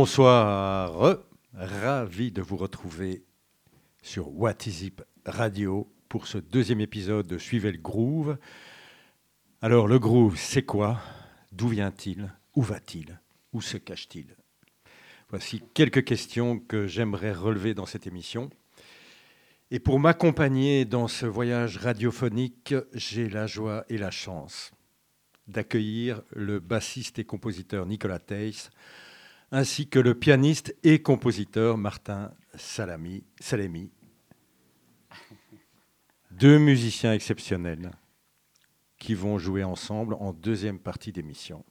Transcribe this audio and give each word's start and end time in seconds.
Bonsoir, 0.00 1.24
ravi 1.54 2.30
de 2.30 2.40
vous 2.40 2.56
retrouver 2.56 3.24
sur 4.00 4.28
What 4.28 4.54
Is 4.66 4.86
It 4.86 5.02
Radio 5.26 5.92
pour 6.08 6.28
ce 6.28 6.38
deuxième 6.38 6.80
épisode 6.80 7.26
de 7.26 7.36
Suivez 7.36 7.72
le 7.72 7.78
Groove. 7.78 8.38
Alors 9.60 9.88
le 9.88 9.98
groove, 9.98 10.38
c'est 10.38 10.62
quoi? 10.62 11.00
D'où 11.50 11.66
vient-il? 11.66 12.32
Où 12.54 12.62
va-t-il? 12.62 13.18
Où 13.52 13.60
se 13.60 13.76
cache-t-il? 13.76 14.36
Voici 15.30 15.64
quelques 15.74 16.04
questions 16.04 16.60
que 16.60 16.86
j'aimerais 16.86 17.32
relever 17.32 17.74
dans 17.74 17.86
cette 17.86 18.06
émission. 18.06 18.50
Et 19.72 19.80
pour 19.80 19.98
m'accompagner 19.98 20.84
dans 20.84 21.08
ce 21.08 21.26
voyage 21.26 21.76
radiophonique, 21.76 22.72
j'ai 22.94 23.28
la 23.28 23.48
joie 23.48 23.84
et 23.88 23.98
la 23.98 24.12
chance 24.12 24.70
d'accueillir 25.48 26.22
le 26.30 26.60
bassiste 26.60 27.18
et 27.18 27.24
compositeur 27.24 27.84
Nicolas 27.84 28.20
Teiss, 28.20 28.70
ainsi 29.50 29.88
que 29.88 29.98
le 29.98 30.14
pianiste 30.14 30.74
et 30.82 31.02
compositeur 31.02 31.78
Martin 31.78 32.32
Salami, 32.54 33.24
Salemi. 33.40 33.90
Deux 36.30 36.58
musiciens 36.58 37.12
exceptionnels 37.12 37.90
qui 38.98 39.14
vont 39.14 39.38
jouer 39.38 39.64
ensemble 39.64 40.14
en 40.14 40.32
deuxième 40.32 40.78
partie 40.78 41.12
d'émission. 41.12 41.64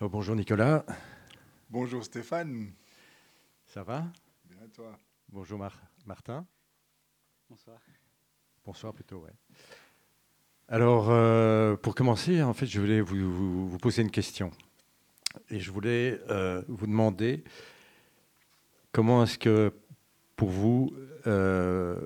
bonjour 0.00 0.34
Nicolas. 0.34 0.84
Bonjour 1.68 2.04
Stéphane. 2.04 2.72
Ça 3.66 3.82
va? 3.82 4.06
Bien 4.44 4.58
et 4.64 4.70
toi? 4.70 4.98
Bonjour 5.28 5.58
Martin. 6.06 6.46
Bonsoir. 7.48 7.78
Bonsoir 8.64 8.92
plutôt, 8.92 9.18
ouais. 9.18 9.32
Alors, 10.68 11.10
euh, 11.10 11.76
pour 11.76 11.94
commencer, 11.94 12.42
en 12.42 12.52
fait, 12.52 12.66
je 12.66 12.80
voulais 12.80 13.00
vous, 13.00 13.78
poser 13.78 14.02
une 14.02 14.10
question. 14.10 14.50
Et 15.50 15.60
je 15.60 15.70
voulais 15.70 16.20
euh, 16.30 16.62
vous 16.68 16.86
demander 16.86 17.44
comment 18.92 19.22
est-ce 19.22 19.38
que, 19.38 19.72
pour 20.36 20.48
vous, 20.48 20.92
euh, 21.26 22.00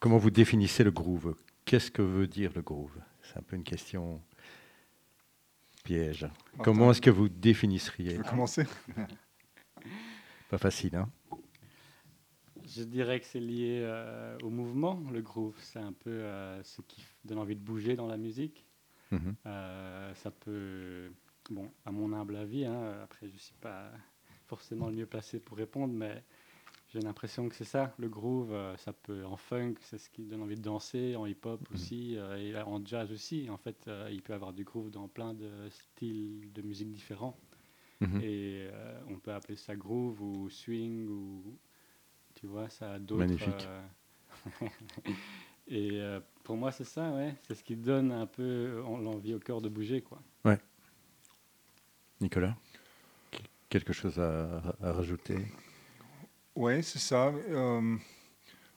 comment 0.00 0.18
vous 0.18 0.30
définissez 0.30 0.84
le 0.84 0.90
groove? 0.90 1.34
Qu'est-ce 1.64 1.90
que 1.90 2.02
veut 2.02 2.26
dire 2.26 2.52
le 2.54 2.62
groove? 2.62 2.96
C'est 3.22 3.38
un 3.38 3.42
peu 3.42 3.56
une 3.56 3.64
question 3.64 4.20
piège. 5.84 6.28
comment 6.58 6.90
est-ce 6.90 7.00
que 7.00 7.10
vous 7.10 7.28
définisseriez? 7.28 8.16
Je 8.16 8.22
commencer? 8.22 8.64
Pas 10.50 10.58
facile, 10.58 10.96
hein? 10.96 11.08
Je 12.64 12.84
dirais 12.84 13.20
que 13.20 13.26
c'est 13.26 13.40
lié 13.40 13.80
euh, 13.82 14.38
au 14.42 14.50
mouvement, 14.50 15.02
le 15.12 15.20
groove. 15.20 15.56
C'est 15.60 15.78
un 15.78 15.92
peu 15.92 16.10
euh, 16.10 16.62
ce 16.62 16.80
qui 16.82 17.04
donne 17.24 17.38
envie 17.38 17.56
de 17.56 17.60
bouger 17.60 17.96
dans 17.96 18.06
la 18.06 18.16
musique. 18.16 18.64
Mhm. 19.10 19.34
Euh, 19.46 20.14
ça 20.14 20.30
peut, 20.30 21.10
bon, 21.50 21.70
à 21.84 21.92
mon 21.92 22.12
humble 22.12 22.36
avis, 22.36 22.64
hein, 22.64 23.00
après 23.02 23.28
je 23.28 23.34
ne 23.34 23.38
suis 23.38 23.54
pas 23.60 23.90
forcément 24.46 24.88
le 24.88 24.94
mieux 24.94 25.06
placé 25.06 25.40
pour 25.40 25.56
répondre, 25.56 25.94
mais 25.94 26.22
j'ai 26.92 27.00
l'impression 27.00 27.48
que 27.48 27.54
c'est 27.54 27.64
ça, 27.64 27.94
le 27.98 28.08
groove, 28.08 28.52
euh, 28.52 28.76
ça 28.76 28.92
peut 28.92 29.24
en 29.24 29.38
funk, 29.38 29.76
c'est 29.80 29.96
ce 29.96 30.10
qui 30.10 30.24
donne 30.24 30.42
envie 30.42 30.56
de 30.56 30.60
danser, 30.60 31.16
en 31.16 31.24
hip-hop 31.24 31.60
mhm. 31.70 31.74
aussi, 31.74 32.16
euh, 32.18 32.36
et 32.36 32.60
en 32.60 32.84
jazz 32.84 33.10
aussi. 33.10 33.48
En 33.48 33.56
fait, 33.56 33.84
euh, 33.88 34.10
il 34.12 34.20
peut 34.20 34.34
y 34.34 34.36
avoir 34.36 34.52
du 34.52 34.64
groove 34.64 34.90
dans 34.90 35.08
plein 35.08 35.32
de 35.32 35.50
styles 35.70 36.52
de 36.52 36.60
musique 36.60 36.90
différents. 36.90 37.38
Mhm. 38.02 38.20
Et 38.20 38.68
on 39.08 39.18
peut 39.18 39.32
appeler 39.32 39.56
ça 39.56 39.76
groove 39.76 40.20
ou 40.20 40.50
swing 40.50 41.08
ou 41.08 41.56
tu 42.34 42.46
vois, 42.46 42.68
ça 42.68 42.94
a 42.94 42.98
d'autres. 42.98 43.20
Magnifique. 43.20 43.68
et 45.68 46.00
pour 46.42 46.56
moi, 46.56 46.72
c'est 46.72 46.84
ça, 46.84 47.12
ouais. 47.12 47.36
C'est 47.46 47.54
ce 47.54 47.62
qui 47.62 47.76
donne 47.76 48.10
un 48.10 48.26
peu 48.26 48.82
l'envie 49.00 49.34
au 49.34 49.38
cœur 49.38 49.60
de 49.60 49.68
bouger, 49.68 50.02
quoi. 50.02 50.20
Ouais. 50.44 50.58
Nicolas, 52.22 52.56
quelque 53.68 53.92
chose 53.92 54.18
à 54.18 54.62
rajouter? 54.80 55.38
Oui, 56.54 56.82
c'est 56.82 56.98
ça. 56.98 57.28
Euh, 57.28 57.96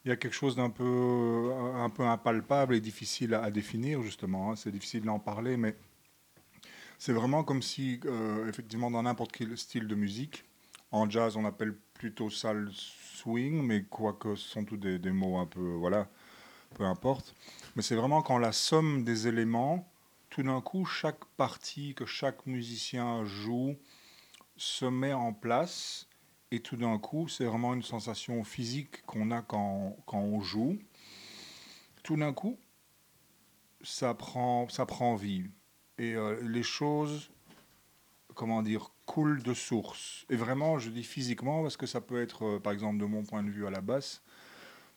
il 0.06 0.10
y 0.10 0.12
a 0.12 0.16
quelque 0.16 0.34
chose 0.34 0.56
d'un 0.56 0.70
peu, 0.70 1.52
un 1.76 1.90
peu 1.90 2.04
impalpable 2.04 2.76
et 2.76 2.80
difficile 2.80 3.34
à, 3.34 3.52
définir, 3.52 4.02
justement. 4.02 4.52
Hein. 4.52 4.56
C'est 4.56 4.72
difficile 4.72 5.04
d'en 5.04 5.20
parler, 5.20 5.58
mais 5.58 5.76
c'est 6.98 7.12
vraiment 7.12 7.44
comme 7.44 7.62
si, 7.62 8.00
euh, 8.06 8.48
effectivement, 8.48 8.90
dans 8.90 9.04
n'importe 9.04 9.34
quel 9.34 9.58
style 9.58 9.88
de 9.88 9.96
musique, 9.96 10.46
en 10.92 11.10
jazz, 11.10 11.36
on 11.36 11.44
appelle 11.44 11.76
plutôt 11.94 12.30
ça 12.30 12.54
le 12.54 12.72
swing, 12.72 13.62
mais 13.62 13.84
quoique 13.84 14.36
ce 14.36 14.48
sont 14.48 14.64
tous 14.64 14.78
des, 14.78 14.98
des 14.98 15.12
mots 15.12 15.38
un 15.38 15.46
peu, 15.46 15.74
voilà, 15.74 16.08
peu 16.76 16.84
importe. 16.84 17.36
Mais 17.76 17.82
c'est 17.82 17.96
vraiment 17.96 18.22
quand 18.22 18.38
la 18.38 18.54
somme 18.54 19.04
des 19.04 19.28
éléments, 19.28 19.92
tout 20.36 20.44
d'un 20.44 20.60
coup, 20.60 20.84
chaque 20.84 21.24
partie 21.38 21.96
que 21.96 22.06
chaque 22.06 22.46
musicien 22.46 23.24
joue 23.24 23.78
se 24.58 24.84
met 24.84 25.14
en 25.14 25.32
place 25.32 26.10
et 26.52 26.60
tout 26.60 26.76
d'un 26.76 27.00
coup, 27.00 27.30
c'est 27.30 27.46
vraiment 27.46 27.74
une 27.74 27.84
sensation 27.84 28.44
physique 28.44 29.02
qu'on 29.06 29.32
a 29.32 29.42
quand, 29.42 29.96
quand, 30.06 30.20
on 30.20 30.42
joue. 30.42 30.78
Tout 32.04 32.18
d'un 32.18 32.34
coup, 32.34 32.60
ça 33.82 34.14
prend, 34.14 34.68
ça 34.68 34.86
prend 34.86 35.16
vie. 35.16 35.46
Et 36.00 36.16
euh, 36.16 36.38
les 36.42 36.64
choses, 36.64 37.32
comment 38.34 38.62
dire, 38.62 38.92
coulent 39.06 39.42
de 39.42 39.54
source. 39.54 40.26
Et 40.30 40.36
vraiment, 40.36 40.80
je 40.80 40.90
dis 40.90 41.06
physiquement, 41.06 41.62
parce 41.62 41.78
que 41.78 41.86
ça 41.86 42.02
peut 42.02 42.22
être, 42.22 42.44
euh, 42.44 42.60
par 42.60 42.74
exemple, 42.74 42.98
de 42.98 43.06
mon 43.06 43.24
point 43.24 43.42
de 43.42 43.50
vue 43.50 43.66
à 43.66 43.70
la 43.70 43.80
basse, 43.80 44.22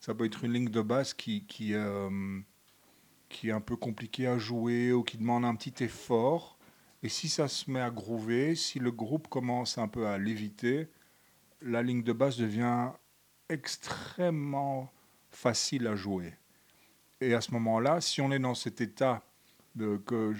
ça 0.00 0.16
peut 0.16 0.24
être 0.24 0.42
une 0.42 0.52
ligne 0.52 0.70
de 0.70 0.82
basse 0.82 1.14
qui, 1.14 1.46
qui, 1.46 1.74
euh, 1.74 2.40
qui 3.28 3.48
est 3.48 3.52
un 3.52 3.60
peu 3.60 3.76
compliquée 3.76 4.26
à 4.26 4.38
jouer 4.38 4.92
ou 4.92 5.02
qui 5.02 5.18
demande 5.18 5.44
un 5.44 5.54
petit 5.54 5.84
effort. 5.84 6.58
Et 7.02 7.08
si 7.08 7.28
ça 7.28 7.48
se 7.48 7.70
met 7.70 7.80
à 7.80 7.90
groover, 7.90 8.54
si 8.54 8.78
le 8.78 8.90
groupe 8.90 9.28
commence 9.28 9.78
un 9.78 9.88
peu 9.88 10.06
à 10.06 10.18
léviter, 10.18 10.88
la 11.62 11.82
ligne 11.82 12.02
de 12.02 12.12
basse 12.12 12.36
devient 12.36 12.90
extrêmement 13.48 14.90
facile 15.30 15.86
à 15.86 15.96
jouer. 15.96 16.34
Et 17.20 17.34
à 17.34 17.40
ce 17.40 17.52
moment-là, 17.52 18.00
si 18.00 18.20
on 18.20 18.30
est 18.32 18.38
dans 18.38 18.54
cet 18.54 18.80
état 18.80 19.22
que 20.06 20.34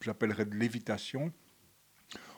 j'appellerais 0.00 0.46
de 0.46 0.54
lévitation, 0.54 1.32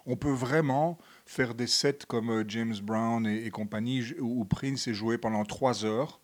on 0.06 0.16
peut 0.16 0.32
vraiment 0.32 0.98
faire 1.26 1.54
des 1.54 1.66
sets 1.66 1.98
comme 2.08 2.30
euh, 2.30 2.44
James 2.48 2.76
Brown 2.82 3.26
et, 3.26 3.50
compagnie, 3.50 4.12
où 4.18 4.44
Prince 4.44 4.88
est 4.88 4.94
joué 4.94 5.18
pendant 5.18 5.44
trois 5.44 5.84
heures 5.84 6.20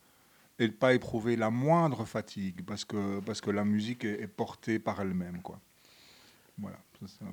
et 0.58 0.68
ne 0.68 0.72
pas 0.72 0.94
éprouver 0.94 1.36
la 1.36 1.50
moindre 1.50 2.04
fatigue 2.04 2.64
parce 2.64 2.84
que, 2.84 3.20
parce 3.20 3.40
que 3.40 3.50
la 3.50 3.64
musique 3.64 4.04
est, 4.04 4.22
est 4.22 4.28
portée 4.28 4.78
par 4.78 5.00
elle-même. 5.00 5.42
Quoi. 5.42 5.60
Voilà. 6.58 6.78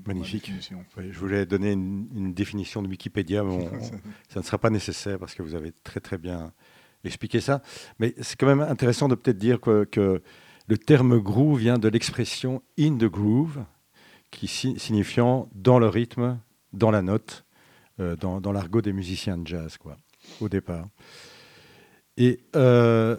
Magnifique. 0.06 0.52
je 0.98 1.20
voulais 1.20 1.46
donner 1.46 1.72
une, 1.72 2.34
définition 2.34 2.82
de 2.82 2.88
Wikipédia, 2.88 3.44
mais 3.44 3.70
ça 4.30 4.40
ne 4.40 4.46
sera 4.46 4.58
pas 4.58 4.70
nécessaire 4.70 5.20
parce 5.20 5.34
que 5.36 5.44
vous 5.44 5.56
avez 5.56 5.72
très 5.72 6.00
très 6.00 6.18
bien 6.18 6.52
expliqué 7.04 7.42
ça. 7.42 7.62
Mais 8.00 8.14
c'est 8.22 8.38
quand 8.38 8.48
même 8.48 8.62
intéressant 8.62 9.08
de 9.08 9.16
peut-être 9.16 9.38
dire 9.38 9.60
que, 9.60 10.22
le 10.70 10.78
terme 10.78 11.20
groove 11.20 11.60
vient 11.60 11.78
de 11.78 11.90
l'expression 11.90 12.64
in 12.80 12.96
the 12.96 13.04
groove, 13.04 13.66
qui 14.32 14.48
signifiant 14.48 15.50
dans 15.54 15.78
le 15.78 15.88
rythme, 15.88 16.40
dans 16.72 16.90
la 16.90 17.02
note, 17.02 17.44
euh, 18.00 18.16
dans, 18.16 18.52
l'argot 18.54 18.82
des 18.82 18.94
musiciens 18.94 19.38
de 19.38 19.46
jazz, 19.46 19.76
quoi, 19.78 19.98
au 20.40 20.48
départ. 20.48 20.88
Et 22.18 22.40
euh, 22.56 23.18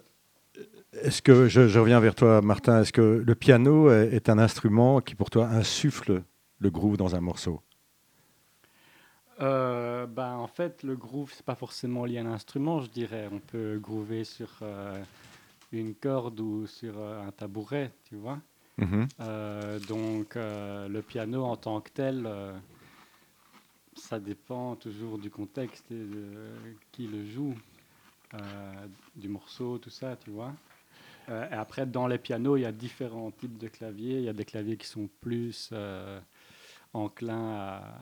est-ce 0.92 1.22
que, 1.22 1.48
je, 1.48 1.78
reviens 1.78 2.00
vers 2.00 2.14
toi, 2.14 2.40
Martin, 2.42 2.80
est-ce 2.80 2.92
que 2.92 3.22
le 3.26 3.34
piano 3.34 3.90
est, 3.90 4.28
un 4.28 4.38
instrument 4.38 5.00
qui, 5.00 5.14
pour 5.14 5.30
toi, 5.30 5.46
insuffle 5.46 6.22
le 6.58 6.70
groove 6.70 6.96
dans 6.96 7.14
un 7.14 7.20
morceau? 7.20 7.60
Euh, 9.40 10.06
ben, 10.06 10.34
En 10.36 10.46
fait, 10.46 10.82
le 10.84 10.94
groove, 10.94 11.32
c'est 11.34 11.44
pas 11.44 11.56
forcément 11.56 12.04
lié 12.04 12.18
à 12.18 12.22
un 12.22 12.32
instrument, 12.32 12.80
je 12.80 12.90
dirais. 12.90 13.28
On 13.32 13.40
peut 13.40 13.78
groover 13.82 14.22
sur 14.22 14.48
euh, 14.62 14.96
une 15.72 15.94
corde 15.94 16.38
ou 16.38 16.66
sur 16.68 17.02
un 17.02 17.32
tabouret, 17.32 17.90
tu 18.04 18.16
vois. 18.16 18.38
Mhm. 18.76 19.06
donc, 19.86 20.34
le 20.34 21.00
piano 21.00 21.44
en 21.44 21.56
tant 21.56 21.80
que 21.80 21.90
tel, 21.90 22.28
ça 23.94 24.18
dépend 24.18 24.74
toujours 24.74 25.16
du 25.16 25.30
contexte 25.30 25.84
et 25.92 25.94
de 25.94 26.32
qui 26.90 27.06
le 27.06 27.24
joue, 27.24 27.54
du 29.16 29.28
morceau, 29.28 29.78
tout 29.78 29.90
ça, 29.90 30.16
tu 30.16 30.30
vois. 30.30 30.52
et 31.28 31.54
après, 31.54 31.86
dans 31.86 32.06
les 32.06 32.18
pianos, 32.18 32.56
il 32.56 32.62
y 32.62 32.66
a 32.66 32.72
différents 32.72 33.30
types 33.30 33.58
de 33.58 33.68
claviers. 33.68 34.18
Il 34.18 34.24
y 34.24 34.28
a 34.28 34.32
des 34.32 34.44
claviers 34.44 34.76
qui 34.76 34.86
sont 34.86 35.08
plus 35.20 35.72
enclin 36.92 37.52
à, 37.54 38.00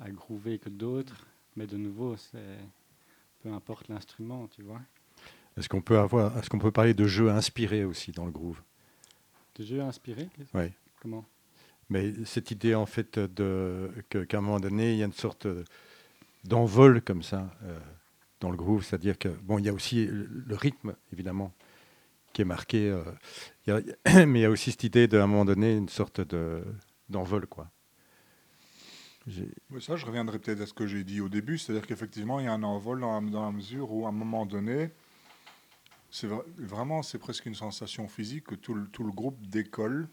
à 0.00 0.10
groover 0.10 0.58
que 0.58 0.68
d'autres. 0.68 1.26
Mais 1.56 1.66
de 1.66 1.76
nouveau, 1.76 2.16
c'est 2.16 2.58
peu 3.42 3.52
importe 3.52 3.88
l'instrument, 3.88 4.48
tu 4.54 4.62
vois. 4.62 4.80
Est-ce 5.56 5.68
qu'on 5.68 5.80
peut 5.80 5.98
avoir, 5.98 6.36
est-ce 6.38 6.48
qu'on 6.48 6.58
peut 6.58 6.70
parler 6.70 6.94
de 6.94 7.06
jeux 7.06 7.30
inspirés 7.30 7.84
aussi 7.84 8.12
dans 8.12 8.24
le 8.24 8.30
groove? 8.30 8.60
De 9.56 9.64
jeux 9.64 9.80
inspirés? 9.80 10.28
Oui. 10.54 10.70
Comment? 11.00 11.24
Mais 11.88 12.12
cette 12.24 12.50
idée 12.50 12.74
en 12.74 12.86
fait 12.86 13.18
de 13.18 13.90
qu'à 14.08 14.38
un 14.38 14.40
moment 14.40 14.60
donné, 14.60 14.92
il 14.92 14.98
y 14.98 15.02
a 15.02 15.06
une 15.06 15.12
sorte 15.12 15.48
d'envol 16.44 17.02
comme 17.02 17.22
ça 17.22 17.50
euh, 17.64 17.78
dans 18.40 18.50
le 18.50 18.56
groove, 18.56 18.84
c'est-à-dire 18.84 19.18
que 19.18 19.28
bon, 19.28 19.58
il 19.58 19.66
y 19.66 19.68
a 19.68 19.72
aussi 19.72 20.06
le, 20.06 20.54
rythme 20.54 20.94
évidemment 21.12 21.52
qui 22.32 22.42
est 22.42 22.46
marqué, 22.46 22.88
euh, 22.88 23.02
mais 24.26 24.40
il 24.40 24.42
y 24.42 24.44
a 24.44 24.50
aussi 24.50 24.70
cette 24.70 24.84
idée 24.84 25.08
d'un 25.08 25.26
moment 25.26 25.44
donné 25.44 25.76
une 25.76 25.88
sorte 25.88 26.20
de 26.20 26.64
d'envol 27.08 27.46
quoi. 27.46 27.68
ça, 29.80 29.96
je 29.96 30.06
reviendrai 30.06 30.38
peut-être 30.38 30.60
à 30.60 30.66
ce 30.66 30.72
que 30.72 30.86
j'ai 30.86 31.02
dit 31.02 31.20
au 31.20 31.28
début, 31.28 31.58
c'est-à-dire 31.58 31.86
qu'effectivement, 31.86 32.38
il 32.38 32.46
y 32.46 32.48
a 32.48 32.52
un 32.52 32.62
envol 32.62 33.00
dans 33.00 33.20
la, 33.20 33.50
mesure 33.50 33.90
où, 33.92 34.06
à 34.06 34.10
un 34.10 34.12
moment 34.12 34.46
donné, 34.46 34.90
c'est 36.10 36.28
vraiment, 36.56 37.02
c'est 37.02 37.18
presque 37.18 37.46
une 37.46 37.56
sensation 37.56 38.06
physique 38.06 38.44
que 38.44 38.54
tout 38.54 38.74
le, 38.74 38.86
tout 38.86 39.02
le 39.02 39.10
groupe 39.10 39.44
décolle 39.46 40.08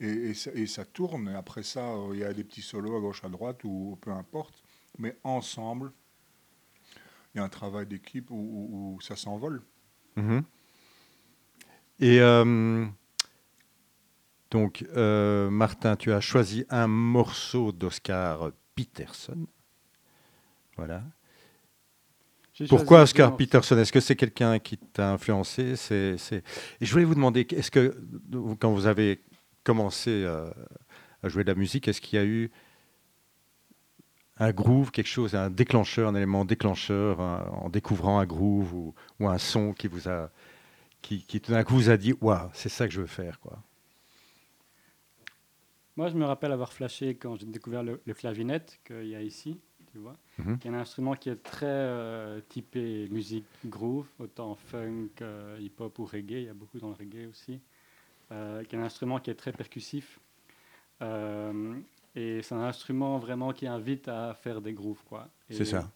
et, 0.00 0.32
et, 0.54 0.66
ça, 0.66 0.84
tourne. 0.84 1.28
Et 1.28 1.34
après 1.34 1.62
ça, 1.62 1.80
euh, 1.80 2.10
il 2.12 2.20
y 2.20 2.24
a 2.24 2.32
des 2.32 2.44
petits 2.44 2.62
solos 2.62 2.96
à 2.96 3.00
gauche, 3.00 3.24
à 3.24 3.28
droite, 3.28 3.64
ou 3.64 3.98
peu 4.00 4.10
importe. 4.10 4.62
Mais 4.98 5.16
ensemble, 5.24 5.92
il 7.36 7.40
y 7.40 7.42
a 7.42 7.44
un 7.44 7.50
travail 7.50 7.86
d'équipe 7.86 8.30
où, 8.30 8.98
ça 9.02 9.14
s'envole. 9.14 9.60
Mhm. 10.16 10.42
Et 12.00 12.20
euh, 12.20 12.86
donc, 14.50 14.86
euh, 14.96 15.50
Martin, 15.50 15.96
tu 15.96 16.12
as 16.12 16.20
choisi 16.22 16.64
un 16.70 16.86
morceau 16.86 17.72
d'Oscar 17.72 18.52
Peterson. 18.74 19.46
Voilà. 20.78 21.02
Pourquoi 22.70 23.02
Oscar 23.02 23.36
Peterson? 23.36 23.76
Est-ce 23.76 23.92
que 23.92 24.00
c'est 24.00 24.16
quelqu'un 24.16 24.58
qui 24.58 24.78
t'a 24.78 25.12
influencé? 25.12 25.76
C'est, 25.76 26.16
Et 26.80 26.86
je 26.86 26.90
voulais 26.90 27.04
vous 27.04 27.14
demander, 27.14 27.46
est-ce 27.50 27.70
que 27.70 27.94
quand 28.58 28.72
vous 28.72 28.86
avez 28.86 29.20
commencé 29.62 30.24
à, 30.24 30.54
à 31.22 31.28
jouer 31.28 31.44
de 31.44 31.50
la 31.50 31.54
musique, 31.54 31.86
est-ce 31.86 32.00
qu'il 32.00 32.18
y 32.18 32.22
a 32.22 32.24
eu 32.24 32.50
un 34.38 34.52
groove, 34.52 34.90
quelque 34.90 35.08
chose, 35.08 35.34
un 35.34 35.50
déclencheur, 35.50 36.08
un 36.08 36.14
élément 36.14 36.44
déclencheur, 36.44 37.20
en 37.20 37.68
découvrant 37.70 38.18
un 38.18 38.26
groove 38.26 38.74
ou, 38.74 38.94
un 39.20 39.38
son 39.38 39.72
qui 39.72 39.88
vous 39.88 40.08
a, 40.08 40.30
qui, 41.02 41.22
qui 41.22 41.40
tout 41.40 41.52
d'un 41.52 41.64
coup 41.64 41.74
vous 41.74 41.90
a 41.90 41.96
dit, 41.96 42.14
waouh, 42.20 42.50
c'est 42.52 42.68
ça 42.68 42.86
que 42.86 42.92
je 42.92 43.00
veux 43.00 43.06
faire, 43.06 43.40
quoi. 43.40 43.58
Moi, 45.96 46.08
je 46.08 46.16
me 46.16 46.26
rappelle 46.26 46.52
avoir 46.52 46.72
flashé 46.74 47.14
quand 47.14 47.36
j'ai 47.36 47.46
découvert 47.46 47.82
le, 47.82 47.96
clavinette 48.12 48.78
qu'il 48.84 49.06
y 49.06 49.14
a 49.14 49.22
ici, 49.22 49.58
tu 49.92 49.98
vois, 49.98 50.14
mhm. 50.38 50.58
qui 50.58 50.68
est 50.68 50.70
un 50.70 50.74
instrument 50.74 51.14
qui 51.14 51.30
est 51.30 51.42
très 51.42 51.66
euh, 51.66 52.40
typé 52.50 53.08
musique 53.10 53.46
groove, 53.64 54.06
autant 54.18 54.56
funk, 54.56 55.08
euh, 55.22 55.56
hip-hop 55.58 55.98
ou 55.98 56.04
reggae, 56.04 56.32
il 56.32 56.44
y 56.44 56.48
a 56.48 56.54
beaucoup 56.54 56.78
dans 56.78 56.88
le 56.88 56.94
reggae 56.94 57.26
aussi, 57.30 57.60
euh, 58.30 58.62
qui 58.64 58.76
est 58.76 58.78
un 58.78 58.82
instrument 58.82 59.20
qui 59.20 59.30
est 59.30 59.34
très 59.34 59.52
percussif. 59.52 60.20
Et 62.16 62.40
c'est 62.42 62.54
un 62.54 62.62
instrument 62.62 63.18
vraiment 63.18 63.52
qui 63.52 63.66
invite 63.66 64.08
à 64.08 64.34
faire 64.34 64.62
des 64.62 64.72
grooves. 64.72 65.04
quoi. 65.04 65.28
C'est 65.50 65.66
ça. 65.66 65.92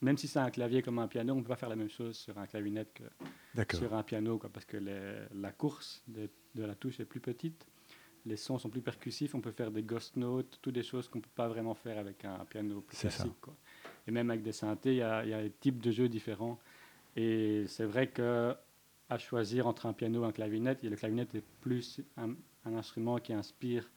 même 0.00 0.16
si 0.16 0.26
c'est 0.26 0.38
un 0.38 0.50
clavier 0.50 0.82
comme 0.82 0.98
un 0.98 1.06
piano, 1.06 1.34
on 1.34 1.36
ne 1.36 1.42
peut 1.42 1.48
pas 1.48 1.56
faire 1.56 1.68
la 1.68 1.76
même 1.76 1.90
chose 1.90 2.16
sur 2.16 2.38
un 2.38 2.46
clavinette 2.46 2.92
que 2.94 3.76
sur 3.76 3.94
un 3.94 4.02
piano, 4.02 4.38
quoi, 4.38 4.48
parce 4.50 4.64
que 4.64 4.78
la 4.78 5.52
course 5.52 6.02
de, 6.08 6.30
la 6.54 6.74
touche 6.74 6.98
est 6.98 7.04
plus 7.04 7.20
petite, 7.20 7.66
les 8.24 8.36
sons 8.36 8.58
sont 8.58 8.70
plus 8.70 8.80
percussifs, 8.80 9.34
on 9.34 9.40
peut 9.40 9.52
faire 9.52 9.70
des 9.70 9.82
ghost 9.82 10.16
notes, 10.16 10.58
toutes 10.62 10.74
des 10.74 10.82
choses 10.82 11.08
qu'on 11.08 11.18
ne 11.18 11.22
peut 11.22 11.30
pas 11.34 11.48
vraiment 11.48 11.74
faire 11.74 11.98
avec 11.98 12.24
un 12.24 12.44
piano 12.46 12.80
plus 12.80 12.96
classique. 12.96 13.40
Quoi. 13.40 13.54
Et 14.06 14.10
même 14.10 14.30
avec 14.30 14.42
des 14.42 14.52
synthés, 14.52 14.92
il 14.94 14.98
y, 14.98 15.02
a, 15.02 15.42
des 15.42 15.50
types 15.50 15.80
de 15.80 15.90
jeux 15.90 16.08
différents. 16.08 16.58
Et 17.16 17.64
c'est 17.66 17.84
vrai 17.84 18.08
que 18.08 18.54
à 19.10 19.18
choisir 19.18 19.66
entre 19.66 19.86
un 19.86 19.92
piano 19.92 20.24
et 20.24 20.26
un 20.26 20.32
clavinette, 20.32 20.82
le 20.82 20.96
clavinette 20.96 21.34
est 21.34 21.44
plus 21.60 22.00
un, 22.16 22.34
un 22.66 22.74
instrument 22.74 23.18
qui 23.18 23.32
inspire 23.32 23.90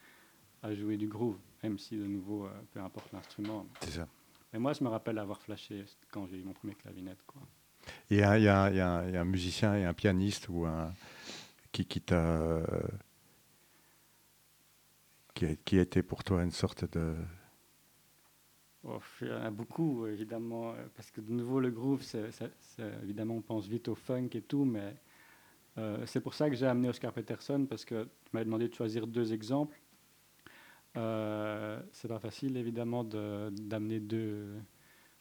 à 0.63 0.73
jouer 0.73 0.97
du 0.97 1.07
groove, 1.07 1.37
même 1.63 1.77
si 1.77 1.97
de 1.97 2.05
nouveau, 2.05 2.45
euh, 2.45 2.51
peu 2.71 2.79
importe 2.79 3.11
l'instrument. 3.11 3.65
C'est 3.81 3.91
ça. 3.91 4.07
Mais 4.53 4.59
moi, 4.59 4.73
je 4.73 4.83
me 4.83 4.89
rappelle 4.89 5.17
avoir 5.17 5.41
flashé 5.41 5.85
quand 6.11 6.27
j'ai 6.27 6.37
eu 6.37 6.43
mon 6.43 6.53
premier 6.53 6.75
clavinette. 6.75 7.19
Quoi. 7.25 7.41
Il 8.09 8.17
y, 8.17 8.19
y, 8.19 8.23
y, 8.23 8.47
a 8.47 9.21
un 9.21 9.25
musicien 9.25 9.75
et 9.75 9.85
un 9.85 9.93
pianiste 9.93 10.49
ou 10.49 10.65
un, 10.65 10.93
qui, 11.71 11.85
qui 11.85 12.01
t'a. 12.01 12.61
Qui, 15.33 15.45
a, 15.45 15.55
qui 15.55 15.77
était 15.77 16.03
pour 16.03 16.23
toi 16.23 16.43
une 16.43 16.51
sorte 16.51 16.85
de. 16.91 17.15
Oh, 18.83 18.99
il 19.21 19.27
y 19.27 19.31
en 19.31 19.43
a 19.43 19.51
beaucoup, 19.51 20.07
évidemment, 20.07 20.73
parce 20.95 21.11
que 21.11 21.21
de 21.21 21.31
nouveau, 21.31 21.59
le 21.59 21.69
groove, 21.69 22.01
c'est, 22.01 22.31
évidemment, 23.03 23.35
on 23.35 23.41
pense 23.41 23.67
vite 23.67 23.87
au 23.87 23.95
funk 23.95 24.29
et 24.33 24.41
tout, 24.41 24.65
mais 24.65 24.95
euh, 25.77 26.03
c'est 26.05 26.19
pour 26.19 26.33
ça 26.33 26.49
que 26.49 26.55
j'ai 26.55 26.65
amené 26.65 26.89
Oscar 26.89 27.13
Peterson, 27.13 27.65
parce 27.69 27.85
que 27.85 28.03
tu 28.03 28.31
m'avais 28.33 28.45
demandé 28.45 28.67
de 28.67 28.73
choisir 28.73 29.07
deux 29.07 29.33
exemples. 29.33 29.79
Euh, 30.97 31.79
c'est 31.93 32.07
pas 32.07 32.19
facile 32.19 32.57
évidemment 32.57 33.03
d'amener 33.03 33.99
deux, 33.99 34.47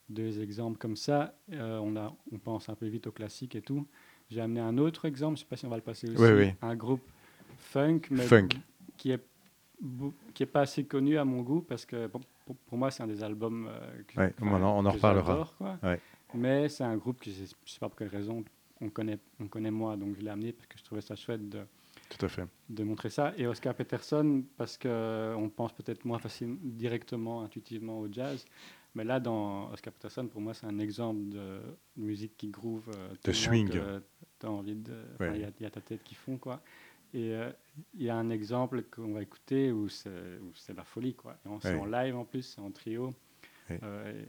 deux 0.09 0.41
exemples 0.41 0.79
comme 0.79 0.97
ça. 0.97 1.35
Euh, 1.53 1.79
on, 1.79 1.97
a, 1.97 2.13
on 2.33 2.39
pense 2.39 2.69
un 2.69 2.75
peu 2.75 2.87
vite 2.87 3.07
au 3.07 3.13
classique 3.13 3.55
et 3.55 3.63
tout. 3.63 3.87
J'ai 4.31 4.41
amené 4.41 4.61
un 4.61 4.79
autre 4.79 5.05
exemple, 5.05 5.37
je 5.37 5.41
sais 5.41 5.49
pas 5.49 5.57
si 5.57 5.67
on 5.67 5.71
va 5.71 5.77
le 5.77 5.83
passer 5.83 6.09
aussi. 6.11 6.53
Un 6.63 6.77
groupe 6.77 7.03
funk, 7.59 8.03
mais 8.11 8.27
qui 8.97 9.13
est 9.13 9.21
qui 10.35 10.43
est 10.43 10.47
pas 10.47 10.61
assez 10.61 10.85
connu 10.85 11.17
à 11.17 11.25
mon 11.25 11.41
goût 11.41 11.63
parce 11.63 11.87
que 11.87 12.07
pour, 12.07 12.21
moi 12.73 12.91
c'est 12.91 13.03
un 13.03 13.07
des 13.07 13.23
albums 13.23 13.67
euh, 13.71 14.03
que, 14.07 14.45
on, 14.45 14.53
en 14.63 14.91
reparlera. 14.91 15.49
Mais 16.35 16.69
c'est 16.69 16.85
un 16.85 16.97
groupe 16.97 17.19
que 17.19 17.31
je 17.31 17.45
sais 17.45 17.79
pas 17.81 17.89
pour 17.89 17.97
quelle 17.97 18.09
raison 18.09 18.45
on 18.83 18.91
connaît, 18.91 19.19
on 19.41 19.47
connaît 19.47 19.71
moi, 19.71 19.97
donc 19.97 20.17
je 20.17 20.21
l'ai 20.21 20.31
amené 20.31 20.53
parce 20.53 20.67
que 20.67 20.79
je 20.79 20.85
trouvais 20.85 21.01
ça 21.01 21.17
chouette 21.17 21.49
de, 21.49 21.61
tout 22.11 22.27
à 22.27 22.29
fait. 22.29 22.45
De 22.69 22.83
montrer 22.83 23.09
ça. 23.09 23.33
Et 23.39 23.47
Oscar 23.47 23.75
Peterson, 23.75 24.45
parce 24.57 24.77
qu'on 24.77 25.51
pense 25.55 25.73
peut-être 25.73 26.05
moins 26.05 26.19
facilement, 26.19 26.59
directement, 26.63 27.43
intuitivement 27.43 28.01
au 28.01 28.13
jazz. 28.13 28.45
Mais 28.95 29.05
là, 29.05 29.21
dans 29.21 29.71
Oscar 29.71 29.93
Peterson, 29.93 30.27
pour 30.27 30.41
moi, 30.41 30.53
c'est 30.53 30.67
un 30.67 30.79
exemple 30.81 31.29
de 31.29 31.61
musique 31.97 32.37
qui 32.37 32.49
groove. 32.49 32.91
Euh, 32.97 33.15
de 33.23 33.33
swing. 33.33 33.71
Tu 33.71 34.47
as 34.47 34.51
envie 34.51 34.75
de. 34.75 35.05
Il 35.21 35.41
y, 35.61 35.65
a 35.65 35.71
ta 35.71 35.81
tête 35.81 36.03
qui 36.03 36.17
fond, 36.17 36.37
quoi. 36.37 36.61
Et 37.15 37.33
euh, 37.35 37.51
il 37.95 38.03
y 38.03 38.11
a 38.11 38.17
un 38.17 38.31
exemple 38.31 38.83
qu'on 38.83 39.13
va 39.13 39.23
écouter 39.23 39.71
où 39.71 39.89
c'est 39.89 40.75
la 40.77 40.85
folie, 40.85 41.15
quoi. 41.15 41.37
Et 41.45 41.49
on, 41.49 41.61
c'est 41.61 41.79
en 41.79 41.87
live 41.87 42.17
en 42.17 42.25
plus, 42.25 42.43
c'est 42.43 42.61
en 42.61 42.73
trio. 42.73 43.15
Euh, 43.71 44.25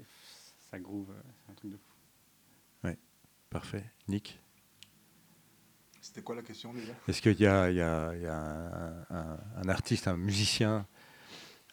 ça 0.69 0.80
groove, 0.80 1.12
c'est 1.44 1.51
un 1.51 1.56
truc 1.56 1.72
de 1.72 1.78
fou. 1.78 1.95
Oui, 2.83 2.92
parfait. 3.50 3.86
Nick? 4.07 4.40
C'était 6.02 6.22
quoi 6.22 6.36
la 6.36 6.42
question 6.42 6.74
déjà? 6.74 6.94
Est-ce 7.08 7.22
qu'il 7.22 7.40
y 7.40 7.46
a, 7.46 7.70
il 7.70 7.78
y 7.78 7.81
a, 7.81 8.12
il 8.16 8.24
y 8.24 8.28
a 8.28 9.38
un, 9.56 9.70
artiste, 9.70 10.08
un 10.08 10.18
musicien, 10.18 10.88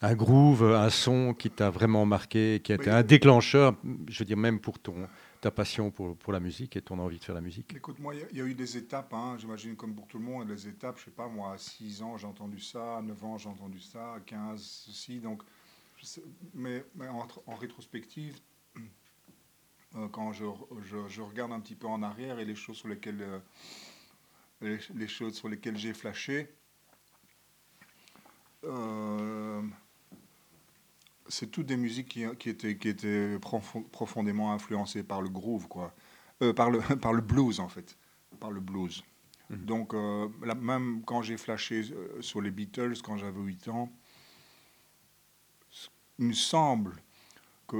un 0.01 0.13
groove, 0.13 0.63
un 0.63 0.89
son 0.91 1.33
qui 1.33 1.49
t'a 1.49 1.71
vraiment 1.71 2.05
marqué, 2.05 2.61
qui 2.63 2.71
a 2.71 2.75
été 2.75 2.91
un 2.91 3.01
déclencheur, 3.01 3.75
je 4.07 4.19
veux 4.19 4.25
dire 4.25 4.37
même 4.37 4.59
pour 4.59 4.77
ton, 4.77 5.07
ta 5.41 5.49
passion 5.49 5.89
pour, 5.89 6.15
pour 6.15 6.31
la 6.31 6.39
musique 6.39 6.77
et 6.77 6.81
ton 6.81 6.99
envie 6.99 7.17
de 7.17 7.23
faire 7.23 7.33
la 7.33 7.41
musique? 7.41 7.73
Écoute, 7.75 7.97
moi, 7.99 8.13
il 8.13 8.37
y, 8.37 8.41
a 8.41 8.45
eu 8.45 8.53
des 8.53 8.77
étapes, 8.77 9.13
hein, 9.13 9.35
j'imagine 9.39 9.75
comme 9.75 9.95
pour 9.95 10.07
tout 10.07 10.19
le 10.19 10.25
monde, 10.25 10.47
des 10.47 10.67
étapes, 10.67 10.99
je 10.99 11.05
sais 11.05 11.11
pas, 11.11 11.27
moi, 11.27 11.53
à 11.53 11.57
6 11.57 12.03
ans, 12.03 12.17
j'ai 12.17 12.27
entendu 12.27 12.59
ça, 12.59 12.97
à 12.97 13.01
9 13.01 13.23
ans, 13.25 13.37
j'ai 13.39 13.49
entendu 13.49 13.79
ça, 13.79 14.13
à 14.13 14.19
15, 14.19 14.61
ceci, 14.61 15.19
donc, 15.19 15.41
mais, 16.53 16.85
mais 16.95 17.07
en, 17.07 17.27
en, 17.47 17.55
rétrospective, 17.55 18.37
euh, 19.95 20.07
quand 20.09 20.33
je, 20.33 20.45
je, 20.83 20.97
je, 21.07 21.21
regarde 21.21 21.51
un 21.51 21.59
petit 21.59 21.75
peu 21.75 21.87
en 21.87 22.03
arrière 22.03 22.37
et 22.37 22.45
les 22.45 22.55
choses 22.55 22.77
sur 22.77 22.89
lesquelles... 22.89 23.21
Euh, 23.21 23.39
les, 24.61 25.07
choses 25.07 25.35
sur 25.35 25.49
lesquelles 25.49 25.77
j'ai 25.77 25.93
flashé. 25.93 26.49
Euh, 28.65 29.61
c'est 31.27 31.47
toutes 31.47 31.67
des 31.67 31.77
musiques 31.77 32.09
qui, 32.09 32.25
qui, 32.37 32.49
étaient, 32.49 32.77
qui 32.77 32.89
étaient 32.89 33.37
profondément 33.91 34.51
influencées 34.51 35.03
par 35.03 35.21
le 35.21 35.29
groove, 35.29 35.67
quoi. 35.67 35.93
Euh, 36.41 36.53
par, 36.53 36.69
le, 36.69 36.79
par 37.01 37.13
le 37.13 37.21
blues, 37.21 37.59
en 37.59 37.69
fait. 37.69 37.97
Par 38.39 38.51
le 38.51 38.59
blues. 38.59 39.03
Mhm. 39.49 39.65
Donc, 39.65 39.93
euh, 39.93 40.27
même 40.55 41.03
quand 41.05 41.21
j'ai 41.21 41.37
flashé 41.37 41.83
sur 42.19 42.41
les 42.41 42.51
Beatles, 42.51 43.01
quand 43.03 43.17
j'avais 43.17 43.39
8 43.39 43.67
ans, 43.69 43.91
il 46.17 46.25
me 46.25 46.33
semble 46.33 47.01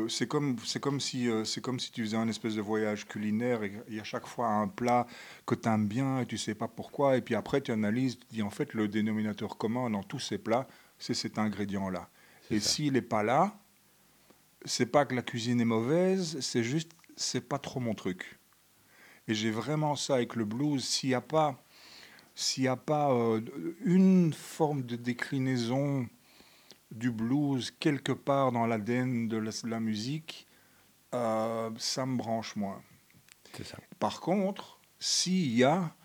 c'est 0.08 0.28
comme 0.28 0.58
c'est 0.66 0.80
comme 0.80 1.00
si 1.00 1.30
euh, 1.30 1.44
c'est 1.46 1.62
comme 1.62 1.80
si 1.80 1.92
tu 1.92 2.04
faisais 2.04 2.18
un 2.18 2.28
espèce 2.28 2.56
de 2.56 2.62
voyage 2.62 3.08
culinaire 3.08 3.64
et 3.64 3.74
il 3.88 3.96
y 3.96 4.00
a 4.00 4.04
chaque 4.04 4.28
fois 4.28 4.48
un 4.48 4.68
plat 4.68 5.08
que 5.46 5.56
tu 5.56 5.68
aimes 5.68 5.88
bien 5.88 6.20
et 6.22 6.26
tu 6.26 6.38
sais 6.38 6.56
pas 6.56 6.68
pourquoi 6.68 7.18
et 7.18 7.22
puis 7.22 7.36
après 7.36 7.62
tu 7.62 7.72
analyses 7.72 8.20
tu 8.20 8.26
dis 8.32 8.42
en 8.42 8.50
fait 8.50 8.74
le 8.74 8.88
dénominateur 8.88 9.58
commun 9.58 9.90
dans 9.90 10.04
tous 10.04 10.20
ces 10.20 10.38
plats 10.38 10.68
c'est 10.98 11.14
cet 11.14 11.38
ingrédient 11.38 11.90
là 11.90 12.10
et 12.52 12.60
s'il 12.60 12.94
n'est 12.94 13.02
pas 13.02 13.24
là 13.24 13.58
c'est 14.66 14.88
pas 14.88 15.06
que 15.06 15.16
la 15.16 15.22
cuisine 15.22 15.62
est 15.62 15.66
mauvaise 15.66 16.40
c'est 16.42 16.64
juste 16.64 16.92
c'est 17.20 17.42
pas 17.42 17.60
trop 17.60 17.80
mon 17.80 17.94
truc. 17.94 18.40
Et 19.28 19.36
j'ai 19.36 19.52
vraiment 19.52 19.96
ça 19.96 20.16
avec 20.16 20.36
le 20.36 20.46
blues. 20.46 20.84
S'il 20.84 21.10
n'y 21.10 21.16
a 21.16 21.22
pas 21.22 21.62
s'il 22.34 22.64
n'y 22.64 22.70
a 22.70 22.78
pas 22.78 23.12
euh, 23.12 23.42
une 23.84 24.32
forme 24.32 24.84
de 24.84 24.96
déclinaison 24.96 26.08
du 26.92 27.12
blues 27.12 27.72
quelque 27.80 28.12
part 28.12 28.52
dans 28.52 28.66
l'ADN 28.66 29.28
de 29.28 29.38
la, 29.68 29.80
musique, 29.80 30.48
euh, 31.14 31.70
ça 31.78 32.06
me 32.06 32.18
branche 32.18 32.56
moins. 32.56 32.82
Ça. 33.64 33.78
Par 34.00 34.22
contre, 34.22 34.80
s'il 35.00 35.56
y 35.56 35.64
a, 35.64 35.96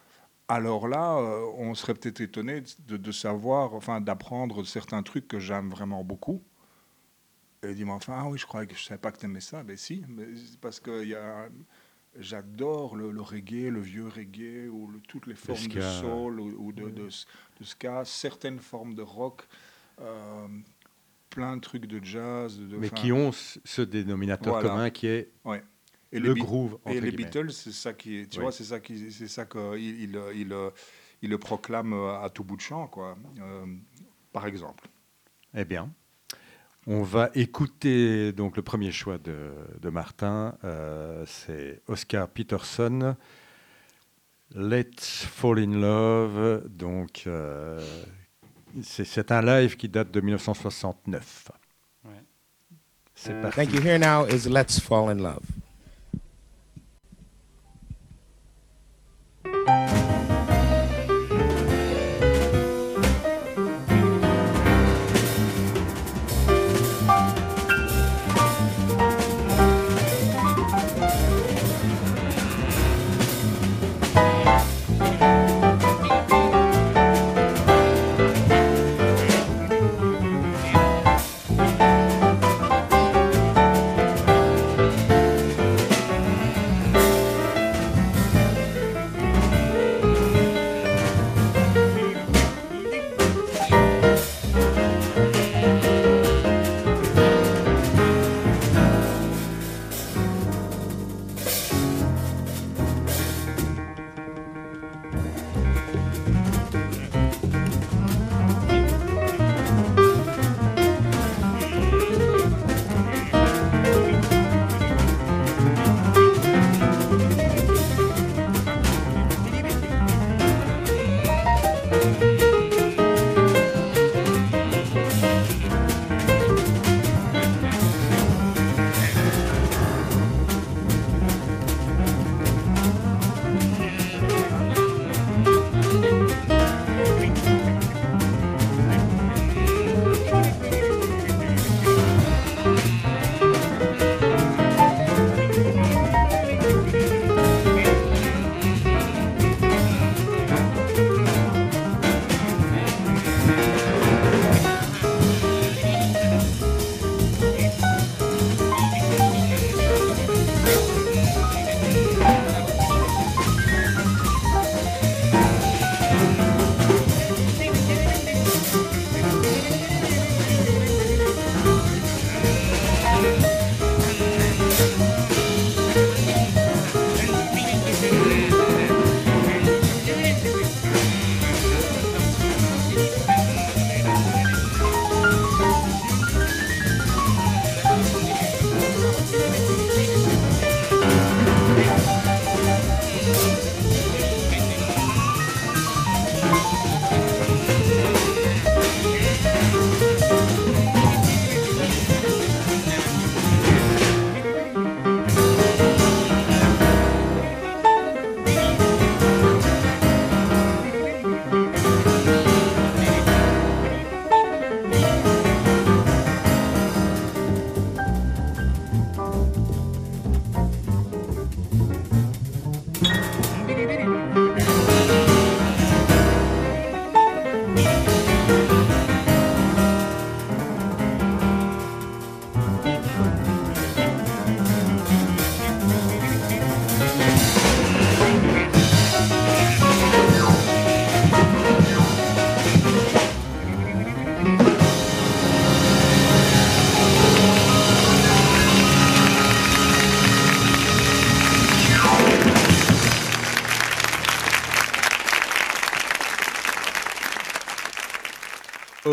alors 0.49 0.89
là, 0.89 1.17
euh, 1.17 1.47
on 1.57 1.75
serait 1.75 1.95
peut-être 1.95 2.21
étonné 2.21 2.63
de, 2.87 3.13
savoir, 3.13 3.75
enfin, 3.75 4.01
d'apprendre 4.01 4.65
certains 4.65 5.03
trucs 5.03 5.29
que 5.29 5.39
j'aime 5.39 5.71
vraiment 5.71 6.05
beaucoup. 6.05 6.43
Et 7.63 7.75
dire, 7.75 7.89
enfin, 7.89 8.15
ah 8.19 8.29
oui, 8.29 8.39
je 8.39 8.47
croyais 8.47 8.67
que 8.67 8.75
je 8.75 8.85
savais 8.85 8.99
pas 8.99 9.11
que 9.11 9.19
tu 9.19 9.25
aimais 9.25 9.41
ça. 9.41 9.63
Ben 9.63 9.77
si, 9.77 10.05
mais 10.09 10.27
parce 10.61 10.81
que 10.81 11.05
y 11.05 11.15
a, 11.15 11.49
j'adore 12.19 12.97
le, 12.97 13.21
reggae, 13.21 13.71
le 13.71 13.81
vieux 13.81 14.09
reggae, 14.09 14.69
ou 14.69 14.93
toutes 15.09 15.27
les 15.27 15.35
formes 15.35 15.67
de 15.67 15.81
soul 15.81 16.41
ou, 16.41 16.73
de, 16.73 16.91
de, 16.91 17.09
ska, 17.65 18.05
certaines 18.05 18.61
formes 18.61 18.95
de 18.95 19.03
rock. 19.03 19.47
Euh, 20.01 20.49
plein 21.35 21.57
de 21.57 21.61
trucs 21.61 21.87
de 21.87 22.03
jazz. 22.03 22.59
De, 22.59 22.77
Mais 22.77 22.91
qui 22.91 23.11
ont 23.11 23.33
ce 23.33 23.83
dénominateur 23.83 24.61
commun 24.61 24.91
qui 24.91 25.09
est 25.09 25.33
et 26.13 26.21
le 26.21 26.33
groove. 26.35 26.79
Et 26.87 27.01
les 27.01 27.11
Beatles, 27.11 27.51
c'est 27.51 27.73
ça 27.73 27.93
qui, 27.93 28.29
tu 28.29 28.41
vois, 28.41 28.53
c'est 28.53 28.65
ça 28.65 28.79
qui, 28.79 29.11
c'est 29.11 29.27
ça 29.27 29.45
qu'il 29.47 29.61
il, 29.79 30.21
il, 30.37 30.57
il, 31.23 31.31
le 31.31 31.39
proclame 31.39 31.93
à 31.93 32.31
tout 32.33 32.45
bout 32.45 32.57
de 32.57 32.61
champ, 32.61 32.87
quoi. 32.87 33.17
Euh, 33.41 33.67
par 34.33 34.47
exemple. 34.47 34.87
Eh 35.55 35.65
bien, 35.65 35.93
on 36.87 37.03
va 37.03 37.31
écouter 37.35 38.33
donc 38.33 38.57
le 38.57 38.63
premier 38.63 38.93
choix 38.93 39.19
de, 39.19 39.51
de 39.81 39.89
Martin, 39.89 40.57
euh, 40.63 41.25
c'est 41.27 41.83
Oscar 41.89 42.29
Peterson. 42.29 43.17
Let's 44.55 45.25
Fall 45.25 45.59
in 45.59 45.81
Love, 45.81 46.69
donc 46.69 47.25
euh, 47.27 47.81
c'est 48.83 49.31
un 49.31 49.43
live 49.43 49.77
qui 49.77 49.89
date 49.89 50.11
de 50.11 50.21
1969. 50.21 51.49
Ouais. 52.05 52.11
C'est 53.15 53.41
parti. 53.41 53.57
Thank 53.57 53.73
you. 53.73 53.81
Here 53.81 53.99
now 53.99 54.27
is 54.27 54.49
Let's 54.49 54.81
Fall 54.81 55.11
in 55.11 55.23
Love. 55.23 55.45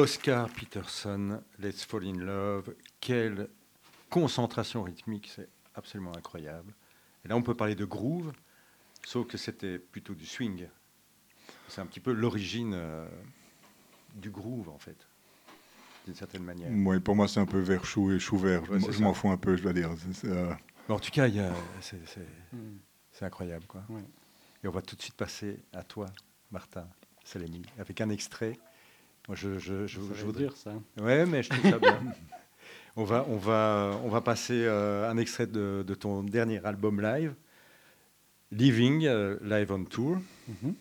Oscar 0.02 0.50
Peterson, 0.50 1.44
Let's 1.60 1.86
Fall 1.86 2.08
in 2.08 2.18
Love, 2.18 2.74
quelle 3.00 3.48
concentration 4.10 4.82
rythmique, 4.82 5.32
c'est 5.32 5.48
absolument 5.76 6.12
incroyable. 6.18 6.74
Et 7.24 7.28
là, 7.28 7.36
on 7.36 7.44
peut 7.44 7.54
parler 7.54 7.76
de 7.76 7.86
groove, 7.86 8.34
sauf 9.06 9.28
que 9.28 9.38
c'était 9.38 9.78
plutôt 9.78 10.16
du 10.16 10.26
swing. 10.26 10.68
C'est 11.68 11.82
un 11.82 11.86
petit 11.86 12.00
peu 12.00 12.14
l'origine 12.14 12.74
euh, 12.74 13.08
du 14.16 14.32
groove, 14.32 14.70
en 14.70 14.80
fait, 14.80 14.98
d'une 16.06 16.16
certaine 16.16 16.46
manière. 16.46 16.72
Oui, 16.72 17.00
pour 17.00 17.16
moi, 17.16 17.28
c'est 17.28 17.40
un 17.40 17.46
peu 17.46 17.60
vert 17.60 17.86
chou 17.86 18.12
et 18.12 18.18
chou 18.18 18.40
vert. 18.40 18.64
je 18.66 19.04
m'en 19.04 19.14
fous 19.14 19.30
un 19.30 19.38
peu, 19.38 19.56
je 19.56 19.62
dois 19.62 19.74
dire. 19.74 19.92
Euh, 20.26 20.52
en 20.90 20.98
tout 20.98 21.12
cas, 21.12 21.28
hmm. 21.30 22.80
c'est 23.12 23.26
incroyable. 23.26 23.66
Quoi. 23.68 23.84
Et 24.64 24.68
on 24.68 24.72
va 24.72 24.82
tout 24.82 24.96
de 24.96 25.02
suite 25.04 25.14
passer 25.14 25.60
à 25.74 25.84
toi, 25.84 26.08
Martin 26.50 26.88
Salemi, 27.24 27.62
avec 27.78 28.02
un 28.02 28.10
extrait 28.10 28.58
moi, 29.28 29.36
je, 29.36 29.60
je, 29.60 29.88
je, 29.88 30.00
je 30.14 30.26
voudrais 30.26 30.44
dire 30.44 30.58
ça. 30.58 30.74
Ouais, 31.00 31.26
mais 31.26 31.44
je 31.44 31.50
trouve 31.50 31.72
ça 31.72 31.80
bien. 31.80 32.02
on 32.96 33.04
va, 33.04 33.26
on 33.30 33.38
va, 33.38 34.00
on 34.04 34.10
va 34.10 34.22
passer 34.22 34.66
euh, 34.66 35.10
un 35.10 35.18
extrait 35.18 35.48
de, 35.48 35.84
de, 35.86 35.96
ton 35.96 36.24
dernier 36.24 36.64
album 36.66 37.02
live, 37.02 37.34
Living 38.52 39.06
euh, 39.06 39.38
Live 39.42 39.72
on 39.72 39.86
Tour, 39.86 40.18
mhm. 40.48 40.76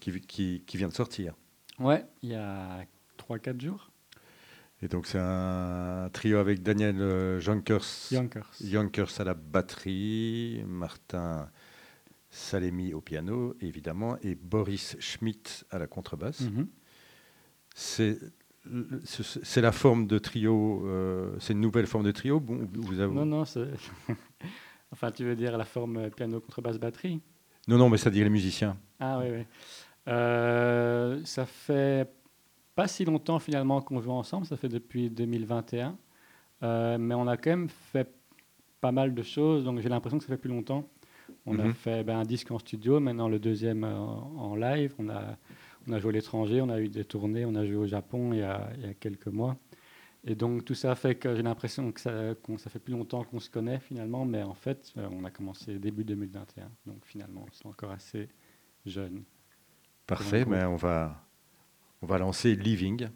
qui, 0.00 0.20
qui, 0.22 0.62
qui, 0.66 0.76
vient 0.76 0.88
de 0.88 0.94
sortir. 0.94 1.34
Ouais, 1.78 2.04
il 2.22 2.30
y 2.30 2.34
a 2.34 2.84
3-4 3.18 3.60
jours. 3.60 3.90
Et 4.82 4.88
donc 4.88 5.06
c'est 5.06 5.18
un 5.18 6.10
trio 6.12 6.38
avec 6.38 6.62
Daniel 6.62 7.00
euh, 7.00 7.40
Jonkers, 7.40 8.10
Yonkers. 8.10 9.20
à 9.20 9.24
la 9.24 9.34
batterie, 9.34 10.62
Martin 10.66 11.48
Salemi 12.30 12.92
au 12.92 13.00
piano 13.00 13.56
évidemment 13.62 14.18
et 14.22 14.34
Boris 14.34 14.96
Schmidt 15.00 15.64
à 15.70 15.78
la 15.78 15.86
contrebasse. 15.86 16.42
Mhm. 16.42 16.68
C'est 17.78 18.18
c'est 19.04 19.60
la 19.60 19.70
forme 19.70 20.08
de 20.08 20.18
trio, 20.18 20.84
c'est 21.38 21.52
une 21.52 21.60
nouvelle 21.60 21.86
forme 21.86 22.04
de 22.04 22.10
trio 22.10 22.40
bon, 22.40 22.66
vous 22.72 22.98
avez... 22.98 23.14
Non, 23.14 23.24
non, 23.24 23.44
enfin 24.92 25.12
tu 25.12 25.24
veux 25.24 25.36
dire 25.36 25.56
la 25.56 25.64
forme 25.64 26.10
piano, 26.10 26.40
contrebasse, 26.40 26.76
batterie? 26.76 27.20
Non, 27.68 27.78
non, 27.78 27.88
mais 27.88 27.96
ça 27.96 28.10
dit 28.10 28.24
les 28.24 28.28
musiciens. 28.28 28.76
Ah 28.98 29.20
oui, 29.20 29.26
oui. 29.30 29.44
ça 31.26 31.46
fait 31.46 32.10
pas 32.74 32.88
si 32.88 33.04
longtemps 33.04 33.38
finalement 33.38 33.80
qu'on 33.82 34.00
joue 34.00 34.10
ensemble, 34.10 34.46
ça 34.46 34.56
fait 34.56 34.68
depuis 34.68 35.08
2021. 35.08 35.96
mais 36.62 37.14
on 37.14 37.28
a 37.28 37.36
quand 37.36 37.50
même 37.50 37.68
fait 37.68 38.10
pas 38.80 38.92
mal 38.92 39.14
de 39.14 39.22
choses, 39.22 39.64
donc 39.64 39.80
j'ai 39.80 39.88
l'impression 39.88 40.18
que 40.18 40.24
ça 40.24 40.28
fait 40.28 40.40
plus 40.40 40.50
longtemps. 40.50 40.88
On 41.44 41.58
a 41.58 41.64
mhm. 41.64 41.74
fait 41.74 42.04
ben, 42.04 42.18
un 42.18 42.24
disque 42.24 42.50
en 42.50 42.58
studio, 42.58 43.00
maintenant 43.00 43.28
le 43.28 43.38
deuxième 43.38 43.84
euh, 43.84 43.96
en, 43.96 44.54
live. 44.54 44.94
On 44.98 45.08
a, 45.08 45.36
on 45.86 45.92
a 45.92 45.98
joué 45.98 46.10
à 46.10 46.12
l'étranger, 46.12 46.60
on 46.60 46.68
a 46.68 46.80
eu 46.80 46.88
des 46.88 47.04
tournées, 47.04 47.44
on 47.44 47.54
a 47.54 47.64
joué 47.64 47.76
au 47.76 47.86
Japon 47.86 48.32
il 48.32 48.40
y 48.40 48.42
a, 48.42 48.70
il 48.76 48.86
y 48.86 48.88
a 48.88 48.94
quelques 48.94 49.28
mois. 49.28 49.56
Et 50.24 50.34
donc 50.34 50.64
tout 50.64 50.74
ça 50.74 50.94
fait 50.96 51.14
que 51.14 51.36
j'ai 51.36 51.42
l'impression 51.42 51.92
que 51.92 52.00
ça, 52.00 52.34
ça 52.58 52.70
fait 52.70 52.80
plus 52.80 52.92
longtemps 52.92 53.22
qu'on 53.22 53.38
se 53.38 53.48
connaît 53.48 53.78
finalement, 53.78 54.24
mais 54.24 54.42
en 54.42 54.54
fait, 54.54 54.92
euh, 54.98 55.08
on 55.12 55.24
a 55.24 55.30
commencé 55.30 55.78
début 55.78 56.04
2021. 56.04 56.68
Donc 56.86 57.04
finalement, 57.04 57.46
c'est 57.52 57.66
encore 57.66 57.92
assez 57.92 58.28
jeune. 58.84 59.22
Parfait, 60.06 60.44
mais 60.44 60.64
on 60.64 60.76
va, 60.76 61.24
on 62.02 62.06
va 62.06 62.18
lancer 62.18 62.56
Living. 62.56 63.08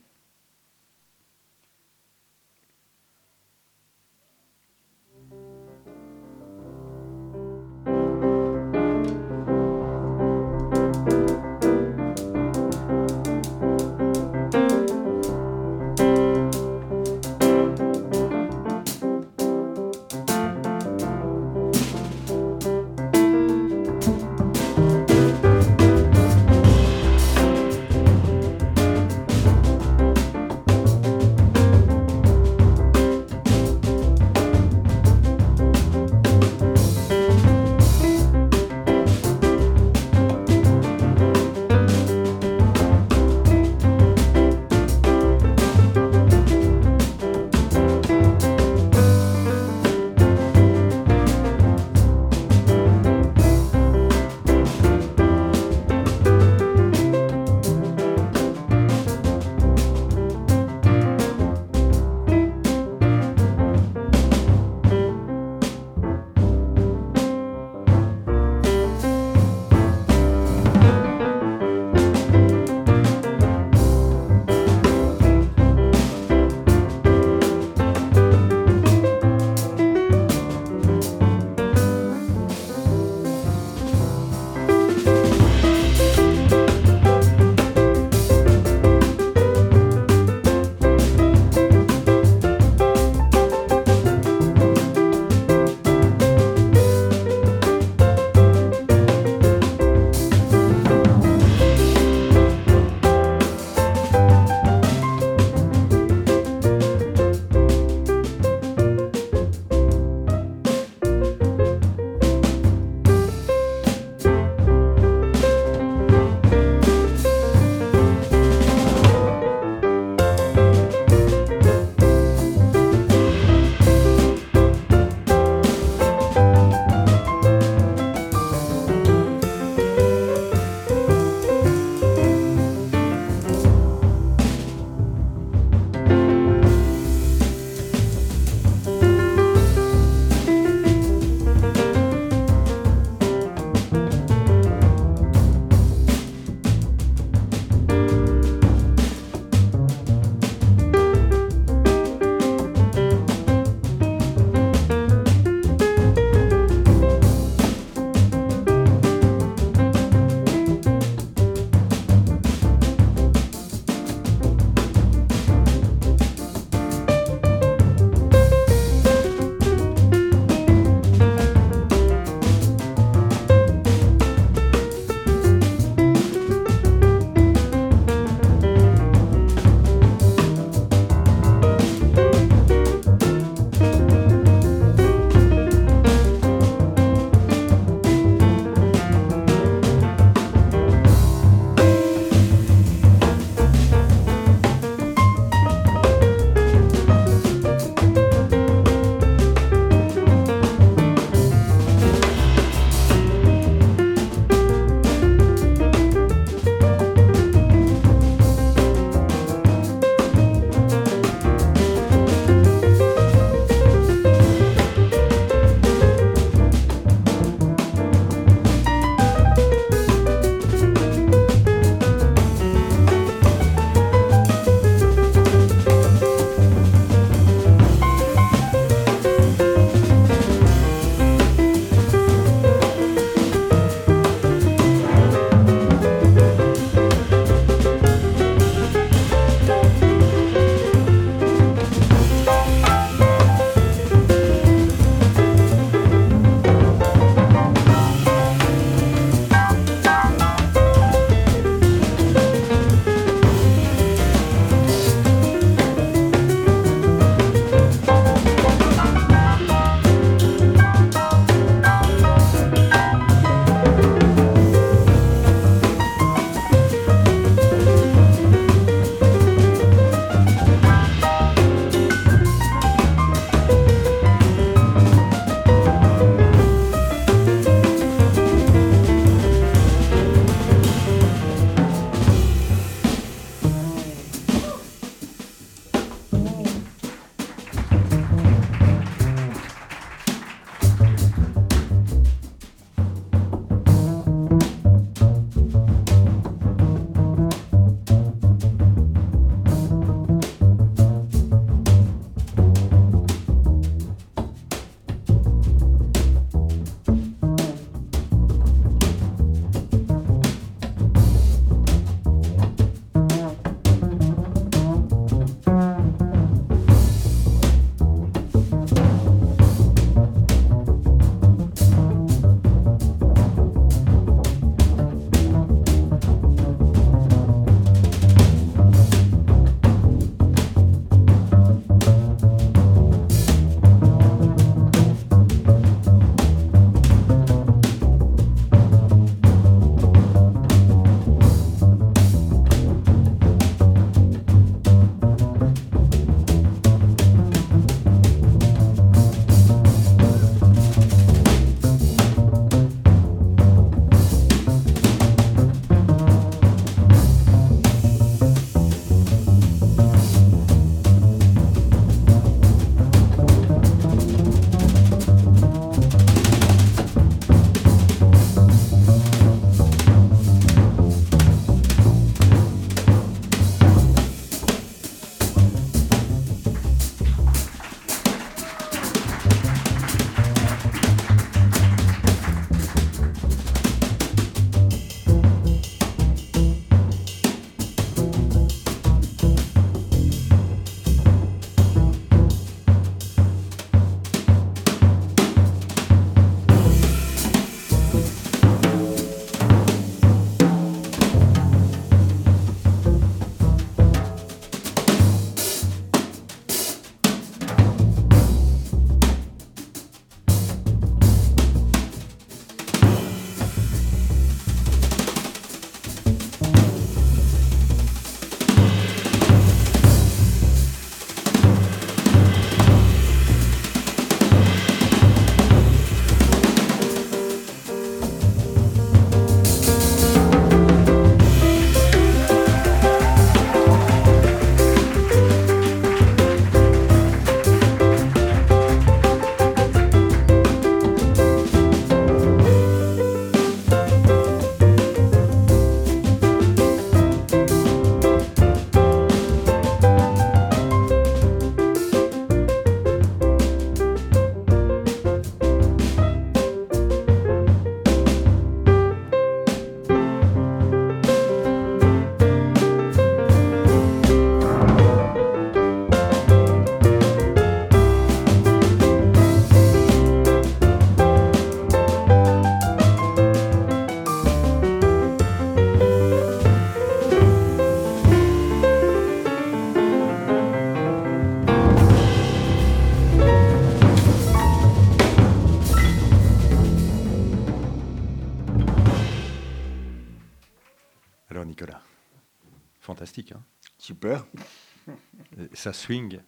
Ça 495.80 495.93
swing 495.93 496.40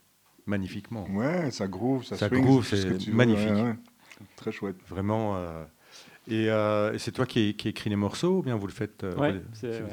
magnifiquement. 0.46 1.06
Ouais, 1.10 1.50
ça 1.50 1.66
groove, 1.66 2.04
ça, 2.04 2.16
ça 2.16 2.28
groove, 2.28 2.66
c'est 2.66 3.08
magnifique. 3.08 3.52
Très 4.36 4.52
chouette. 4.52 4.76
Vraiment. 4.88 5.36
Euh, 5.36 5.64
euh, 6.30 6.92
et, 6.92 6.98
c'est 6.98 7.12
toi 7.12 7.26
qui, 7.26 7.56
qui 7.56 7.68
écris 7.68 7.90
les 7.90 7.96
morceaux 7.96 8.38
ou 8.38 8.42
bien 8.42 8.56
vous 8.56 8.66
le 8.66 8.72
faites 8.72 9.02
euh, 9.02 9.16
Ouais, 9.16 9.42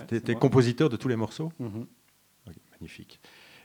Tu 0.08 0.32
es, 0.32 0.36
compositeur 0.36 0.89
de 0.89 0.95
tous 0.95 1.08
les 1.08 1.15
morceaux 1.15 1.52
mhm. 1.60 1.88
Magnifique. 2.71 3.19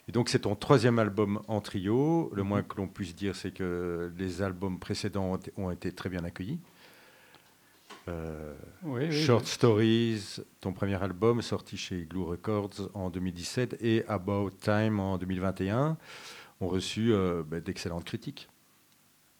Et 0.08 0.12
donc 0.12 0.28
c'est 0.28 0.40
ton 0.40 0.54
troisième 0.54 0.98
album 0.98 1.40
en 1.48 1.60
trio. 1.60 2.30
Le 2.34 2.42
moins 2.42 2.62
que 2.62 2.76
l'on 2.76 2.88
puisse 2.88 3.14
dire, 3.14 3.36
c'est 3.36 3.52
que 3.52 4.12
les 4.18 4.42
albums 4.42 4.78
précédents 4.78 5.38
ont 5.56 5.70
été 5.70 5.92
très 5.92 6.08
bien 6.08 6.24
accueillis. 6.24 6.60
Short 8.06 9.46
Stories, 9.46 10.40
ton 10.60 10.72
premier 10.72 11.02
album 11.02 11.40
sorti 11.40 11.76
chez 11.76 12.04
Glue 12.04 12.22
Records 12.22 12.90
en 12.92 13.08
2017 13.08 13.78
et 13.80 14.04
About 14.08 14.50
Time 14.50 15.00
en 15.00 15.16
2021 15.16 15.96
ont 16.60 16.68
reçu 16.68 17.12
euh, 17.12 17.42
ben, 17.46 17.60
d'excellentes 17.60 18.04
critiques. 18.04 18.48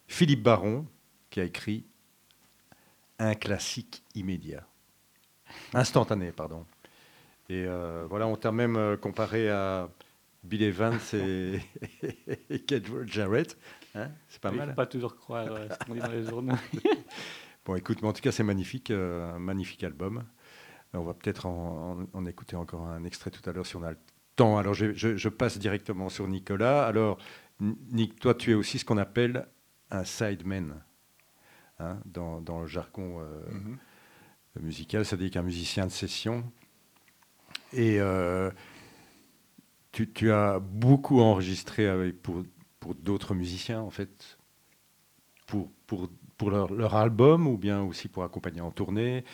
Philippe 0.07 0.43
Baron 0.43 0.87
qui 1.31 1.41
a 1.41 1.45
écrit 1.45 1.85
un 3.19 3.35
classique 3.35 4.03
immédiat, 4.15 4.67
instantané, 5.73 6.33
pardon. 6.33 6.65
Et 7.49 7.65
euh, 7.67 8.07
voilà, 8.09 8.27
on 8.27 8.37
t'a 8.37 8.51
même 8.51 8.77
euh, 8.77 8.97
comparé 8.97 9.51
à 9.51 9.89
Bill 10.43 10.63
Evans 10.63 10.99
et, 11.13 11.61
et 12.51 12.65
Jarrett. 13.07 13.57
Hein 13.95 14.11
c'est 14.29 14.41
pas 14.41 14.51
mal. 14.51 14.61
Il 14.61 14.63
ne 14.63 14.71
faut 14.71 14.77
pas 14.77 14.87
toujours 14.87 15.17
croire 15.17 15.47
ce 15.47 15.87
qu'on 15.87 15.95
dit 15.95 16.01
dans 16.01 16.11
les 16.11 16.25
journaux. 16.25 16.57
Bon, 17.65 17.77
écoute, 17.77 18.03
mais 18.03 18.09
en 18.09 18.13
tout 18.13 18.21
cas, 18.21 18.33
c'est 18.33 18.43
magnifique, 18.43 18.91
euh, 18.91 19.35
un 19.35 19.39
magnifique 19.39 19.85
album. 19.85 20.25
On 20.93 21.03
va 21.03 21.15
peut-être 21.15 21.47
en, 21.47 22.27
écouter 22.27 22.57
encore 22.57 22.87
un 22.87 23.05
extrait 23.05 23.31
tout 23.31 23.49
à 23.49 23.53
l'heure 23.53 23.67
si 23.67 23.75
on 23.77 23.83
a 23.83 23.91
le 23.91 23.99
temps. 24.37 24.59
Alors, 24.59 24.75
je, 24.75 25.29
passe 25.29 25.59
directement 25.59 26.09
sur 26.09 26.29
Nicolas. 26.29 26.87
Alors, 26.87 27.19
Nick, 27.61 28.21
toi, 28.21 28.35
tu 28.35 28.53
es 28.53 28.55
aussi 28.55 28.79
ce 28.79 28.85
qu'on 28.85 28.99
appelle 28.99 29.49
un 29.91 30.05
sideman 30.05 30.83
hein, 31.81 31.99
dans, 32.05 32.61
le 32.61 32.67
jargon 32.67 33.21
euh, 33.21 33.41
mm-hmm. 33.51 34.63
musical, 34.63 35.05
c'est-à-dire 35.05 35.31
qu'un 35.31 35.43
musicien 35.43 35.87
de 35.87 35.93
session. 35.93 36.45
Et 37.73 37.99
euh, 37.99 38.51
tu, 39.91 40.31
as 40.31 40.61
beaucoup 40.61 41.21
enregistré 41.21 41.89
avec, 41.89 42.23
pour, 42.23 42.45
pour 42.79 42.95
d'autres 42.95 43.35
musiciens, 43.35 43.81
en 43.81 43.91
fait, 43.91 44.39
pour, 45.47 45.73
pour 45.87 46.09
pour 46.37 46.51
leur, 46.51 46.95
album 46.95 47.47
ou 47.47 47.57
bien 47.57 47.83
aussi 47.83 48.09
pour 48.09 48.25
accompagner 48.25 48.61
en 48.61 48.71
tournée. 48.71 49.25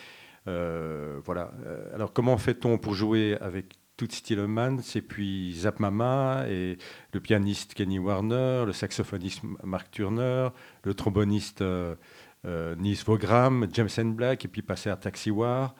Euh, 0.47 1.19
voilà. 1.23 1.51
Euh, 1.65 1.93
alors 1.93 2.13
comment 2.13 2.37
fait-on 2.37 2.77
pour 2.77 2.93
jouer 2.93 3.37
avec 3.41 3.75
Toots 3.97 4.07
Tielemans 4.07 4.79
et 4.95 5.01
puis 5.01 5.53
Zap 5.53 5.79
Mama 5.79 6.45
et 6.47 6.77
le 7.13 7.19
pianiste 7.19 7.73
Kenny 7.73 7.99
Warner, 7.99 8.63
le 8.65 8.73
saxophoniste 8.73 9.41
Mark 9.63 9.91
Turner, 9.91 10.49
le 10.83 10.93
tromboniste 10.93 11.61
euh, 11.61 11.95
Nils 12.45 13.03
Vogram, 13.05 13.67
James 13.73 14.13
Black 14.13 14.45
et 14.45 14.47
puis 14.47 14.61
passer 14.61 14.89
à 14.89 14.95
Taxi 14.95 15.29
War, 15.29 15.75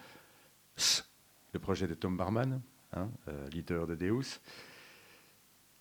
le 1.54 1.60
projet 1.60 1.88
de 1.88 1.96
Tom 1.96 2.16
Barman, 2.16 2.62
hein, 2.94 3.10
leader 3.52 3.88
de 3.88 3.96
Deus 3.96 4.40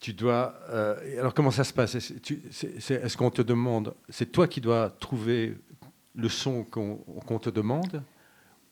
tu 0.00 0.14
dois. 0.14 0.54
Euh, 0.70 1.18
alors 1.18 1.34
comment 1.34 1.50
ça 1.50 1.62
se 1.62 1.72
passe? 1.72 1.94
Est-ce 1.94 3.16
qu'on 3.16 3.30
te 3.30 3.42
demande 3.42 3.94
C'est 4.08 4.32
toi 4.32 4.48
qui 4.48 4.60
dois 4.60 4.90
trouver 4.90 5.56
le 6.14 6.28
son 6.28 6.64
qu'on 6.64 7.38
te 7.38 7.50
demande, 7.50 8.02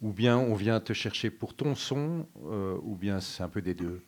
ou 0.01 0.13
bien 0.13 0.39
on 0.39 0.55
vient 0.55 0.81
te 0.81 0.93
chercher 0.93 1.31
pour 1.31 1.55
ton 1.55 1.75
son, 1.75 2.27
euh, 2.47 2.77
ou 2.83 2.97
bien 2.97 3.21
c'est 3.21 3.43
un 3.43 3.49
peu 3.49 3.63
des 3.63 3.75
deux? 3.75 4.03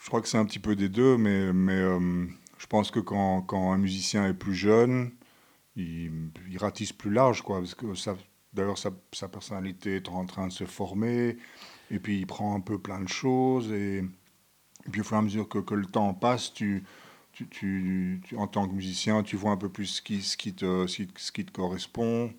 Je 0.00 0.08
crois 0.08 0.22
que 0.22 0.28
c'est 0.28 0.38
un 0.38 0.44
petit 0.44 0.60
peu 0.60 0.76
des 0.76 0.88
deux, 0.88 1.16
mais, 1.16 1.52
mais 1.52 1.72
euh, 1.72 2.26
je 2.58 2.66
pense 2.66 2.90
que 2.90 3.00
quand, 3.00 3.42
quand, 3.42 3.72
un 3.72 3.78
musicien 3.78 4.26
est 4.26 4.34
plus 4.34 4.54
jeune, 4.54 5.10
il, 5.74 6.30
il 6.48 6.58
ratisse 6.58 6.92
plus 6.92 7.10
large, 7.10 7.42
d'ailleurs 8.52 8.78
sa, 8.78 8.90
sa 9.12 9.28
personnalité 9.28 9.96
est 9.96 10.08
en 10.08 10.24
train 10.24 10.46
de 10.46 10.52
se 10.52 10.64
former. 10.64 11.36
Et 11.90 11.98
puis 11.98 12.18
il 12.18 12.26
prend 12.26 12.54
un 12.54 12.60
peu 12.60 12.78
plein 12.78 13.00
de 13.00 13.08
choses. 13.08 13.72
Et, 13.72 14.04
puis 14.90 15.00
au 15.00 15.04
fur 15.04 15.16
et 15.16 15.18
à 15.18 15.22
mesure 15.22 15.48
que, 15.48 15.58
que 15.58 15.74
le 15.74 15.86
temps 15.86 16.14
passe, 16.14 16.52
tu, 16.52 16.84
tu, 17.32 17.48
tu, 18.24 18.36
en 18.36 18.46
tant 18.46 18.68
que 18.68 18.72
musicien, 18.74 19.22
tu 19.22 19.36
vois 19.36 19.50
un 19.50 19.56
peu 19.56 19.68
plus 19.68 19.86
ce 19.86 20.02
qui, 20.02 20.22
ce 20.22 20.36
qui, 20.36 20.54
te, 20.54 20.86
ce 20.86 21.32
qui 21.32 21.44
te 21.44 21.50
correspond, 21.50 22.32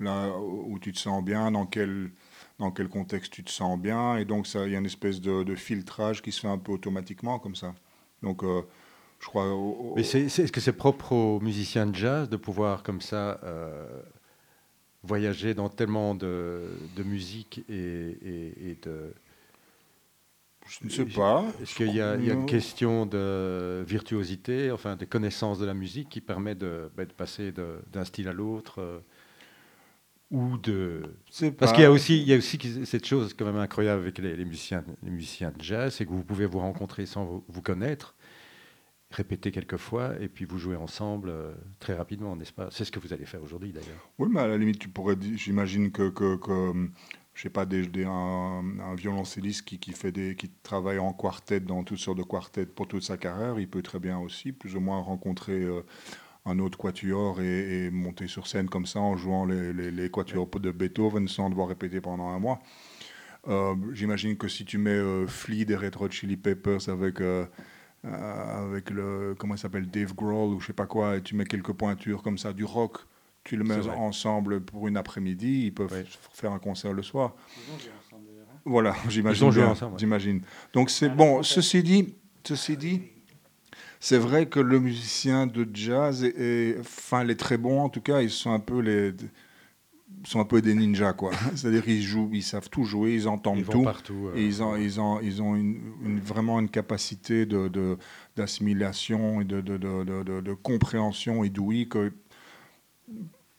là 0.00 0.30
où 0.38 0.78
tu 0.78 0.92
te 0.92 0.98
sens 0.98 1.24
bien, 1.24 1.52
dans 1.52 1.66
quel, 1.66 2.10
dans 2.58 2.70
quel 2.70 2.88
contexte 2.88 3.32
tu 3.32 3.44
te 3.44 3.50
sens 3.50 3.78
bien. 3.78 4.16
Et 4.16 4.24
donc 4.24 4.52
il 4.54 4.70
y 4.70 4.74
a 4.74 4.78
une 4.78 4.86
espèce 4.86 5.20
de, 5.20 5.42
de, 5.42 5.54
filtrage 5.54 6.22
qui 6.22 6.32
se 6.32 6.40
fait 6.40 6.48
un 6.48 6.58
peu 6.58 6.72
automatiquement 6.72 7.38
comme 7.38 7.54
ça. 7.54 7.74
Donc 8.22 8.42
euh, 8.42 8.62
je 9.20 9.26
crois. 9.26 9.46
Mais 9.96 10.02
c'est, 10.02 10.22
est-ce 10.22 10.52
que 10.52 10.60
c'est 10.60 10.72
propre 10.72 11.12
aux 11.12 11.40
musiciens 11.40 11.86
de 11.86 11.94
jazz 11.94 12.28
de 12.28 12.36
pouvoir 12.36 12.82
comme 12.82 13.00
ça 13.00 13.40
euh, 13.44 14.02
voyager 15.06 15.54
dans 15.54 15.68
tellement 15.68 16.14
de, 16.14 16.62
de 16.96 17.02
musique 17.02 17.64
et, 17.68 18.18
et, 18.70 18.78
de... 18.82 19.14
Je 20.68 20.84
ne 20.84 20.90
sais 20.90 21.04
pas. 21.04 21.44
Est-ce 21.62 21.76
qu'il 21.76 21.90
y, 21.90 21.96
y, 21.96 22.00
a 22.00 22.16
une 22.16 22.46
question 22.46 23.06
de 23.06 23.84
virtuosité, 23.86 24.72
enfin 24.72 24.96
de 24.96 25.04
connaissance 25.04 25.58
de 25.58 25.66
la 25.66 25.74
musique 25.74 26.08
qui 26.08 26.20
permet 26.20 26.56
de, 26.56 26.90
bah, 26.96 27.04
de 27.04 27.12
passer 27.12 27.52
d'un 27.52 28.04
style 28.04 28.26
à 28.26 28.32
l'autre 28.32 28.80
euh, 28.80 28.98
ou 30.32 30.58
de... 30.58 31.02
Parce 31.56 31.72
qu'il 31.72 31.82
y 31.82 31.86
a 31.86 31.92
aussi, 31.92 32.20
il 32.20 32.28
y 32.28 32.34
a 32.34 32.36
aussi 32.36 32.58
cette 32.84 33.06
chose 33.06 33.32
quand 33.32 33.44
même 33.44 33.56
incroyable 33.56 34.02
avec 34.02 34.18
les, 34.18 34.34
les 34.34 34.44
musiciens, 34.44 34.84
les 35.04 35.10
musiciens 35.12 35.52
de 35.56 35.62
jazz, 35.62 35.94
c'est 35.94 36.04
que 36.04 36.10
vous 36.10 36.24
pouvez 36.24 36.46
vous 36.46 36.58
rencontrer 36.58 37.06
sans 37.06 37.24
vous, 37.24 37.44
vous 37.46 37.62
connaître 37.62 38.15
répéter 39.16 39.50
quelques 39.50 39.78
fois 39.78 40.12
et 40.20 40.28
puis 40.28 40.44
vous 40.44 40.58
jouez 40.58 40.76
ensemble 40.76 41.30
euh, 41.30 41.54
très 41.80 41.94
rapidement, 41.94 42.36
n'est-ce 42.36 42.52
pas? 42.52 42.68
C'est 42.70 42.84
ce 42.84 42.92
que 42.92 43.00
vous 43.00 43.12
allez 43.12 43.24
faire 43.24 43.42
aujourd'hui 43.42 43.72
d'ailleurs. 43.72 44.10
Oui, 44.18 44.28
mais 44.30 44.40
à 44.40 44.46
la 44.46 44.58
limite, 44.58 44.78
tu 44.78 44.88
pourrais, 44.88 45.16
j'imagine 45.20 45.90
que, 45.90 46.10
que, 46.10 46.36
que, 46.36 46.88
je 47.34 47.42
sais 47.42 47.50
pas, 47.50 47.64
des, 47.64 47.86
un, 48.04 48.94
violoncelliste 48.94 49.64
qui, 49.64 49.78
qui, 49.78 49.92
fait 49.92 50.12
des, 50.12 50.36
qui 50.36 50.50
travaille 50.62 50.98
en 50.98 51.12
quartet 51.14 51.60
dans 51.60 51.82
toutes 51.82 51.98
sortes 51.98 52.18
de 52.18 52.22
quartets 52.22 52.66
pour 52.66 52.88
toute 52.88 53.02
sa 53.02 53.16
carrière, 53.16 53.58
il 53.58 53.68
peut 53.68 53.82
très 53.82 53.98
bien 53.98 54.18
aussi 54.18 54.52
plus 54.52 54.76
ou 54.76 54.80
moins 54.80 55.00
rencontrer 55.00 55.62
euh, 55.62 55.80
un 56.44 56.58
autre 56.58 56.76
quatuor 56.76 57.40
et, 57.40 57.90
monter 57.90 58.28
sur 58.28 58.46
scène 58.46 58.68
comme 58.68 58.86
ça 58.86 59.00
en 59.00 59.16
jouant 59.16 59.46
les, 59.46 59.72
les, 59.72 60.10
quatuors 60.10 60.46
de 60.46 60.70
Beethoven 60.70 61.26
sans 61.26 61.48
devoir 61.48 61.68
répéter 61.68 62.02
pendant 62.02 62.28
un 62.28 62.38
mois. 62.38 62.60
Euh, 63.48 63.74
j'imagine 63.92 64.36
que 64.36 64.48
si 64.48 64.64
tu 64.64 64.76
mets 64.76 65.00
Flea 65.26 65.64
des 65.64 65.76
Red 65.76 65.96
Hot 66.00 66.10
Chili 66.10 66.36
Peppers 66.36 66.88
avec 66.88 67.20
euh, 67.20 67.46
avec 68.12 68.90
le, 68.90 69.34
comment 69.38 69.54
il 69.54 69.58
s'appelle, 69.58 69.88
Dave 69.88 70.14
Grohl 70.14 70.54
ou 70.54 70.60
je 70.60 70.66
sais 70.66 70.72
pas 70.72 70.86
quoi, 70.86 71.16
et 71.16 71.22
tu 71.22 71.34
mets 71.34 71.44
quelques 71.44 71.72
pointures 71.72 72.22
comme 72.22 72.38
ça, 72.38 72.52
du 72.52 72.64
rock, 72.64 72.98
tu 73.44 73.56
le 73.56 73.64
mets 73.64 73.88
ensemble 73.88 74.60
pour 74.60 74.88
une 74.88 74.96
après-midi, 74.96 75.66
ils 75.66 75.74
peuvent 75.74 76.04
faire 76.32 76.52
un 76.52 76.58
concert 76.58 76.92
le 76.92 77.02
soir. 77.02 77.34
Voilà, 78.64 78.96
j'imagine. 79.08 79.52
J'imagine. 79.96 80.42
Donc 80.72 80.90
c'est 80.90 81.08
bon. 81.08 81.42
Ceci 81.42 81.82
dit, 81.82 82.14
ceci 82.44 82.76
dit, 82.76 83.02
c'est 84.00 84.18
vrai 84.18 84.46
que 84.46 84.60
le 84.60 84.80
musicien 84.80 85.46
de 85.46 85.68
jazz, 85.72 86.24
est, 86.24 86.76
enfin 86.80 87.22
les 87.22 87.36
très 87.36 87.56
bons 87.56 87.80
en 87.80 87.88
tout 87.88 88.00
cas, 88.00 88.22
ils 88.22 88.30
sont 88.30 88.50
un 88.52 88.60
peu 88.60 88.80
les 88.80 89.12
sont 90.26 90.40
un 90.40 90.44
peu 90.44 90.60
des 90.60 90.74
ninjas, 90.74 91.12
quoi. 91.12 91.30
C'est-à-dire 91.54 91.84
qu'ils 91.84 92.02
jouent, 92.02 92.30
ils 92.32 92.42
savent 92.42 92.68
tout 92.68 92.84
jouer, 92.84 93.14
ils 93.14 93.28
entendent 93.28 93.64
tout. 93.64 93.82
Partout, 93.82 94.30
et 94.34 94.44
ils 94.44 94.62
ont, 94.62 94.76
ils 94.76 95.00
ont, 95.00 95.20
ils 95.20 95.42
ont 95.42 95.54
une, 95.54 96.20
vraiment 96.20 96.58
une 96.58 96.68
capacité 96.68 97.46
de, 97.46 97.98
d'assimilation 98.36 99.40
et 99.40 99.44
de, 99.44 99.60
de, 99.60 99.78
de, 99.78 100.52
compréhension 100.54 101.44
et 101.44 101.50
d'ouïe 101.50 101.88
que 101.88 102.12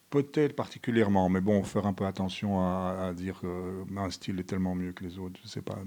peut-être 0.09 0.55
particulièrement, 0.55 1.29
mais 1.29 1.41
bon, 1.41 1.63
faire 1.63 1.85
un 1.85 1.93
peu 1.93 2.05
attention 2.05 2.59
à, 2.59 3.13
dire 3.15 3.41
qu'un 3.41 4.09
style 4.09 4.39
est 4.39 4.43
tellement 4.43 4.75
mieux 4.75 4.91
que 4.91 5.03
les 5.03 5.19
autres, 5.19 5.39
je 5.43 5.47
sais 5.47 5.61
pas. 5.61 5.77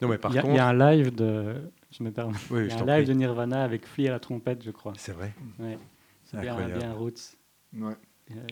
Non, 0.00 0.08
mais 0.08 0.18
par 0.18 0.32
il, 0.32 0.36
y 0.36 0.38
a, 0.38 0.46
il 0.46 0.54
y 0.54 0.58
a 0.58 0.68
un 0.68 0.92
live 0.92 1.14
de, 1.14 1.70
je 1.90 2.02
me 2.02 2.10
permets, 2.10 2.36
il 2.50 2.66
y 2.66 2.72
a 2.72 2.78
un 2.78 2.98
live 2.98 3.06
de 3.06 3.12
Nirvana 3.12 3.62
avec 3.62 3.86
Flea 3.86 4.08
à 4.08 4.12
la 4.12 4.20
trompette, 4.20 4.62
je 4.62 4.70
crois. 4.70 4.92
C'est 4.96 5.12
vrai. 5.12 5.32
Ouais. 5.58 5.78
C'est 6.24 6.40
bien, 6.40 6.56
bien 6.66 6.92
roots. 6.92 7.36
Ouais. 7.76 7.94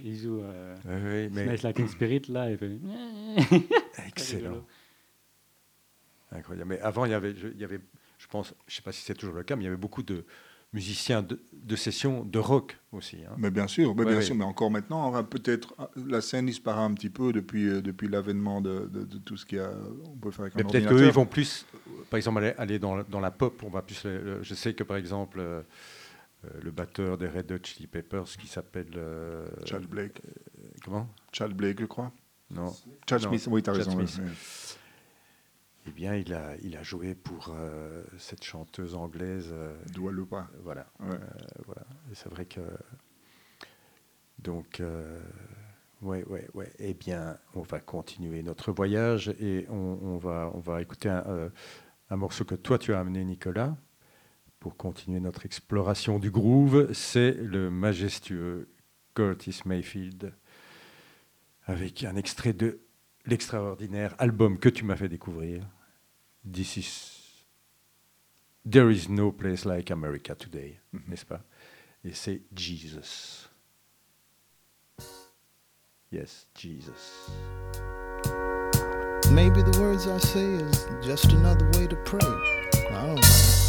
Il 0.05 0.17
joue 0.17 0.41
euh, 0.41 0.77
oui, 0.87 1.31
mais... 1.35 1.45
Smash 1.45 1.63
Like 1.63 1.89
Spirit, 1.89 2.23
là, 2.29 2.51
il 2.51 2.59
fait... 2.59 2.79
Excellent. 4.07 4.65
Incroyable. 6.31 6.69
Mais 6.69 6.81
avant, 6.81 7.05
il 7.05 7.13
y 7.13 7.15
avait, 7.15 7.35
je, 7.35 7.49
il 7.49 7.59
y 7.59 7.65
avait, 7.65 7.81
je 8.19 8.27
pense, 8.27 8.55
je 8.67 8.73
ne 8.73 8.77
sais 8.77 8.83
pas 8.83 8.93
si 8.93 9.03
c'est 9.03 9.15
toujours 9.15 9.35
le 9.35 9.43
cas, 9.43 9.57
mais 9.57 9.63
il 9.63 9.67
y 9.67 9.69
avait 9.69 9.77
beaucoup 9.77 10.03
de 10.03 10.25
musiciens 10.73 11.23
de, 11.23 11.39
de 11.53 11.77
session 11.77 12.25
de 12.25 12.39
rock 12.39 12.79
aussi. 12.93 13.19
Hein. 13.29 13.35
Mais 13.37 13.51
bien 13.51 13.67
sûr, 13.67 13.95
mais 13.95 14.05
bien 14.05 14.21
sûr, 14.23 14.35
mais 14.35 14.45
encore 14.45 14.71
maintenant, 14.71 15.23
peut-être 15.25 15.75
la 15.97 16.23
scène 16.23 16.47
disparaît 16.47 16.83
un 16.83 16.95
petit 16.95 17.11
peu 17.11 17.33
depuis, 17.33 17.69
euh, 17.69 17.83
depuis 17.83 18.09
l'avènement 18.09 18.63
de, 18.63 18.89
de, 18.91 19.19
tout 19.19 19.37
ce 19.37 19.45
qu'il 19.45 19.59
y 19.59 19.61
a. 19.61 19.71
On 20.07 20.17
peut 20.17 20.31
faire 20.31 20.43
avec 20.43 20.55
mais 20.55 20.65
peut-être 20.65 20.89
qu'eux, 20.89 21.07
ils 21.07 21.13
vont 21.13 21.27
plus, 21.27 21.67
par 22.09 22.17
exemple, 22.17 22.39
aller, 22.39 22.55
aller 22.57 22.79
dans, 22.79 23.03
dans, 23.03 23.21
la 23.21 23.31
pop. 23.31 23.63
On 23.65 23.69
va 23.69 23.83
plus. 23.83 24.07
Je 24.43 24.55
sais 24.55 24.73
que 24.73 24.85
par 24.85 24.97
exemple. 24.97 25.41
Euh, 25.41 25.61
euh, 25.61 25.63
le 26.61 26.71
batteur 26.71 27.19
des 27.19 27.29
Red 27.29 27.51
Hot 27.53 27.59
Chili 27.65 27.87
Peppers 27.87 28.25
qui 28.25 28.47
s'appelle. 28.47 28.91
Euh, 28.97 29.47
Chad 29.65 29.87
Blake. 29.87 30.23
Euh, 30.27 30.69
comment? 30.85 31.09
Chad 31.33 31.53
Blake, 31.53 31.81
je 31.81 31.87
crois. 31.87 32.13
Non. 32.51 32.73
Chad 33.09 33.23
Non, 33.23 33.29
Smith, 33.29 33.49
oui, 33.51 33.63
t'as 33.63 33.73
raison. 33.73 34.07
Smith. 34.07 34.79
Eh 35.87 35.91
bien, 35.91 36.15
il 36.15 36.33
a, 36.33 36.57
il 36.63 36.77
a 36.77 36.83
joué 36.85 37.15
pour 37.17 37.49
euh, 37.59 38.05
cette 38.19 38.45
chanteuse 38.45 38.95
anglaise. 38.95 39.49
euh, 39.53 39.75
Dua 39.93 40.13
Lipa. 40.13 40.49
voilà. 40.63 40.87
Ouais. 41.01 41.15
Euh, 41.15 41.19
voilà. 41.67 41.83
C'est 42.15 42.29
vrai 42.29 42.45
que. 42.45 42.61
Donc, 44.39 44.81
euh, 44.81 45.21
ouais, 46.03 46.25
ouais, 46.25 46.49
ouais. 46.55 46.73
Eh 46.79 46.95
bien, 46.95 47.39
on 47.55 47.63
va 47.63 47.81
continuer 47.81 48.43
notre 48.43 48.73
voyage 48.73 49.29
et 49.41 49.67
on, 49.71 49.99
on 50.03 50.17
va, 50.19 50.51
on 50.55 50.59
va 50.61 50.83
écouter 50.83 51.09
un, 51.09 51.25
euh, 51.29 51.49
un 52.11 52.17
morceau 52.17 52.45
que 52.45 52.55
toi 52.57 52.79
tu 52.79 52.93
as 52.93 53.01
amené, 53.01 53.25
Nicolas, 53.25 53.77
pour 54.63 54.77
continuer 54.77 55.19
notre 55.19 55.45
exploration 55.45 56.21
du 56.21 56.31
groove. 56.31 56.93
C'est 56.93 57.33
le 57.33 57.69
majestueux 57.69 58.69
Curtis 59.13 59.63
Mayfield 59.65 60.33
avec 61.65 62.05
un 62.05 62.15
extrait 62.15 62.53
de 62.53 62.79
l'extraordinaire 63.27 64.15
album 64.19 64.61
que 64.61 64.69
tu 64.69 64.85
m'as 64.85 64.95
fait 64.95 65.09
découvrir. 65.09 65.67
This 66.51 66.77
is 66.77 67.19
There 68.71 68.93
is 68.93 69.09
no 69.09 69.33
place 69.33 69.65
like 69.65 69.91
America 69.91 70.37
today, 70.37 70.79
Mhm. 70.93 71.03
n'est-ce 71.09 71.27
pas? 71.27 71.43
Et 72.05 72.13
c'est 72.13 72.43
Jesus. 72.55 73.49
Yes, 76.13 76.47
Jesus. 76.55 77.33
Maybe 79.33 79.65
the 79.65 79.77
words 79.81 80.07
I 80.07 80.21
say 80.21 80.45
is 80.45 80.87
just 81.05 81.33
another 81.33 81.69
way 81.77 81.89
to 81.89 81.97
pray. 82.05 82.21
I 82.23 83.09
don't 83.09 83.17
know. 83.17 83.62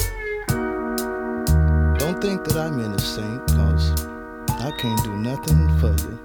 Think 2.23 2.45
that 2.45 2.55
I'm 2.55 2.79
innocent, 2.79 3.45
cause 3.49 4.05
I 4.47 4.71
can't 4.77 5.03
do 5.03 5.13
nothing 5.17 5.67
for 5.77 5.91
you. 6.07 6.17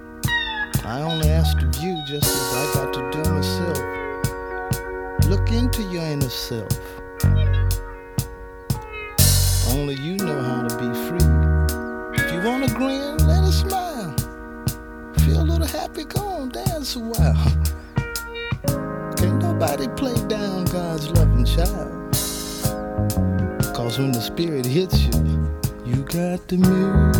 I 0.85 1.01
only 1.01 1.29
asked 1.29 1.61
of 1.61 1.75
you 1.83 2.01
just 2.07 2.25
as 2.25 2.53
I 2.53 2.71
got 2.73 2.93
to 2.93 3.01
do 3.11 3.21
myself. 3.29 3.77
Look 5.25 5.51
into 5.51 5.83
your 5.91 6.03
inner 6.03 6.29
self. 6.29 6.71
Only 9.73 9.95
you 9.95 10.15
know 10.15 10.41
how 10.41 10.65
to 10.69 10.77
be 10.77 10.87
free. 11.09 11.27
If 12.15 12.31
you 12.31 12.49
wanna 12.49 12.69
grin, 12.73 13.17
let 13.27 13.43
it 13.43 13.51
smile. 13.51 14.15
Feel 15.25 15.41
a 15.41 15.43
little 15.43 15.67
happy, 15.67 16.05
go 16.05 16.21
on, 16.21 16.47
dance 16.47 16.95
a 16.95 16.99
while. 16.99 17.51
Can't 19.17 19.43
nobody 19.43 19.89
play 19.97 20.15
down 20.27 20.63
God's 20.63 21.09
loving 21.09 21.43
child. 21.43 21.91
Cause 23.75 23.99
when 23.99 24.13
the 24.13 24.21
spirit 24.21 24.65
hits 24.65 25.01
you, 25.01 25.38
you 25.89 26.03
got 26.03 26.47
the 26.47 26.57
move. 26.57 27.15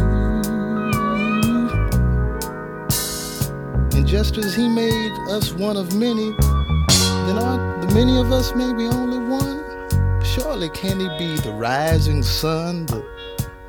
And 3.95 4.07
just 4.07 4.37
as 4.37 4.55
he 4.55 4.69
made 4.69 5.11
us 5.29 5.53
one 5.53 5.75
of 5.75 5.95
many, 5.95 6.31
then 7.25 7.39
aren't 7.39 7.81
the 7.81 7.93
many 7.95 8.19
of 8.19 8.31
us 8.31 8.53
maybe 8.53 8.85
only 8.85 9.17
one? 9.17 9.63
Surely 10.23 10.69
can 10.69 10.99
he 10.99 11.07
be 11.17 11.35
the 11.37 11.51
rising 11.51 12.21
sun, 12.21 12.85
the, 12.85 13.03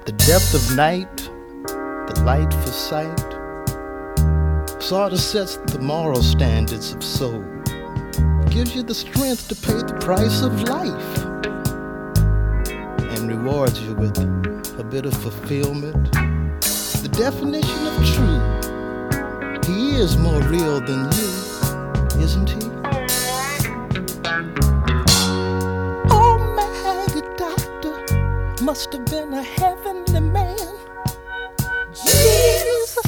the 0.04 0.12
depth 0.12 0.54
of 0.54 0.76
night, 0.76 1.16
the 1.16 2.22
light 2.24 2.52
for 2.52 2.70
sight? 2.70 3.18
Sort 4.82 5.12
of 5.12 5.20
sets 5.20 5.56
the 5.56 5.78
moral 5.80 6.22
standards 6.22 6.92
of 6.92 7.02
soul 7.02 7.42
gives 8.50 8.74
you 8.74 8.82
the 8.82 8.94
strength 8.94 9.48
to 9.48 9.54
pay 9.54 9.74
the 9.74 9.96
price 10.00 10.42
of 10.42 10.62
life 10.64 11.18
and 13.14 13.28
rewards 13.28 13.80
you 13.80 13.94
with 13.94 14.39
bit 14.90 15.06
of 15.06 15.14
fulfillment. 15.14 16.10
The 16.12 17.10
definition 17.12 17.86
of 17.86 17.94
true. 18.12 18.40
He 19.72 19.94
is 19.94 20.16
more 20.16 20.42
real 20.42 20.80
than 20.80 21.04
you, 21.12 21.30
isn't 22.20 22.50
he? 22.50 22.60
Oh, 26.10 26.38
Almighty 26.40 27.22
doctor 27.36 28.64
must 28.64 28.92
have 28.92 29.06
been 29.06 29.32
a 29.32 29.44
heavenly 29.44 30.20
man. 30.20 30.58
Jesus, 31.94 33.06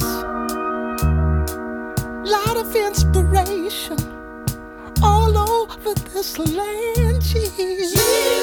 lot 2.31 2.55
of 2.55 2.73
inspiration 2.73 3.97
all 5.01 5.37
over 5.37 5.93
this 6.13 6.39
land, 6.39 7.21
Jesus. 7.21 8.42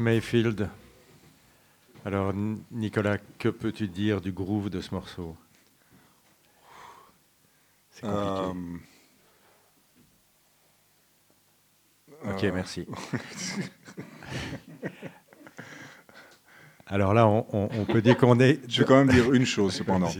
Mayfield. 0.00 0.68
Alors, 2.04 2.32
Nicolas, 2.70 3.18
que 3.38 3.48
peux-tu 3.48 3.88
dire 3.88 4.20
du 4.20 4.32
groove 4.32 4.70
de 4.70 4.80
ce 4.80 4.94
morceau? 4.94 5.36
C'est 7.90 8.02
compliqué. 8.02 8.52
Euh, 12.24 12.32
ok, 12.32 12.44
euh, 12.44 12.52
merci. 12.52 12.86
Alors 16.86 17.14
là, 17.14 17.26
on, 17.26 17.44
on- 17.52 17.68
on 17.80 17.84
peut 17.84 18.00
dire 18.02 18.16
qu'on 18.16 18.38
est. 18.38 18.60
Je 18.70 18.80
vais 18.80 18.86
quand 18.86 19.04
même 19.04 19.08
dire 19.14 19.32
une 19.32 19.44
chose 19.46 19.74
cependant. 19.74 20.10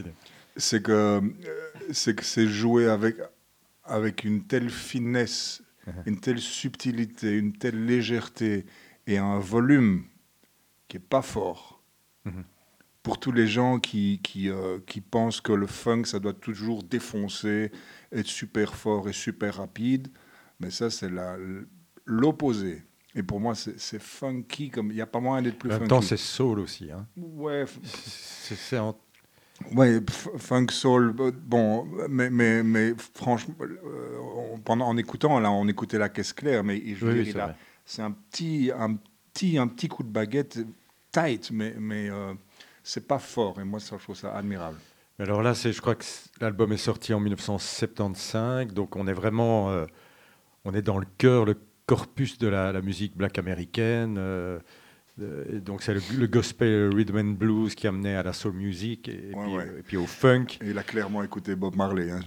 C'est 0.57 0.81
que 0.83 1.21
c'est 1.91 2.15
que 2.15 2.25
c'est 2.25 2.47
joué 2.47 2.89
avec 2.89 3.15
avec 3.85 4.23
une 4.25 4.43
telle 4.43 4.69
finesse, 4.69 5.61
une 6.05 6.19
telle 6.19 6.39
subtilité, 6.39 7.31
une 7.37 7.53
telle 7.53 7.85
légèreté 7.85 8.65
et 9.07 9.17
un 9.17 9.39
volume 9.39 10.03
qui 10.87 10.97
est 10.97 11.01
pas 11.01 11.21
fort. 11.23 11.81
Mhm. 12.25 12.43
Pour 13.03 13.19
tous 13.19 13.31
les 13.31 13.47
gens 13.47 13.79
qui 13.79 14.19
qui, 14.21 14.49
euh, 14.49 14.79
qui 14.85 14.99
pensent 15.01 15.39
que 15.41 15.53
le 15.53 15.65
funk 15.65 16.03
ça 16.05 16.19
doit 16.19 16.33
toujours 16.33 16.83
défoncer, 16.83 17.71
être 18.11 18.27
super 18.27 18.75
fort 18.75 19.07
et 19.09 19.13
super 19.13 19.55
rapide, 19.55 20.09
mais 20.59 20.69
ça 20.69 20.89
c'est 20.89 21.09
l'opposé. 22.05 22.83
Et 23.15 23.23
pour 23.23 23.39
moi 23.39 23.55
c'est 23.55 23.99
funky 24.01 24.69
comme 24.69 24.91
il 24.91 24.95
n'y 24.95 25.01
a 25.01 25.05
pas 25.07 25.19
moyen 25.19 25.41
d'être 25.41 25.57
plus 25.57 25.69
En 25.69 25.73
même 25.73 25.79
funky. 25.81 25.89
temps, 25.89 26.01
c'est 26.01 26.17
soul 26.17 26.59
aussi. 26.59 26.91
hein. 26.91 27.07
ouais, 27.17 27.65
C'est 27.83 28.55
c'est 28.55 28.77
en- 28.77 28.97
Ouais, 29.75 29.99
funk 30.37 30.67
soul, 30.69 31.15
euh, 31.19 31.31
bon, 31.31 31.87
mais, 32.09 32.29
mais, 32.29 32.61
mais 32.61 32.93
franchement, 33.15 33.55
euh, 33.61 34.17
on- 34.53 34.59
pendant, 34.59 34.85
en 34.87 34.95
écoutant, 34.97 35.39
là, 35.39 35.49
on 35.51 35.67
écoutait 35.67 35.97
la 35.97 36.09
caisse 36.09 36.31
claire, 36.31 36.63
mais 36.63 36.79
je 36.93 37.03
veux 37.03 37.13
Oui, 37.13 37.15
dire, 37.15 37.23
oui, 37.23 37.29
il 37.29 37.33
c'est 37.33 37.39
a- 37.39 37.45
vrai. 37.47 37.55
C'est 37.87 38.01
un 38.01 38.11
petit, 38.11 38.69
un, 38.77 38.95
petit, 39.33 39.57
un 39.57 39.67
petit 39.67 39.87
coup 39.87 40.03
de 40.03 40.09
baguette 40.09 40.59
tight, 41.11 41.49
mais, 41.51 41.73
mais 41.79 42.09
euh, 42.09 42.33
c'est 42.83 43.07
pas 43.07 43.17
fort, 43.17 43.59
et 43.59 43.63
moi, 43.63 43.79
ça, 43.79 43.95
je 43.97 44.03
trouve 44.03 44.15
ça 44.15 44.35
admirable. 44.35 44.77
Alors 45.19 45.41
là, 45.41 45.53
je 45.53 45.79
crois 45.81 45.95
que 45.95 46.03
l'album 46.41 46.71
est 46.73 46.77
sorti 46.77 47.13
en 47.13 47.19
1975, 47.21 48.73
donc 48.73 48.95
on 48.97 49.07
est 49.07 49.13
vraiment, 49.13 49.71
euh, 49.71 49.85
on 50.65 50.73
est 50.73 50.81
dans 50.81 50.99
le 50.99 51.07
cœur, 51.17 51.45
le 51.45 51.57
corpus 51.87 52.37
de 52.37 52.47
la, 52.47 52.79
musique 52.81 53.15
black 53.15 53.39
américaine. 53.39 54.17
euh, 54.19 54.59
et 55.19 55.59
donc 55.59 55.81
c'est 55.81 55.93
le, 55.95 56.01
le 56.19 56.27
gospel 56.27 56.93
rhythm 56.93 57.17
and 57.17 57.23
blues 57.37 57.73
qui 57.73 57.87
amenait 57.87 58.15
à 58.15 58.21
la 58.23 58.33
soul 58.33 58.53
music 58.53 59.09
et, 59.09 59.31
et 59.31 59.35
Ouais, 59.35 59.43
puis, 59.45 59.55
ouais. 59.55 59.63
euh, 59.63 59.79
et 59.79 59.81
puis 59.83 59.97
au 59.97 60.05
funk. 60.05 60.45
Et 60.61 60.69
il 60.69 60.77
a 60.77 60.83
clairement 60.83 61.23
écouté 61.23 61.55
Bob 61.55 61.75
Marley. 61.75 62.11
Hein. 62.11 62.19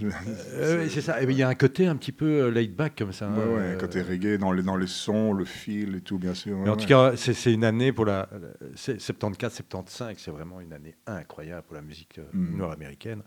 Euh, 0.55 0.89
c'est 0.89 1.01
ça. 1.01 1.23
Il 1.23 1.31
y 1.33 1.43
a 1.43 1.49
un 1.49 1.55
côté 1.55 1.87
un 1.87 1.95
petit 1.97 2.11
peu 2.13 2.27
euh, 2.27 2.51
laid 2.51 2.75
back 2.75 2.97
comme 2.99 3.13
ça. 3.13 3.29
hein, 3.29 3.37
Ouais, 3.37 3.55
ouais, 3.55 3.61
euh, 3.61 3.77
côté 3.77 4.03
reggae, 4.03 4.39
dans 4.39 4.51
les, 4.53 4.63
dans 4.65 4.77
les 4.77 4.89
sons, 4.89 5.33
le 5.33 5.45
fil 5.45 5.95
et 5.95 6.01
tout, 6.01 6.19
bien 6.19 6.35
sûr. 6.35 6.57
Mais 6.57 6.65
ouais, 6.65 6.71
en 6.71 6.75
tout 6.77 6.81
ouais. 6.83 6.87
cas, 6.89 7.13
c'est 7.17 7.53
une 7.53 7.65
année 7.65 7.93
pour 7.93 8.07
la, 8.07 8.29
la- 8.33 8.69
c'est 8.75 8.99
74-75, 9.01 10.15
c'est 10.19 10.31
vraiment 10.33 10.61
une 10.61 10.73
année 10.73 10.97
incroyable 11.07 11.63
pour 11.67 11.77
la 11.77 11.83
musique 11.83 12.19
euh, 12.19 12.25
Mhm. 12.33 12.57
nord-américaine. 12.59 13.23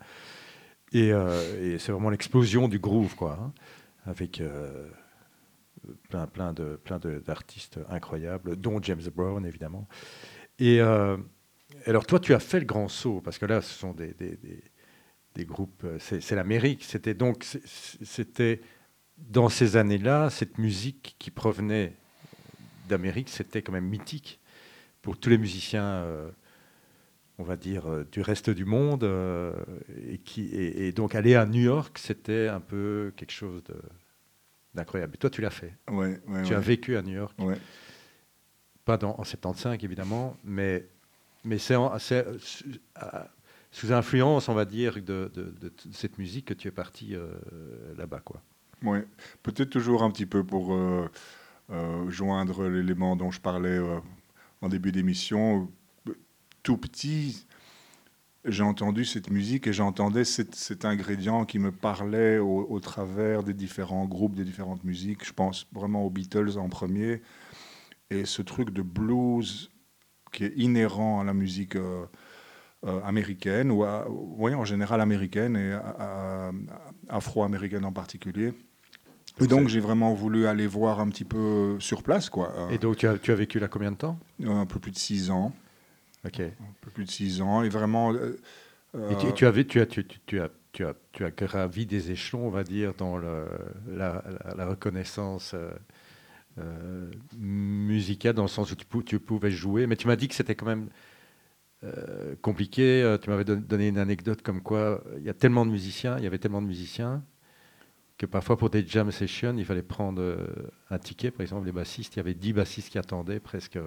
Et, 0.91 1.11
euh, 1.14 1.76
et 1.76 1.80
c'est 1.80 1.91
vraiment 1.91 2.09
l'explosion 2.09 2.68
du 2.68 2.80
groove, 2.80 3.16
quoi, 3.16 3.39
hein, 3.41 3.53
avec 4.05 4.41
plein, 6.10 6.28
plein 6.28 6.54
de, 6.54 7.20
d'artistes 7.26 7.80
incroyables, 7.90 8.56
dont 8.56 8.82
James 8.82 9.02
Brown 9.16 9.46
évidemment. 9.46 9.88
Et 10.60 10.82
euh, 10.82 11.18
alors 11.86 12.06
toi, 12.06 12.20
tu 12.20 12.34
as 12.34 12.40
fait 12.40 12.60
le 12.60 12.66
grand 12.66 12.88
saut 12.88 13.22
parce 13.22 13.38
que 13.38 13.46
là, 13.46 13.62
ce 13.62 13.74
sont 13.74 13.94
des, 13.94 14.14
des- 14.14 14.38
des- 15.36 15.46
groupes, 15.46 15.84
euh, 15.86 15.98
c'est, 16.00 16.32
l'Amérique. 16.36 16.84
C'était 16.84 17.14
donc, 17.16 17.46
c'était 17.66 18.62
dans 19.18 19.50
ces 19.50 19.78
années-là, 19.78 20.30
cette 20.30 20.58
musique 20.58 21.16
qui 21.20 21.32
provenait 21.32 21.94
d'Amérique, 22.90 23.30
c'était 23.30 23.62
quand 23.62 23.72
même 23.74 23.88
mythique 23.88 24.40
pour 25.02 25.18
tous 25.18 25.30
les 25.30 25.38
musiciens, 25.38 25.84
euh, 25.86 26.30
on 27.40 27.44
va 27.44 27.58
dire, 27.58 28.06
du 28.12 28.22
reste 28.22 28.50
du 28.50 28.66
monde. 28.66 29.04
et, 30.10 30.18
qui, 30.20 30.50
et 30.56 30.92
donc 30.92 31.16
aller 31.16 31.36
à 31.36 31.46
New 31.46 31.62
York, 31.62 31.98
c'était 31.98 32.48
un 32.48 32.60
peu 32.60 33.12
quelque 33.18 33.32
chose 33.32 33.64
de, 33.64 33.76
d'incroyable. 34.74 35.15
Et 35.15 35.17
toi, 35.17 35.30
tu 35.30 35.41
l'as 35.41 35.49
fait. 35.49 35.74
Ouais, 35.89 36.19
ouais, 36.28 36.43
tu 36.43 36.53
as 36.53 36.59
vécu 36.59 36.97
à 36.97 37.01
New 37.01 37.13
York. 37.15 37.36
Pas 38.86 38.97
dans, 38.97 39.15
en 39.17 39.24
75, 39.24 39.78
évidemment, 39.84 40.36
mais, 40.43 40.88
mais 41.45 41.57
c'est, 41.57 41.76
euh, 41.76 42.38
sous- 42.39 43.93
influence, 43.93 44.49
on 44.49 44.53
va 44.53 44.65
dire, 44.65 44.95
de, 44.95 45.32
de- 45.34 45.53
de 45.61 45.69
t- 45.69 45.89
cette 45.93 46.17
musique 46.17 46.45
que 46.45 46.53
tu 46.53 46.67
es 46.67 46.71
parti 46.71 47.15
euh, 47.15 47.32
là-bas. 47.97 48.19
quoi. 48.19 48.41
Ouais, 48.84 49.05
peut-être 49.41 49.69
toujours 49.69 50.03
un 50.03 50.11
petit 50.11 50.26
peu 50.26 50.43
pour 50.43 50.74
euh, 50.74 51.09
euh, 51.71 52.09
joindre 52.09 52.67
l'élément 52.67 53.15
dont 53.15 53.32
je 53.32 53.39
parlais 53.39 53.80
en 54.61 54.67
début 54.69 54.91
d'émission. 54.91 55.71
Tout 56.63 56.78
petit, 56.78 57.45
j'ai 58.46 58.64
entendu 58.64 59.06
cette 59.06 59.30
musique 59.30 59.68
et 59.68 59.74
j'entendais 59.74 60.26
cet, 60.26 60.56
cet 60.56 60.86
ingrédient 60.86 61.46
qui 61.46 61.60
me 61.60 61.72
parlait 61.72 62.39
au, 62.39 62.68
au 62.70 62.80
travers 62.80 63.44
des 63.44 63.54
différents 63.54 64.06
groupes, 64.06 64.36
des 64.36 64.44
différentes 64.44 64.84
musiques. 64.84 65.26
Je 65.26 65.34
pense 65.34 65.68
vraiment 65.72 66.04
aux 66.06 66.10
Beatles 66.10 66.58
en 66.58 66.70
premier. 66.70 67.22
Et 68.10 68.26
ce 68.26 68.41
truc 68.41 68.72
de 68.72 68.82
blues 68.82 69.72
qui 70.32 70.44
est 70.46 70.54
inhérent 70.58 71.22
à 71.22 71.24
la 71.24 71.34
musique 71.34 71.76
euh, 71.76 72.06
euh, 72.86 73.02
américaine, 73.04 73.72
ou 73.72 73.84
à- 73.84 74.08
oui, 74.10 74.54
en 74.54 74.66
général 74.66 75.00
américaine 75.00 75.56
et 75.56 75.78
afro-américaine 77.08 77.86
en 77.86 77.94
particulier. 77.94 78.54
Et 79.39 79.48
donc 79.48 79.68
j'ai 79.68 79.80
vraiment 79.80 80.14
voulu 80.14 80.46
aller 80.48 80.68
voir 80.68 81.00
un 81.00 81.10
petit 81.10 81.24
peu 81.26 81.78
sur 81.80 82.04
place, 82.04 82.30
quoi. 82.30 82.54
Et 82.72 82.78
donc, 82.78 82.98
tu 82.98 83.08
as, 83.08 83.18
tu 83.18 83.32
as 83.32 83.36
vécu 83.36 83.58
là 83.58 83.68
combien 83.68 83.91
de 83.91 83.98
temps? 83.98 84.20
Un 84.46 84.66
peu 84.68 84.80
plus 84.80 84.91
de 84.91 84.98
six 84.98 85.32
ans, 85.32 85.54
Ok. 86.26 86.39
un 86.39 86.53
peu 86.82 86.91
plus 86.91 87.05
de 87.05 87.09
six 87.11 87.41
ans, 87.41 87.63
et 87.63 87.69
vraiment. 87.69 88.13
euh, 88.13 88.38
Et 89.11 89.17
tu, 89.17 89.28
euh, 89.28 89.32
tu, 89.34 89.45
avais, 89.45 89.65
tu, 89.65 89.80
as, 89.82 89.86
tu, 89.86 90.01
as, 90.39 90.49
tu, 90.71 90.86
as, 90.86 90.93
tu 91.11 91.26
as 91.26 91.32
gravi 91.32 91.86
des 91.86 92.11
échelons, 92.11 92.47
on 92.47 92.49
va 92.49 92.63
dire, 92.63 92.93
dans 92.95 93.17
le, 93.17 93.45
la, 93.88 94.24
la- 94.45 94.55
la 94.55 94.67
reconnaissance 94.67 95.53
euh, 95.55 95.71
euh, 96.59 97.11
musicale 97.39 98.36
dans 98.36 98.43
le 98.43 98.47
sens 98.49 98.71
où 98.71 98.76
tu, 98.76 98.86
pou- 98.86 99.03
tu 99.03 99.19
pouvais 99.19 99.51
jouer. 99.51 99.88
Mais 99.88 99.95
tu 99.97 100.07
m'as 100.07 100.15
dit 100.15 100.28
que 100.28 100.36
c'était 100.36 100.55
quand 100.55 100.67
même 100.67 100.89
euh, 101.84 102.36
compliqué. 102.41 103.03
Euh, 103.03 103.17
Tu 103.17 103.30
m'avais 103.30 103.43
don- 103.45 103.61
donné 103.67 103.88
une 103.89 103.97
anecdote 103.97 104.41
comme 104.41 104.61
quoi 104.61 105.03
euh, 105.07 105.17
il 105.19 105.24
y 105.24 105.30
a 105.30 105.34
tellement 105.34 105.65
de 105.65 105.71
musiciens, 105.71 106.17
il 106.17 106.24
y 106.24 106.28
avait 106.28 106.39
tellement 106.39 106.61
de 106.61 106.67
musiciens 106.67 107.24
que 108.17 108.26
parfois 108.26 108.57
pour 108.57 108.69
des 108.69 108.86
jam 108.88 109.11
sessions, 109.11 109.55
il 109.57 109.65
fallait 109.65 109.84
prendre 109.84 110.21
euh, 110.21 110.47
un 110.89 110.99
ticket. 110.99 111.32
Par 111.32 111.41
exemple, 111.41 111.65
les 111.65 111.71
bassistes, 111.71 112.15
il 112.15 112.17
y 112.17 112.21
avait 112.21 112.36
10 112.36 112.53
bassistes 112.53 112.89
qui 112.91 112.97
attendaient 112.99 113.39
presque. 113.39 113.80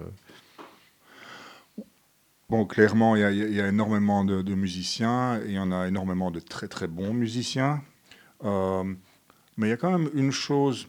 Bon, 2.49 2.65
clairement, 2.65 3.17
il 3.17 3.21
y 3.21 3.61
a, 3.61 3.67
énormément 3.67 4.23
de, 4.23 4.41
de 4.41 4.55
musiciens 4.55 5.41
il 5.43 5.51
y 5.51 5.59
en 5.59 5.69
a 5.73 5.85
énormément 5.85 6.31
de 6.31 6.39
très 6.39 6.69
très 6.69 6.87
bons 6.87 7.13
musiciens. 7.13 7.83
Euh, 8.45 8.85
mais 9.57 9.67
il 9.67 9.69
y 9.71 9.73
a 9.73 9.77
quand 9.77 9.91
même 9.91 10.09
une 10.13 10.31
chose, 10.31 10.87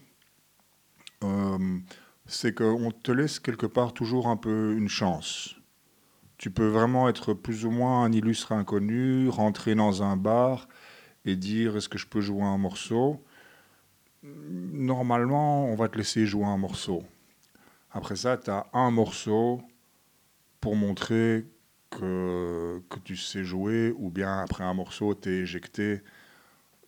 euh, 1.23 1.79
c'est 2.27 2.55
qu'on 2.55 2.91
te 2.91 3.11
laisse 3.11 3.39
quelque 3.39 3.65
part 3.65 3.93
toujours 3.93 4.27
un 4.29 4.37
peu 4.37 4.73
une 4.77 4.87
chance. 4.87 5.55
Tu 6.37 6.49
peux 6.49 6.67
vraiment 6.67 7.09
être 7.09 7.33
plus 7.33 7.65
ou 7.65 7.71
moins 7.71 8.03
un 8.05 8.13
illustre 8.13 8.53
inconnu, 8.53 9.27
rentrer 9.27 9.75
dans 9.75 10.01
un 10.01 10.15
bar 10.15 10.69
et 11.25 11.35
dire 11.35 11.75
est-ce 11.75 11.89
que 11.89 11.97
je 11.97 12.07
peux 12.07 12.21
jouer 12.21 12.43
un 12.43 12.57
morceau? 12.57 13.21
Normalement, 14.23 15.65
on 15.65 15.75
va 15.75 15.89
te 15.89 15.97
laisser 15.97 16.25
jouer 16.25 16.45
un 16.45 16.57
morceau. 16.57 17.03
Après 17.91 18.15
ça, 18.15 18.37
tu 18.37 18.49
as 18.49 18.67
un 18.71 18.91
morceau 18.91 19.61
pour 20.61 20.75
montrer 20.75 21.45
que, 21.89 22.81
que 22.89 22.99
tu 22.99 23.15
sais 23.15 23.43
jouer, 23.43 23.93
ou 23.97 24.09
bien 24.09 24.39
après 24.39 24.63
un 24.63 24.73
morceau, 24.73 25.15
tu 25.15 25.29
es 25.29 25.37
éjecté 25.39 26.01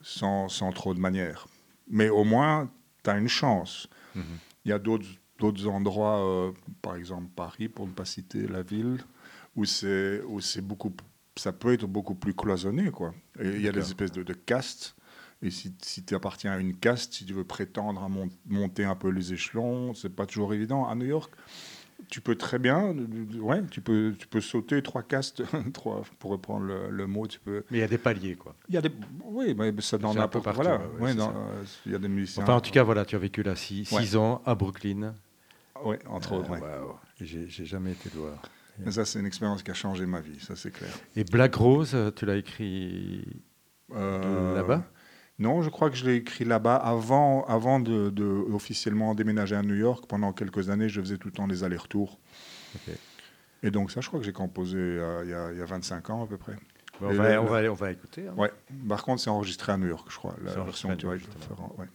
sans, 0.01 0.47
sans 0.49 0.71
trop 0.71 0.93
de 0.93 0.99
manière. 0.99 1.47
Mais 1.87 2.09
au 2.09 2.23
moins, 2.23 2.69
tu 3.03 3.09
as 3.09 3.17
une 3.17 3.27
chance. 3.27 3.87
Mhm. 4.15 4.23
Il 4.65 4.69
y 4.69 4.73
a 4.73 4.79
d'autres 4.79 5.07
d'autres 5.39 5.65
endroits, 5.67 6.19
euh, 6.23 6.51
par 6.83 6.95
exemple 6.95 7.27
Paris, 7.35 7.67
pour 7.67 7.87
ne 7.87 7.91
pas 7.91 8.05
citer 8.05 8.45
la 8.47 8.61
ville, 8.61 8.99
où 9.55 9.65
c'est 9.65 10.21
où 10.27 10.39
c'est 10.39 10.61
beaucoup, 10.61 10.93
ça 11.35 11.51
peut 11.51 11.73
être 11.73 11.87
beaucoup 11.87 12.13
plus 12.13 12.35
cloisonné, 12.35 12.91
il 13.39 13.59
y 13.61 13.67
a 13.67 13.71
des 13.71 13.79
espèces 13.81 14.11
de, 14.11 14.21
de 14.21 14.33
castes. 14.33 14.95
Et 15.41 15.49
si, 15.49 15.73
si 15.81 16.03
tu 16.05 16.13
appartiens 16.13 16.51
à 16.51 16.57
une 16.59 16.75
caste, 16.77 17.13
si 17.15 17.25
tu 17.25 17.33
veux 17.33 17.43
prétendre 17.43 18.03
à 18.03 18.07
mon- 18.09 18.29
monter 18.45 18.83
un 18.83 18.95
peu 18.95 19.09
les 19.09 19.33
échelons, 19.33 19.95
c'est 19.95 20.15
pas 20.15 20.27
toujours 20.27 20.53
évident. 20.53 20.87
À 20.87 20.93
New 20.93 21.07
York, 21.07 21.33
tu 22.11 22.21
peux 22.21 22.35
très 22.35 22.59
bien, 22.59 22.93
ouais, 23.39 23.63
tu 23.71 23.81
peux, 23.81 24.13
tu 24.19 24.27
peux 24.27 24.41
sauter 24.41 24.83
trois 24.83 25.01
castes, 25.01 25.41
trois, 25.73 26.03
pour 26.19 26.29
reprendre 26.29 26.65
le, 26.67 26.91
le 26.91 27.07
mot, 27.07 27.25
tu 27.25 27.39
peux. 27.39 27.63
Mais 27.71 27.77
il 27.77 27.81
y 27.81 27.83
a 27.83 27.87
des 27.87 27.97
paliers, 27.97 28.35
quoi. 28.35 28.53
Il 28.69 28.75
y 28.75 28.77
a 28.77 28.81
des, 28.81 28.91
oui, 29.23 29.55
mais 29.57 29.73
ça 29.81 29.97
dans 29.97 30.11
C'est 30.13 30.19
un 30.19 30.27
peu 30.27 30.37
n'importe 30.39 30.43
partout, 30.43 30.61
voilà. 30.61 30.77
ouais, 30.77 30.85
ouais, 30.99 31.13
Ouais, 31.13 31.19
euh, 31.19 31.63
il 31.87 31.91
y 31.93 31.95
a 31.95 31.99
des 31.99 32.07
musiciens. 32.09 32.43
Enfin, 32.43 32.53
en 32.53 32.61
tout 32.61 32.69
cas, 32.71 32.83
voilà, 32.83 33.03
tu 33.05 33.15
as 33.15 33.19
vécu 33.19 33.41
là 33.41 33.55
6 33.55 33.91
Ouais. 33.93 34.15
ans 34.15 34.41
à 34.45 34.53
Brooklyn. 34.53 35.15
ouais, 35.83 35.97
entre 36.07 36.33
autres. 36.33 36.51
Euh, 36.51 36.55
ouais. 36.55 36.61
waouh. 36.61 36.95
Et 37.21 37.25
J'ai 37.25 37.65
jamais 37.65 37.93
été 37.93 38.09
voir. 38.13 38.41
Mais 38.79 38.91
ça, 38.91 39.05
c'est 39.05 39.19
une 39.19 39.25
expérience 39.25 39.63
qui 39.63 39.71
a 39.71 39.73
changé 39.73 40.05
ma 40.05 40.19
vie, 40.21 40.39
ça 40.39 40.55
c'est 40.55 40.71
clair. 40.71 40.91
Et 41.15 41.23
Black 41.23 41.55
Rose, 41.55 41.95
tu 42.15 42.25
l'as 42.25 42.35
écrit 42.37 43.25
Euh, 43.93 44.55
là-bas? 44.55 44.83
Non, 45.39 45.61
je 45.63 45.69
crois 45.69 45.89
que 45.89 45.95
je 45.95 46.05
l'ai 46.05 46.15
écrit 46.17 46.45
là-bas 46.45 46.75
avant, 46.75 47.43
avant 47.45 47.79
de, 47.79 48.09
de 48.11 48.23
officiellement 48.25 49.15
déménager 49.15 49.55
à 49.55 49.63
New 49.63 49.75
York. 49.75 50.05
Pendant 50.07 50.33
quelques 50.33 50.69
années, 50.69 50.87
je 50.89 51.01
faisais 51.01 51.17
tout 51.17 51.27
le 51.29 51.33
temps 51.33 51.47
les 51.47 51.63
allers-retours. 51.63 52.19
Et 53.63 53.71
donc 53.71 53.91
ça, 53.91 54.01
je 54.01 54.07
crois 54.07 54.19
que 54.19 54.25
j'ai 54.25 54.33
composé 54.33 54.77
euh, 54.77 55.21
il 55.23 55.29
y, 55.29 55.33
a, 55.33 55.51
il 55.51 55.57
y 55.57 55.61
a 55.61 55.65
25 55.65 56.09
ans 56.11 56.23
à 56.23 56.27
peu 56.27 56.37
près. 56.37 56.53
Bon, 56.99 57.07
on, 57.09 57.13
va, 57.13 57.41
on, 57.41 57.45
va, 57.45 57.61
on 57.71 57.73
va 57.73 57.91
écouter. 57.91 58.27
hein. 58.27 58.33
Ouais. 58.37 58.51
Par 58.87 59.03
contre, 59.03 59.21
c'est 59.21 59.29
enregistré 59.31 59.71
à 59.71 59.77
New 59.77 59.87
York, 59.87 60.07
je 60.11 60.17
crois. 60.17 60.35
La 60.43 60.51
version 60.65 60.89
ouais. 61.79 61.87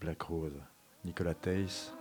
Black 0.00 0.22
Rose, 0.22 0.52
Nicolas 1.04 1.34
Tace. 1.34 1.92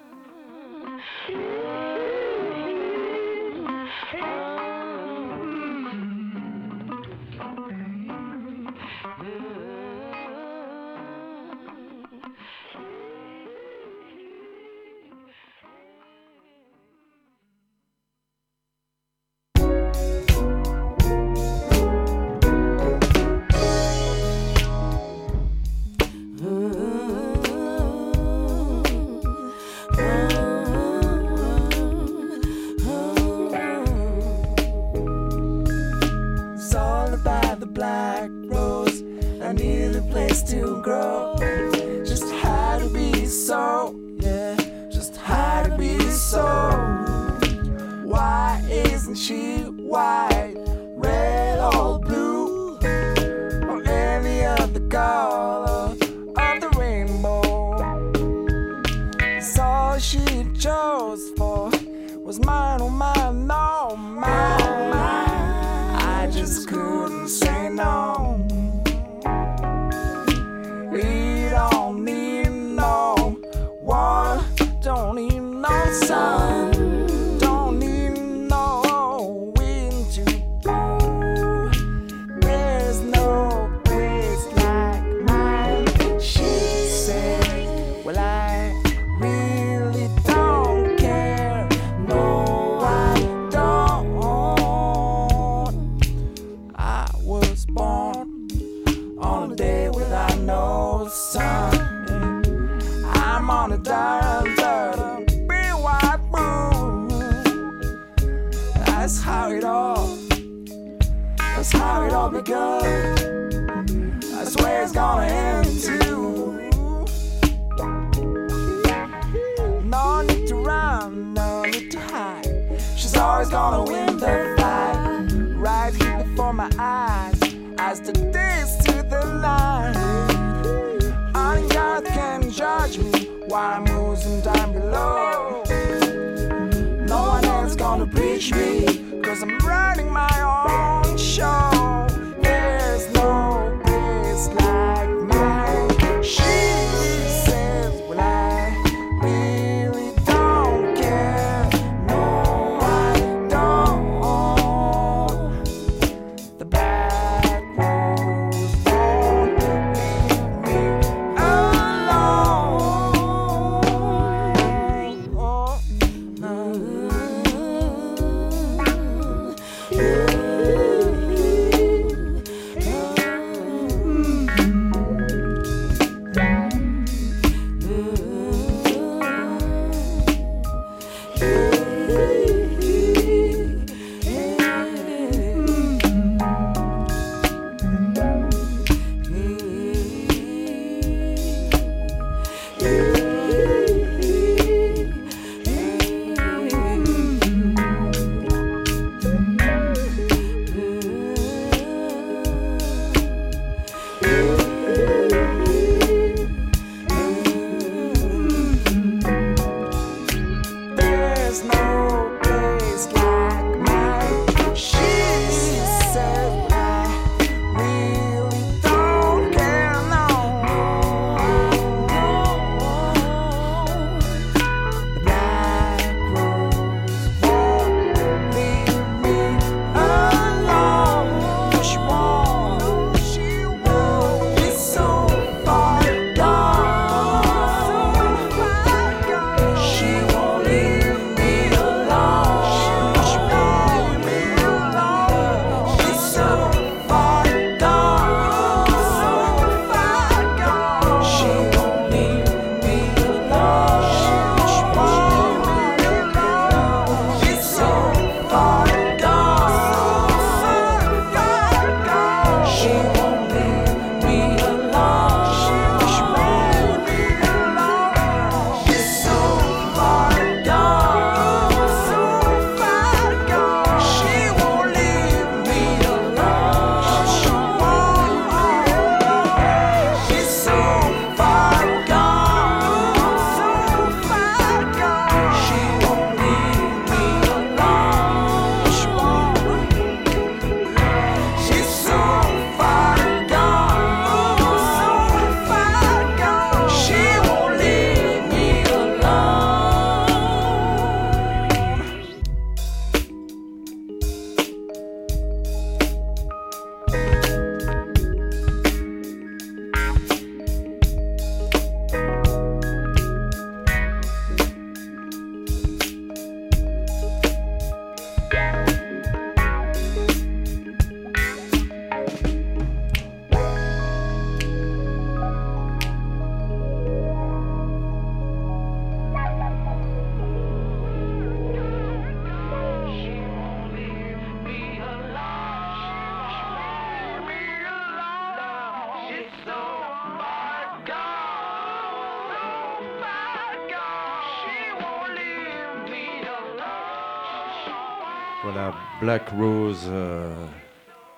Black 349.24 349.52
Rose 349.52 350.04
euh, 350.10 350.54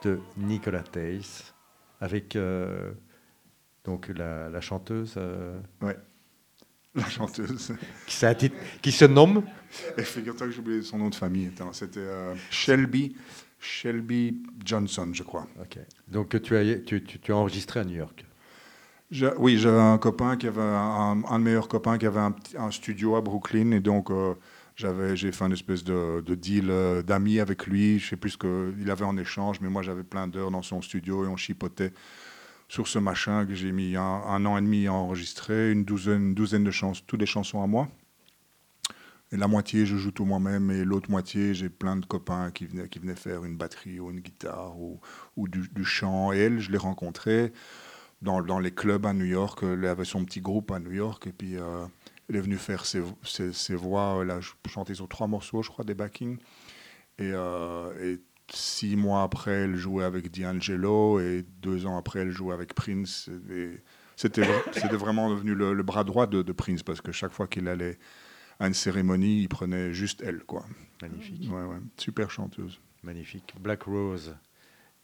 de 0.03 0.19
Nicolas 0.37 0.81
Tace, 0.81 1.53
avec 2.01 2.35
euh, 2.35 2.93
donc 3.83 4.07
la, 4.07 4.49
la 4.49 4.59
chanteuse 4.59 5.13
euh, 5.17 5.59
Ouais. 5.83 5.95
La 6.95 7.07
chanteuse. 7.07 7.73
qui, 8.81 8.91
se 8.91 9.05
nomme? 9.05 9.43
Et 9.99 10.01
figure-toi 10.01 10.47
que 10.47 10.53
j'ai 10.53 10.61
oublié 10.61 10.81
son 10.81 10.97
nom 10.97 11.09
de 11.09 11.15
famille. 11.15 11.51
C'était 11.73 11.99
euh, 11.99 12.33
Shelby, 12.49 13.15
Shelby 13.59 14.41
Johnson, 14.65 15.09
je 15.13 15.21
crois. 15.21 15.45
Ok. 15.61 15.77
Donc 16.07 16.41
tu 16.41 16.55
as, 16.57 16.63
tu, 16.79 17.03
tu- 17.03 17.19
tu 17.19 17.31
as 17.33 17.35
enregistré 17.35 17.81
à 17.81 17.83
New 17.83 17.97
York? 17.97 18.25
Je- 19.11 19.27
oui, 19.37 19.59
j'avais 19.59 19.77
un 19.79 19.99
copain 19.99 20.37
qui 20.37 20.47
avait 20.47 20.59
un, 20.59 21.21
un 21.29 21.37
de 21.39 21.43
mes 21.43 21.51
meilleurs 21.51 21.67
copains 21.67 21.99
qui 21.99 22.07
avait 22.07 22.31
un, 22.57 22.71
studio 22.71 23.15
à 23.15 23.21
Brooklyn 23.21 23.73
et 23.73 23.79
donc 23.79 24.09
euh, 24.09 24.33
j'avais 24.75 25.15
j'ai 25.15 25.31
fait 25.31 25.45
une 25.45 25.53
espèce 25.53 25.83
de, 25.83 26.21
de 26.21 26.35
deal 26.35 26.69
euh, 26.69 27.01
d'amis 27.01 27.39
avec 27.39 27.65
lui. 27.65 27.99
Je 27.99 28.09
sais 28.09 28.17
plus 28.17 28.31
ce 28.31 28.37
qu'il 28.37 28.91
avait 28.91 29.05
en 29.05 29.17
échange, 29.17 29.61
mais 29.61 29.69
moi 29.69 29.81
j'avais 29.81 30.03
plein 30.03 30.27
d'heures 30.27 30.51
dans 30.51 30.61
son 30.61 30.81
studio 30.81 31.25
et 31.25 31.27
on 31.27 31.37
chipotait 31.37 31.93
sur 32.67 32.87
ce 32.87 32.99
machin 32.99 33.45
que 33.45 33.53
j'ai 33.53 33.71
mis 33.71 33.95
un, 33.95 34.45
an 34.45 34.57
et 34.57 34.61
demi 34.61 34.87
à 34.87 34.93
enregistrer, 34.93 35.71
une 35.71 35.85
douzaine, 35.85 36.33
de 36.33 36.71
chansons, 36.71 37.03
toutes 37.05 37.19
des 37.19 37.25
chansons 37.25 37.61
à 37.61 37.67
moi. 37.67 37.87
Et 39.31 39.37
la 39.37 39.47
moitié, 39.47 39.85
je 39.85 39.97
joue 39.97 40.11
tout 40.11 40.25
moi-même, 40.25 40.71
et 40.71 40.85
l'autre 40.85 41.09
moitié, 41.09 41.53
j'ai 41.53 41.69
plein 41.69 41.95
de 41.95 42.05
copains 42.05 42.51
qui 42.51 42.67
venaient, 42.67 43.15
faire 43.15 43.43
une 43.43 43.57
batterie 43.57 43.99
ou 43.99 44.11
une 44.11 44.19
guitare 44.19 44.75
ou, 44.79 44.99
du, 45.47 45.85
chant. 45.85 46.31
Et 46.31 46.37
elle, 46.37 46.59
je 46.59 46.71
l'ai 46.71 46.77
rencontrée 46.77 47.51
dans, 48.21 48.41
dans 48.41 48.59
les 48.59 48.71
clubs 48.71 49.05
à 49.05 49.13
New 49.13 49.25
York. 49.25 49.59
Elle 49.63 49.85
avait 49.85 50.05
son 50.05 50.25
petit 50.25 50.41
groupe 50.41 50.71
à 50.71 50.79
New 50.79 50.91
York, 50.91 51.27
et 51.27 51.31
puis 51.31 51.57
euh, 51.57 51.85
elle 52.29 52.37
est 52.37 52.41
venue 52.41 52.57
faire 52.57 52.85
ses, 52.85 53.03
ses, 53.23 53.53
ses 53.53 53.75
voix. 53.75 54.19
Elle 54.21 54.31
a 54.31 54.39
chanté 54.67 54.93
sur 54.93 55.07
trois 55.07 55.27
morceaux, 55.27 55.61
je 55.61 55.69
crois, 55.69 55.85
des 55.85 55.93
backings. 55.93 56.37
Et, 57.17 57.31
euh, 57.33 57.93
et 58.01 58.21
six 58.51 58.95
mois 58.95 59.23
après, 59.23 59.51
elle 59.51 59.75
jouait 59.75 60.03
avec 60.03 60.31
D'Angelo, 60.31 61.19
et 61.19 61.45
deux 61.61 61.85
ans 61.85 61.97
après, 61.97 62.19
elle 62.19 62.31
jouait 62.31 62.53
avec 62.53 62.73
Prince. 62.73 63.29
Et 63.51 63.79
c'était, 64.15 64.47
c'était 64.71 64.95
vraiment 64.95 65.29
devenu 65.29 65.53
le, 65.55 65.73
le 65.73 65.83
bras 65.83 66.03
droit 66.03 66.27
de, 66.27 66.41
de 66.41 66.51
Prince, 66.51 66.83
parce 66.83 67.01
que 67.01 67.11
chaque 67.11 67.31
fois 67.31 67.47
qu'il 67.47 67.67
allait 67.67 67.97
à 68.59 68.67
une 68.67 68.73
cérémonie, 68.73 69.41
il 69.41 69.49
prenait 69.49 69.93
juste 69.93 70.21
elle, 70.25 70.43
quoi. 70.43 70.65
Magnifique. 71.01 71.49
Ouais, 71.51 71.63
ouais. 71.63 71.77
Super 71.97 72.31
chanteuse. 72.31 72.79
Magnifique. 73.03 73.53
Black 73.59 73.83
Rose. 73.83 74.35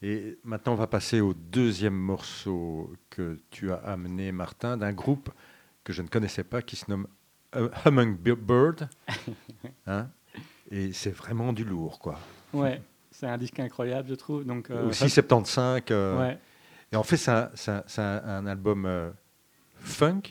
Et 0.01 0.39
maintenant, 0.43 0.73
on 0.73 0.77
va 0.77 0.87
passer 0.87 1.21
au 1.21 1.33
deuxième 1.33 1.95
morceau 1.95 2.91
que 3.09 3.39
tu 3.51 3.71
as 3.71 3.75
amené, 3.75 4.31
Martin, 4.31 4.77
d'un 4.77 4.93
groupe 4.93 5.29
que 5.83 5.93
je 5.93 6.01
ne 6.01 6.07
connaissais 6.07 6.43
pas 6.43 6.61
qui 6.61 6.75
se 6.75 6.85
nomme 6.89 7.07
Hummingbird. 7.85 8.87
Hein 9.87 10.09
Et 10.69 10.93
c'est 10.93 11.11
vraiment 11.11 11.53
du 11.53 11.63
lourd, 11.63 11.99
quoi. 11.99 12.19
Ouais, 12.53 12.81
c'est 13.11 13.27
un 13.27 13.37
disque 13.37 13.59
incroyable, 13.59 14.09
je 14.09 14.15
trouve. 14.15 14.45
Donc, 14.45 14.69
euh, 14.69 14.89
Aussi 14.89 15.09
75. 15.09 15.81
euh, 15.91 16.19
ouais. 16.19 16.39
Et 16.91 16.95
en 16.95 17.03
fait, 17.03 17.17
c'est 17.17 17.31
un, 17.31 17.83
un- 18.01 18.45
album 18.47 18.85
euh, 18.85 19.11
funk, 19.75 20.21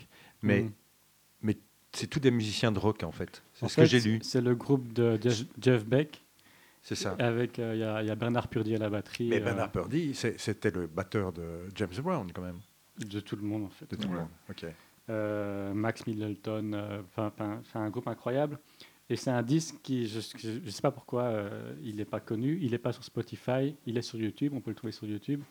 mais, 0.43 0.63
Mm. 0.63 0.73
mais 1.43 1.59
c'est 1.93 2.07
tous 2.07 2.21
des 2.21 2.31
musiciens 2.31 2.73
de 2.73 2.79
rock, 2.79 3.03
en 3.03 3.13
fait. 3.13 3.43
C'est 3.55 3.69
ce 3.69 3.77
que 3.77 3.85
j'ai 3.85 4.01
lu. 4.01 4.19
C'est 4.23 4.41
le 4.41 4.55
groupe 4.55 4.93
de 4.93 5.19
Jeff, 5.61 5.85
Beck. 5.85 6.23
C'est 6.83 6.95
ça. 6.95 7.15
Avec, 7.19 7.59
euh, 7.59 7.75
il 7.75 7.81
y 7.81 7.85
a- 7.85 8.03
il 8.03 8.09
y, 8.09 8.11
a 8.11 8.15
Bernard 8.15 8.49
Purdy 8.49 8.75
à 8.75 8.79
la 8.79 8.89
batterie. 8.89 9.29
Mais 9.29 9.41
Bernard 9.41 9.71
Purdy, 9.71 10.15
c'était 10.15 10.71
le 10.71 10.87
batteur 10.87 11.33
de 11.33 11.69
James 11.75 11.93
Brown, 12.03 12.31
quand 12.33 12.41
même. 12.43 12.61
De 12.99 13.21
tout 13.21 13.37
le 13.37 13.43
monde, 13.43 13.65
en 13.65 13.69
fait. 13.71 13.91
De 13.91 13.97
tout 13.97 14.09
le 14.09 14.15
monde. 14.17 14.29
Ok. 14.49 14.65
Euh, 15.11 15.75
Max 15.75 16.07
Middleton, 16.07 16.73
euh, 16.73 17.03
enfin, 17.17 17.61
un 17.75 17.91
groupe 17.91 18.07
incroyable. 18.09 18.59
Et 19.09 19.17
c'est 19.17 19.31
un 19.31 19.43
disque 19.43 19.77
qui, 19.83 20.07
je 20.07 20.19
ne 20.19 20.71
sais 20.71 20.83
pas 20.83 20.93
pourquoi, 20.93 21.25
euh, 21.25 21.75
il 21.83 21.97
n'est 21.97 22.05
pas 22.05 22.21
connu. 22.21 22.59
Il 22.63 22.71
n'est 22.71 22.79
pas 22.79 22.93
sur 22.93 23.03
Spotify, 23.03 23.75
il 23.85 23.99
est 23.99 24.03
sur 24.03 24.19
YouTube, 24.19 24.53
on 24.55 24.61
peut 24.61 24.71
le 24.71 24.77
trouver 24.77 24.93
sur 24.93 25.07
YouTube. 25.07 25.43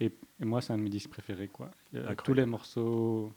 Et, 0.00 0.06
et 0.40 0.44
moi, 0.44 0.60
c'est 0.60 0.72
un 0.72 0.78
de 0.78 0.82
mes 0.82 0.90
disques 0.90 1.10
préférés. 1.10 1.46
Quoi. 1.46 1.70
Euh, 1.94 2.12
tous 2.24 2.34
les 2.34 2.44
morceaux, 2.44 3.32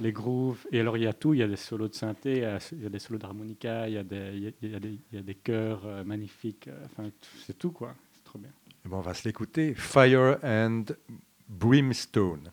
les 0.00 0.12
grooves. 0.12 0.66
Et 0.70 0.80
alors, 0.80 0.98
il 0.98 1.04
y 1.04 1.06
a 1.06 1.14
tout. 1.14 1.32
Il 1.32 1.38
y 1.40 1.42
a 1.42 1.48
des 1.48 1.56
solos 1.56 1.88
de 1.88 1.94
synthé, 1.94 2.32
il 2.72 2.82
y 2.82 2.86
a, 2.86 2.90
des 2.90 2.98
solos 2.98 3.18
d'harmonica, 3.18 3.88
il 3.88 3.94
y 3.94 3.98
a 3.98 4.04
des, 4.04 4.30
il 4.34 4.42
y 4.42 4.46
a- 4.48 4.52
il 4.60 4.70
y 4.70 4.74
a 4.74 4.80
des, 4.80 4.98
il 5.12 5.16
y 5.16 5.18
a 5.18 5.22
des 5.22 5.34
chœurs 5.36 5.80
euh, 5.86 6.04
magnifiques. 6.04 6.68
Enfin, 6.84 7.08
c'est 7.46 7.56
tout, 7.58 7.70
quoi. 7.70 7.94
C'est 8.12 8.24
trop 8.24 8.38
bien. 8.38 8.50
Eh 8.84 8.88
ben, 8.90 8.98
on 8.98 9.00
va 9.00 9.14
se 9.14 9.26
l'écouter. 9.26 9.72
Fire 9.74 10.36
and 10.44 10.84
Brimstone. 11.48 12.52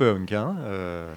Funk. 0.00 0.26
Hein, 0.34 0.56
euh. 0.60 1.14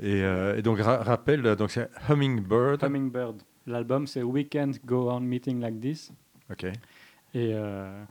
et, 0.00 0.22
euh, 0.22 0.56
et 0.56 0.62
donc, 0.62 0.78
ra- 0.80 1.02
rappel, 1.02 1.42
donc 1.56 1.70
c'est 1.70 1.88
Hummingbird. 2.08 2.82
Hummingbird. 2.82 3.42
L'album, 3.66 4.06
c'est 4.06 4.22
Weekend 4.22 4.78
Go 4.84 5.10
On 5.10 5.20
Meeting 5.20 5.60
Like 5.60 5.78
This. 5.80 6.10
Ok, 6.50 6.64
Et, 6.64 6.72
euh, 7.34 8.02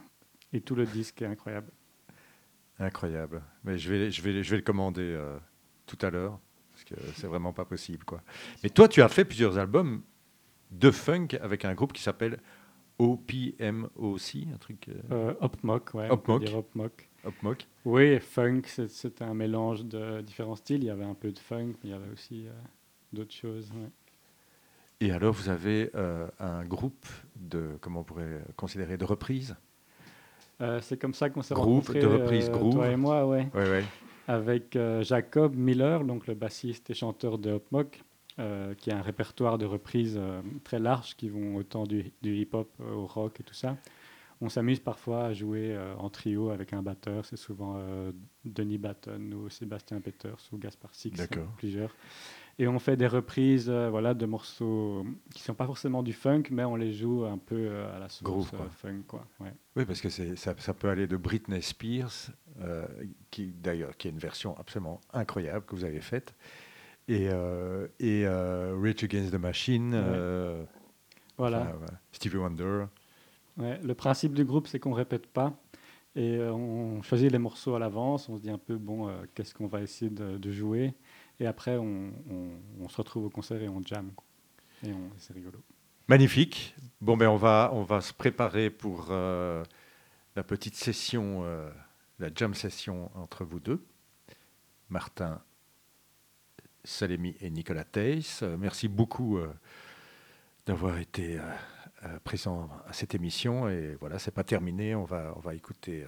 et 0.54 0.62
tout 0.62 0.76
le 0.76 0.86
disque 0.86 1.22
est 1.22 1.26
incroyable. 1.26 1.72
incroyable. 2.80 3.42
Mais 3.64 3.78
je 3.78 3.90
vais, 3.92 4.12
je 4.12 4.22
vais, 4.22 4.44
je 4.44 4.50
vais 4.52 4.58
le 4.58 4.64
commander 4.64 5.20
tout 5.86 5.98
à 6.02 6.10
l'heure, 6.10 6.40
parce 6.72 6.84
que 6.86 6.96
c'est 7.16 7.28
vraiment 7.28 7.52
pas 7.54 7.66
possible. 7.66 8.04
Quoi. 8.06 8.22
Mais 8.64 8.70
toi, 8.70 8.88
tu 8.88 9.02
as 9.02 9.10
fait 9.10 9.26
plusieurs 9.26 9.58
albums 9.58 10.02
de 10.72 10.90
funk 10.90 11.28
avec 11.42 11.66
un 11.66 11.74
groupe 11.74 11.92
qui 11.94 12.02
s'appelle 12.02 12.40
OPMOC, 13.00 14.48
un 14.54 14.58
truc 14.60 14.88
euh, 14.90 14.94
Euh, 15.12 15.34
Hopmock, 15.42 15.94
ouais. 15.94 16.10
Hopmock. 16.10 17.10
Hopmock. 17.26 17.68
Oui, 17.86 18.20
funk, 18.20 18.62
c'est- 18.66 18.88
c'était 18.88 19.24
un 19.24 19.34
mélange 19.34 19.86
de 19.86 20.22
différents 20.22 20.56
styles. 20.56 20.84
Il 20.84 20.88
y 20.88 20.90
avait 20.90 21.04
un 21.04 21.14
peu 21.14 21.32
de 21.32 21.40
funk, 21.40 21.74
mais 21.84 21.90
il 21.90 21.90
y 21.92 21.94
avait 21.94 22.12
aussi 22.12 22.48
euh, 22.48 22.52
d'autres 23.14 23.34
choses. 23.34 23.70
ouais. 23.72 23.90
Et 25.00 25.12
alors, 25.12 25.34
vous 25.34 25.50
avez 25.50 25.90
euh, 25.96 26.28
un 26.40 26.64
groupe 26.64 27.06
de, 27.36 27.72
comment 27.82 28.02
on 28.02 28.04
pourrait 28.04 28.44
considérer, 28.56 28.98
de 28.98 29.06
reprises 29.06 29.56
Euh, 30.62 30.80
c'est 30.82 30.98
comme 30.98 31.16
ça 31.16 31.30
qu'on 31.32 31.42
s'est 31.42 31.56
rencontrés, 31.56 32.00
de 32.02 32.06
reprise 32.08 32.50
euh, 32.50 32.52
groove. 32.52 32.74
toi 32.76 32.88
et 32.90 32.96
moi, 32.96 33.26
ouais. 33.26 33.50
Oui, 33.56 33.64
oui. 33.72 33.84
avec 34.28 34.78
Jacob 35.02 35.56
Miller, 35.56 36.04
donc 36.04 36.28
le 36.28 36.36
bassiste 36.36 36.90
et 36.92 36.94
chanteur 36.94 37.40
de 37.40 37.52
Hopmock, 37.54 38.00
euh, 38.40 38.74
qui 38.76 38.92
a 38.92 38.98
un 38.98 39.02
répertoire 39.02 39.58
de 39.58 39.66
reprises 39.66 40.16
euh, 40.18 40.42
très 40.64 40.80
large 40.80 41.16
qui 41.16 41.30
vont 41.30 41.56
autant 41.56 41.84
du, 41.84 42.12
du 42.22 42.38
hip-hop 42.38 42.70
euh, 42.80 42.94
au 42.94 43.06
rock 43.06 43.40
et 43.40 43.44
tout 43.44 43.54
ça. 43.54 43.78
On 44.40 44.50
s'amuse 44.50 44.80
parfois 44.80 45.26
à 45.26 45.34
jouer 45.34 45.76
euh, 45.76 45.94
en 45.98 46.10
trio 46.10 46.50
avec 46.50 46.74
un 46.74 46.82
batteur, 46.82 47.26
c'est 47.26 47.38
souvent 47.38 47.80
Denis 48.46 48.78
Batten 48.78 49.34
ou 49.34 49.50
Sébastien 49.50 50.02
Peters 50.02 50.38
ou 50.52 50.58
Gaspard 50.58 50.96
Six, 50.96 51.12
plusieurs. 51.58 51.94
Et 52.58 52.68
on 52.68 52.80
fait 52.80 52.98
des 52.98 53.08
reprises 53.08 53.70
voilà, 53.70 54.14
de 54.14 54.26
morceaux 54.26 55.06
qui 55.34 55.42
sont 55.42 55.54
pas 55.54 55.66
forcément 55.66 56.02
du 56.02 56.14
funk, 56.14 56.44
mais 56.52 56.64
on 56.64 56.76
les 56.76 56.92
joue 56.92 57.26
un 57.26 57.38
peu 57.38 57.84
à 57.94 58.00
la 58.00 58.10
sauce 58.10 58.24
Groove, 58.24 58.50
quoi. 58.50 58.70
funk. 58.70 59.04
Quoi. 59.08 59.26
Ouais. 59.40 59.54
Oui, 59.76 59.86
parce 59.86 60.02
que 60.02 60.10
ça, 60.10 60.56
ça 60.58 60.74
peut 60.74 60.90
aller 60.90 61.08
de 61.08 61.18
Britney 61.18 61.62
Spears, 61.62 62.32
qui 63.30 63.48
d'ailleurs 63.48 63.96
qui 63.98 64.08
est 64.08 64.12
une 64.12 64.20
version 64.20 64.58
absolument 64.58 65.02
incroyable 65.14 65.66
que 65.66 65.76
vous 65.76 65.86
avez 65.86 66.02
faite, 66.02 66.36
et, 67.14 67.28
euh, 67.30 67.88
et 68.00 68.26
euh, 68.26 68.76
Rage 68.82 69.04
Against 69.04 69.32
the 69.32 69.40
Machine, 69.40 69.94
Ouais. 69.94 70.00
euh, 70.04 70.64
Voilà. 71.38 71.62
enfin, 71.76 71.94
Stevie 72.12 72.38
Wonder. 72.38 72.86
Ouais, 73.58 73.80
le 73.84 73.94
principe 73.96 74.34
du 74.34 74.46
groupe, 74.46 74.68
c'est 74.68 74.80
qu'on 74.80 74.94
répète 74.94 75.28
pas 75.28 75.54
et 76.16 76.38
euh, 76.38 76.52
on 76.54 77.02
choisit 77.02 77.32
les 77.32 77.38
morceaux 77.38 77.76
à 77.76 77.80
l'avance. 77.80 78.30
On 78.30 78.38
se 78.38 78.42
dit 78.42 78.50
un 78.50 78.58
peu, 78.58 78.78
bon, 78.78 79.10
qu'est-ce 79.36 79.54
qu'on 79.54 79.68
va 79.68 79.82
essayer 79.82 80.10
de, 80.12 80.38
de 80.38 80.52
jouer. 80.52 80.94
Et 81.40 81.46
après, 81.48 81.78
on, 81.78 82.12
on- 82.30 82.84
on 82.84 82.90
se 82.90 82.98
retrouve 82.98 83.26
au 83.26 83.30
concert 83.30 83.62
et 83.62 83.68
on 83.70 83.82
jam. 83.84 84.12
quoi. 84.16 84.26
Et 84.84 84.94
on- 84.94 85.10
c'est 85.18 85.34
rigolo. 85.34 85.60
Magnifique. 86.08 86.76
Bon, 87.02 87.16
ben 87.18 87.28
on 87.30 87.38
va, 87.38 87.72
on 87.74 87.84
va 87.84 88.02
se 88.02 88.14
préparer 88.14 88.70
pour 88.70 89.08
la 89.12 90.44
petite 90.46 90.76
session, 90.76 91.44
la 92.20 92.30
jam 92.34 92.54
session 92.54 93.10
entre 93.16 93.44
vous 93.46 93.60
deux, 93.60 93.84
Martin 94.90 95.42
Salemi 96.84 97.36
et 97.42 97.50
Nicolas 97.50 97.84
Theiss. 97.84 98.42
Euh, 98.44 98.58
merci 98.58 98.88
beaucoup 98.88 99.38
euh, 99.38 99.48
d'avoir 100.66 100.98
été 100.98 101.38
euh, 101.38 102.20
présent 102.24 102.70
à 102.88 102.94
cette 102.94 103.16
émission. 103.16 103.70
Et 103.70 103.96
voilà, 104.00 104.20
c'est 104.20 104.32
pas 104.34 104.44
terminé. 104.44 104.96
On 104.96 105.04
va, 105.06 105.34
on 105.36 105.40
va 105.40 105.54
écouter 105.56 106.06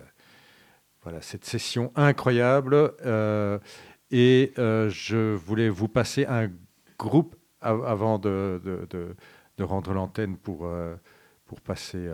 voilà, 1.04 1.22
cette 1.22 1.46
session 1.46 1.92
incroyable. 1.96 2.94
Et 4.12 4.54
je 4.58 5.36
voulais 5.36 5.70
vous 5.70 5.88
passer 5.88 6.26
un 6.26 6.50
groupe 6.98 7.36
av- 7.62 7.86
avant 7.86 8.18
de, 8.20 8.62
de- 8.64 8.88
de- 8.90 9.64
rendre 9.64 9.94
l'antenne 9.94 10.38
pour, 10.38 10.68
pour 11.46 11.62
passer 11.62 12.10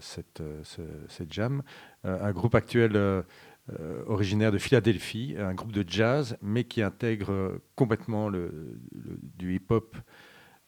cette, 0.00 0.42
ce- 0.64 0.82
cette 1.08 1.32
jam. 1.32 1.62
Un 2.04 2.32
groupe 2.32 2.54
actuel 2.56 3.24
originaire 4.06 4.50
de 4.50 4.58
Philadelphie, 4.58 5.36
un 5.38 5.54
groupe 5.54 5.72
de 5.72 5.84
jazz, 5.86 6.36
mais 6.42 6.64
qui 6.64 6.82
intègre 6.82 7.30
euh, 7.30 7.62
complètement 7.76 8.28
le, 8.28 8.80
du 8.92 9.54
hip-hop 9.54 9.96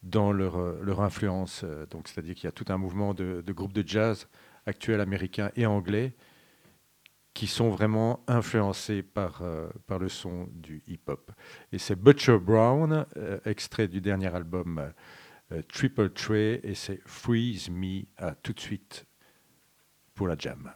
dans 0.02 0.32
leur, 0.32 0.56
euh, 0.56 0.80
leur 0.82 1.00
influence. 1.00 1.62
Euh, 1.64 1.86
Donc, 1.86 2.08
c'est-à-dire 2.08 2.34
qu'il 2.34 2.44
y 2.44 2.48
a 2.48 2.52
tout 2.52 2.64
un 2.68 2.78
mouvement 2.78 3.14
de, 3.14 3.42
groupes 3.52 3.72
de 3.72 3.86
jazz 3.86 4.28
actuels 4.66 5.00
américains 5.00 5.50
et 5.56 5.66
anglais 5.66 6.14
qui 7.34 7.46
sont 7.46 7.70
vraiment 7.70 8.22
influencés 8.28 9.02
par, 9.02 9.40
euh, 9.42 9.68
par 9.86 9.98
le 9.98 10.08
son 10.08 10.48
du 10.52 10.82
hip-hop. 10.86 11.32
Et 11.72 11.78
c'est 11.78 11.96
Butcher 11.96 12.38
Brown, 12.38 13.06
euh, 13.16 13.38
extrait 13.46 13.88
du 13.88 14.00
dernier 14.00 14.34
album 14.34 14.78
euh, 14.78 14.90
euh, 15.52 15.62
Triple 15.62 16.10
Tray, 16.10 16.60
et 16.62 16.74
c'est 16.74 17.00
Freeze 17.06 17.70
Me. 17.70 18.02
À 18.18 18.34
tout 18.34 18.52
de 18.52 18.60
suite 18.60 19.06
pour 20.14 20.28
la 20.28 20.36
jam. 20.36 20.72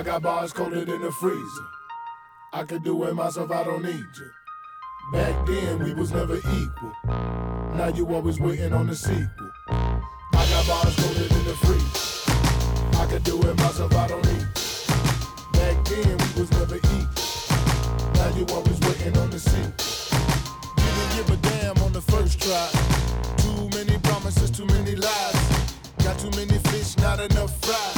I 0.00 0.02
got 0.02 0.22
bars 0.22 0.52
coated 0.54 0.88
in 0.88 1.02
the 1.02 1.12
freezer. 1.12 1.66
I 2.54 2.64
could 2.64 2.82
do 2.82 3.04
it 3.04 3.12
myself, 3.12 3.50
I 3.50 3.64
don't 3.64 3.82
need 3.82 3.92
you. 3.92 4.30
Back 5.12 5.46
then, 5.46 5.78
we 5.84 5.92
was 5.92 6.10
never 6.10 6.36
equal. 6.36 6.92
Now 7.74 7.92
you 7.94 8.06
always 8.06 8.40
waiting 8.40 8.72
on 8.72 8.86
the 8.86 8.96
sequel. 8.96 9.49
Got 10.60 10.84
bars 10.84 10.96
coated 10.96 11.32
in 11.32 11.44
the 11.44 11.54
freezer. 11.64 13.00
I 13.00 13.06
could 13.06 13.24
do 13.24 13.40
it 13.48 13.56
myself, 13.56 13.94
I 13.94 14.08
don't 14.08 14.24
need. 14.26 14.46
Back 15.52 15.84
then, 15.88 16.18
we 16.18 16.40
was 16.40 16.50
never 16.50 16.76
equal. 16.76 17.06
Now 18.14 18.28
you 18.36 18.44
always 18.52 18.78
waiting 18.80 19.16
on 19.16 19.30
the 19.30 19.38
sequel. 19.38 19.72
Didn't 20.76 21.10
give 21.16 21.30
a 21.30 21.36
damn 21.48 21.78
on 21.82 21.94
the 21.94 22.02
first 22.02 22.42
try. 22.42 22.68
Too 23.38 23.70
many 23.74 23.98
promises, 24.00 24.50
too 24.50 24.66
many 24.66 24.96
lies. 24.96 25.40
Got 26.04 26.18
too 26.18 26.30
many 26.36 26.58
fish, 26.68 26.98
not 26.98 27.20
enough 27.20 27.56
fry. 27.64 27.88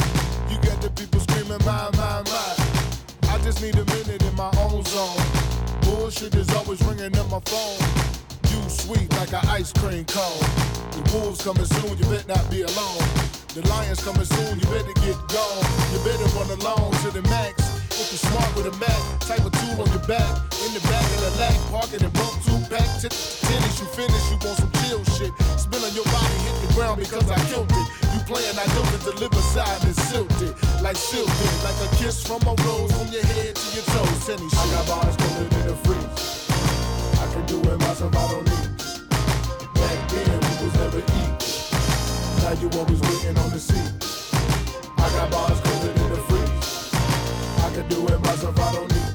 You 0.49 0.55
got 0.61 0.81
the 0.81 0.89
people 0.91 1.19
screaming, 1.19 1.59
my, 1.65 1.89
my, 1.97 2.23
my. 2.23 3.29
I 3.33 3.39
just 3.43 3.61
need 3.61 3.75
a 3.75 3.85
minute 3.85 4.23
in 4.23 4.35
my 4.35 4.51
own 4.59 4.83
zone. 4.85 5.19
Bullshit 5.81 6.33
is 6.35 6.49
always 6.55 6.81
ringing 6.83 7.17
up 7.17 7.29
my 7.29 7.41
phone. 7.41 8.12
You 8.83 8.95
sweet 8.95 9.11
like 9.15 9.31
an 9.31 9.47
ice 9.47 9.71
cream 9.71 10.03
cone. 10.05 10.43
The 10.91 11.01
wolves 11.15 11.43
coming 11.43 11.65
soon, 11.65 11.95
you 11.95 12.03
better 12.11 12.27
not 12.27 12.43
be 12.51 12.63
alone. 12.63 13.07
The 13.55 13.63
lions 13.69 14.03
coming 14.03 14.25
soon, 14.25 14.59
you 14.59 14.65
better 14.67 14.91
get 14.99 15.15
gone. 15.31 15.63
You 15.93 15.99
better 16.03 16.27
run 16.35 16.51
along 16.59 16.91
to 17.03 17.11
the 17.11 17.23
max. 17.31 17.63
If 17.95 18.11
you're 18.11 18.23
smart 18.27 18.49
with 18.57 18.67
a 18.67 18.75
Mac, 18.81 18.99
type 19.23 19.45
of 19.45 19.53
tool 19.55 19.79
on 19.79 19.87
your 19.87 20.03
back. 20.03 20.27
In 20.67 20.73
the 20.75 20.83
back 20.89 21.05
of 21.15 21.21
the 21.23 21.31
lack, 21.39 21.55
park 21.71 21.93
it 21.93 22.03
and 22.03 22.11
bump 22.11 22.35
two 22.43 22.59
pack. 22.67 22.83
T- 22.99 23.07
tennis, 23.47 23.79
you 23.79 23.87
finish, 23.93 24.23
you 24.33 24.37
want 24.43 24.57
some 24.59 24.73
chill 24.83 24.99
shit. 25.15 25.31
Spin 25.55 25.79
on 25.79 25.93
your 25.95 26.07
body, 26.11 26.37
hit 26.43 26.55
the 26.67 26.73
ground 26.73 26.99
because 26.99 27.29
I 27.29 27.39
killed 27.47 27.71
it. 27.71 27.87
You 28.11 28.19
playing, 28.27 28.57
I 28.57 28.67
know 28.73 28.83
to 28.83 28.99
deliver 29.05 29.43
side 29.53 29.79
and 29.85 29.95
silked 30.11 30.41
it. 30.43 30.51
Like 30.83 30.97
silted, 30.97 31.53
like 31.63 31.77
a 31.79 31.89
kiss 31.95 32.19
from 32.25 32.43
a 32.43 32.53
rose 32.67 32.91
from 32.91 33.07
your 33.13 33.23
head 33.37 33.55
to 33.55 33.67
your 33.77 33.85
toes. 33.95 34.27
Tennis. 34.27 34.51
I 34.51 34.65
got 34.75 34.83
bars 34.91 35.15
going 35.15 35.51
in 35.55 35.63
the 35.71 35.77
freeze. 35.87 36.51
I 37.21 37.25
can 37.31 37.45
do 37.45 37.57
it 37.63 37.79
myself, 37.79 38.11
I 38.11 38.27
don't 38.27 38.43
need 38.43 38.57
you. 38.57 38.62
Back 39.83 40.09
then, 40.09 40.39
we 40.39 40.53
was 40.63 40.73
never 40.75 40.99
equal. 40.99 41.33
Now 42.39 42.53
you 42.61 42.67
always 42.79 43.01
waiting 43.01 43.37
on 43.37 43.49
the 43.51 43.59
seat. 43.59 43.91
I 44.97 45.09
got 45.15 45.29
bars 45.29 45.59
going 45.59 45.97
in 46.01 46.09
the 46.09 46.21
freeze. 46.27 46.93
I 47.65 47.69
can 47.75 47.85
do 47.89 47.99
it 48.07 48.19
myself, 48.21 48.57
I 48.57 48.71
don't 48.75 48.89
need. 48.95 49.13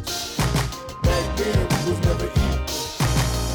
Back 1.09 1.27
then, 1.39 1.61
we 1.73 1.91
was 1.91 2.01
never 2.09 2.27
equal. 2.27 2.59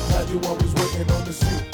Now 0.09 0.23
you 0.31 0.37
always 0.49 0.73
waiting 0.73 1.09
on 1.11 1.23
the 1.23 1.33
seat. 1.33 1.65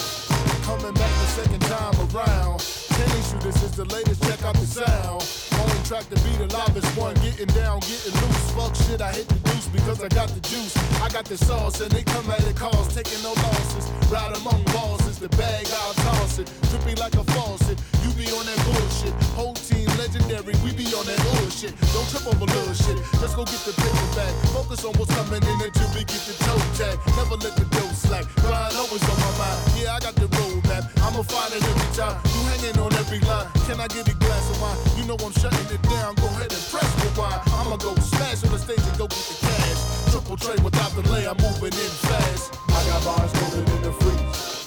Coming 0.68 0.94
back 0.94 1.14
the 1.24 1.30
second 1.40 1.62
time 1.62 1.96
around. 2.10 2.60
You 3.00 3.40
this 3.40 3.64
is 3.64 3.72
the 3.72 3.86
latest, 3.86 4.22
check 4.24 4.44
out 4.44 4.56
the 4.56 4.66
sound. 4.66 5.49
Track 5.90 6.08
to 6.10 6.22
be 6.22 6.30
the 6.38 6.46
livest 6.54 6.86
one, 6.96 7.16
getting 7.26 7.50
down, 7.58 7.80
getting 7.82 8.14
loose. 8.22 8.52
Fuck 8.54 8.78
shit, 8.78 9.02
I 9.02 9.10
hit 9.10 9.26
the 9.26 9.42
deuce 9.50 9.66
because 9.74 10.04
I 10.04 10.08
got 10.10 10.30
the 10.30 10.40
juice. 10.46 10.78
I 11.02 11.10
got 11.10 11.26
the 11.26 11.36
sauce 11.36 11.82
and 11.82 11.90
they 11.90 12.04
come 12.04 12.30
at 12.30 12.46
it 12.46 12.56
cause, 12.56 12.94
taking 12.94 13.18
no 13.26 13.34
losses. 13.34 13.90
Ride 14.06 14.38
among 14.38 14.62
bosses, 14.70 15.18
the 15.18 15.30
bag 15.34 15.66
I'll 15.82 15.98
toss 16.06 16.38
it. 16.38 16.46
Dripping 16.70 17.02
like 17.02 17.18
a 17.18 17.24
faucet, 17.34 17.82
you 18.06 18.14
be 18.14 18.30
on 18.38 18.46
that 18.46 18.62
bullshit. 18.70 19.18
Whole 19.34 19.58
team 19.58 19.90
legendary, 19.98 20.54
we 20.62 20.78
be 20.78 20.86
on 20.94 21.10
that 21.10 21.18
bullshit. 21.34 21.74
Don't 21.90 22.06
trip 22.14 22.22
over 22.30 22.46
little 22.46 22.78
shit. 22.78 23.02
Let's 23.18 23.34
go 23.34 23.42
get 23.42 23.58
the 23.66 23.74
paper 23.74 24.10
back. 24.14 24.30
Focus 24.54 24.86
on 24.86 24.94
what's 25.02 25.10
coming 25.18 25.42
in 25.42 25.58
until 25.58 25.90
we 25.98 26.06
get 26.06 26.22
the 26.30 26.38
toe 26.46 26.62
tag. 26.78 27.02
Never 27.18 27.34
let 27.42 27.58
the 27.58 27.66
dough 27.74 27.98
slack. 27.98 28.30
Grind 28.46 28.78
always 28.78 29.02
on 29.10 29.18
my 29.26 29.34
mind. 29.42 29.58
Yeah, 29.74 29.98
I 29.98 30.00
got 30.06 30.14
the 30.14 30.30
roadmap. 30.38 30.86
I'ma 31.02 31.26
find 31.26 31.50
it 31.50 31.66
every 31.66 31.90
time. 31.98 32.14
You 32.30 32.42
hanging 32.54 32.78
on 32.78 32.94
every 32.94 33.26
line. 33.26 33.50
Can 33.66 33.82
I 33.82 33.90
get 33.90 34.06
a 34.06 34.14
glass 34.22 34.46
of 34.54 34.62
wine? 34.62 34.78
You 34.94 35.10
know 35.10 35.18
I'm 35.18 35.34
shutting 35.34 35.66
it 35.74 35.79
down. 35.84 36.16
Go 36.16 36.28
ahead 36.28 36.52
and 36.52 36.64
press 36.72 36.90
rewind. 37.04 37.42
I'ma 37.54 37.78
go 37.78 37.96
smash 37.96 38.44
on 38.44 38.52
the 38.52 38.60
stage 38.60 38.80
and 38.80 38.98
go 38.98 39.08
get 39.08 39.26
the 39.30 39.36
cash. 39.46 40.12
Triple 40.12 40.38
tray 40.38 40.58
without 40.64 40.92
delay. 40.96 41.28
I'm 41.28 41.38
moving 41.38 41.74
in 41.74 41.94
fast. 42.08 42.56
I 42.70 42.80
got 42.88 43.04
bars 43.06 43.32
holding 43.40 43.68
in 43.68 43.82
the 43.84 43.94
freeze. 43.94 44.66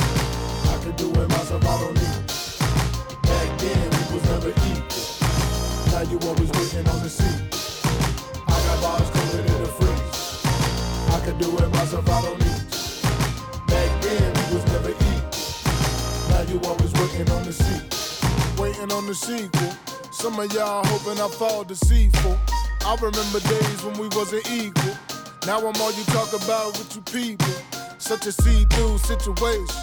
I 0.72 0.76
can 0.82 0.94
do 0.96 1.08
it 1.20 1.28
myself. 1.28 1.64
I 1.64 1.80
don't 1.80 1.94
need. 1.94 2.22
Back 3.28 3.48
then 3.58 3.86
we 3.90 4.02
was 4.14 4.24
never 4.32 4.50
equal. 4.50 5.04
Now 5.92 6.02
you 6.10 6.18
always 6.28 6.50
waiting 6.56 6.86
on 6.88 7.02
the 7.02 7.10
seat. 7.10 7.40
I 8.48 8.56
got 8.66 8.78
bars 8.82 9.08
holding 9.12 9.46
in 9.46 9.58
the 9.62 9.70
freeze. 9.78 10.20
I 11.14 11.18
can 11.24 11.38
do 11.38 11.48
it 11.58 11.70
myself. 11.70 12.08
I 12.08 12.22
don't 12.22 12.38
need. 12.38 12.62
Back 13.66 13.90
then 14.02 14.28
we 14.34 14.44
was 14.54 14.64
never 14.72 14.90
equal. 14.90 15.32
Now 16.30 16.42
you 16.50 16.60
always 16.68 16.92
waiting 16.94 17.30
on 17.30 17.44
the 17.44 17.52
seat. 17.52 17.82
Waiting 18.58 18.92
on 18.92 19.06
the 19.06 19.14
sequel. 19.14 19.72
Some 20.22 20.38
of 20.38 20.52
y'all 20.52 20.86
hoping 20.86 21.20
I 21.20 21.26
fall 21.26 21.64
deceitful. 21.64 22.38
I 22.86 22.94
remember 22.94 23.40
days 23.40 23.82
when 23.82 23.98
we 23.98 24.06
wasn't 24.14 24.48
equal. 24.52 24.94
Now 25.48 25.58
I'm 25.58 25.74
all 25.82 25.90
you 25.90 26.04
talk 26.14 26.32
about 26.32 26.78
with 26.78 26.94
you 26.94 27.02
people. 27.10 27.52
Such 27.98 28.26
a 28.26 28.30
see-through 28.30 28.98
situation. 28.98 29.82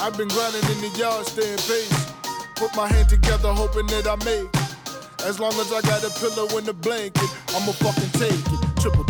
I've 0.00 0.18
been 0.18 0.26
grinding 0.26 0.68
in 0.72 0.80
the 0.80 0.90
yard, 0.98 1.26
staying 1.26 1.58
patient. 1.70 2.12
Put 2.56 2.74
my 2.74 2.88
hand 2.88 3.08
together, 3.08 3.52
hoping 3.52 3.86
that 3.94 4.08
I 4.08 4.16
make 4.24 4.50
it. 4.50 5.22
As 5.22 5.38
long 5.38 5.54
as 5.60 5.72
I 5.72 5.80
got 5.82 6.02
a 6.02 6.10
pillow 6.18 6.48
and 6.58 6.66
a 6.66 6.74
blanket, 6.74 7.30
I'ma 7.54 7.70
fucking 7.78 8.10
take 8.18 8.32
it. 8.34 8.80
Triple 8.82 9.04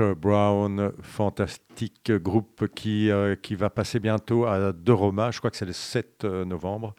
Brown, 0.00 0.92
fantastique 1.02 2.12
groupe 2.12 2.66
qui, 2.74 3.10
euh, 3.10 3.34
qui 3.34 3.54
va 3.54 3.70
passer 3.70 4.00
bientôt 4.00 4.46
à 4.46 4.72
De 4.72 4.92
Roma. 4.92 5.30
Je 5.30 5.38
crois 5.38 5.50
que 5.50 5.56
c'est 5.56 5.66
le 5.66 5.72
7 5.72 6.24
euh, 6.24 6.44
novembre. 6.44 6.94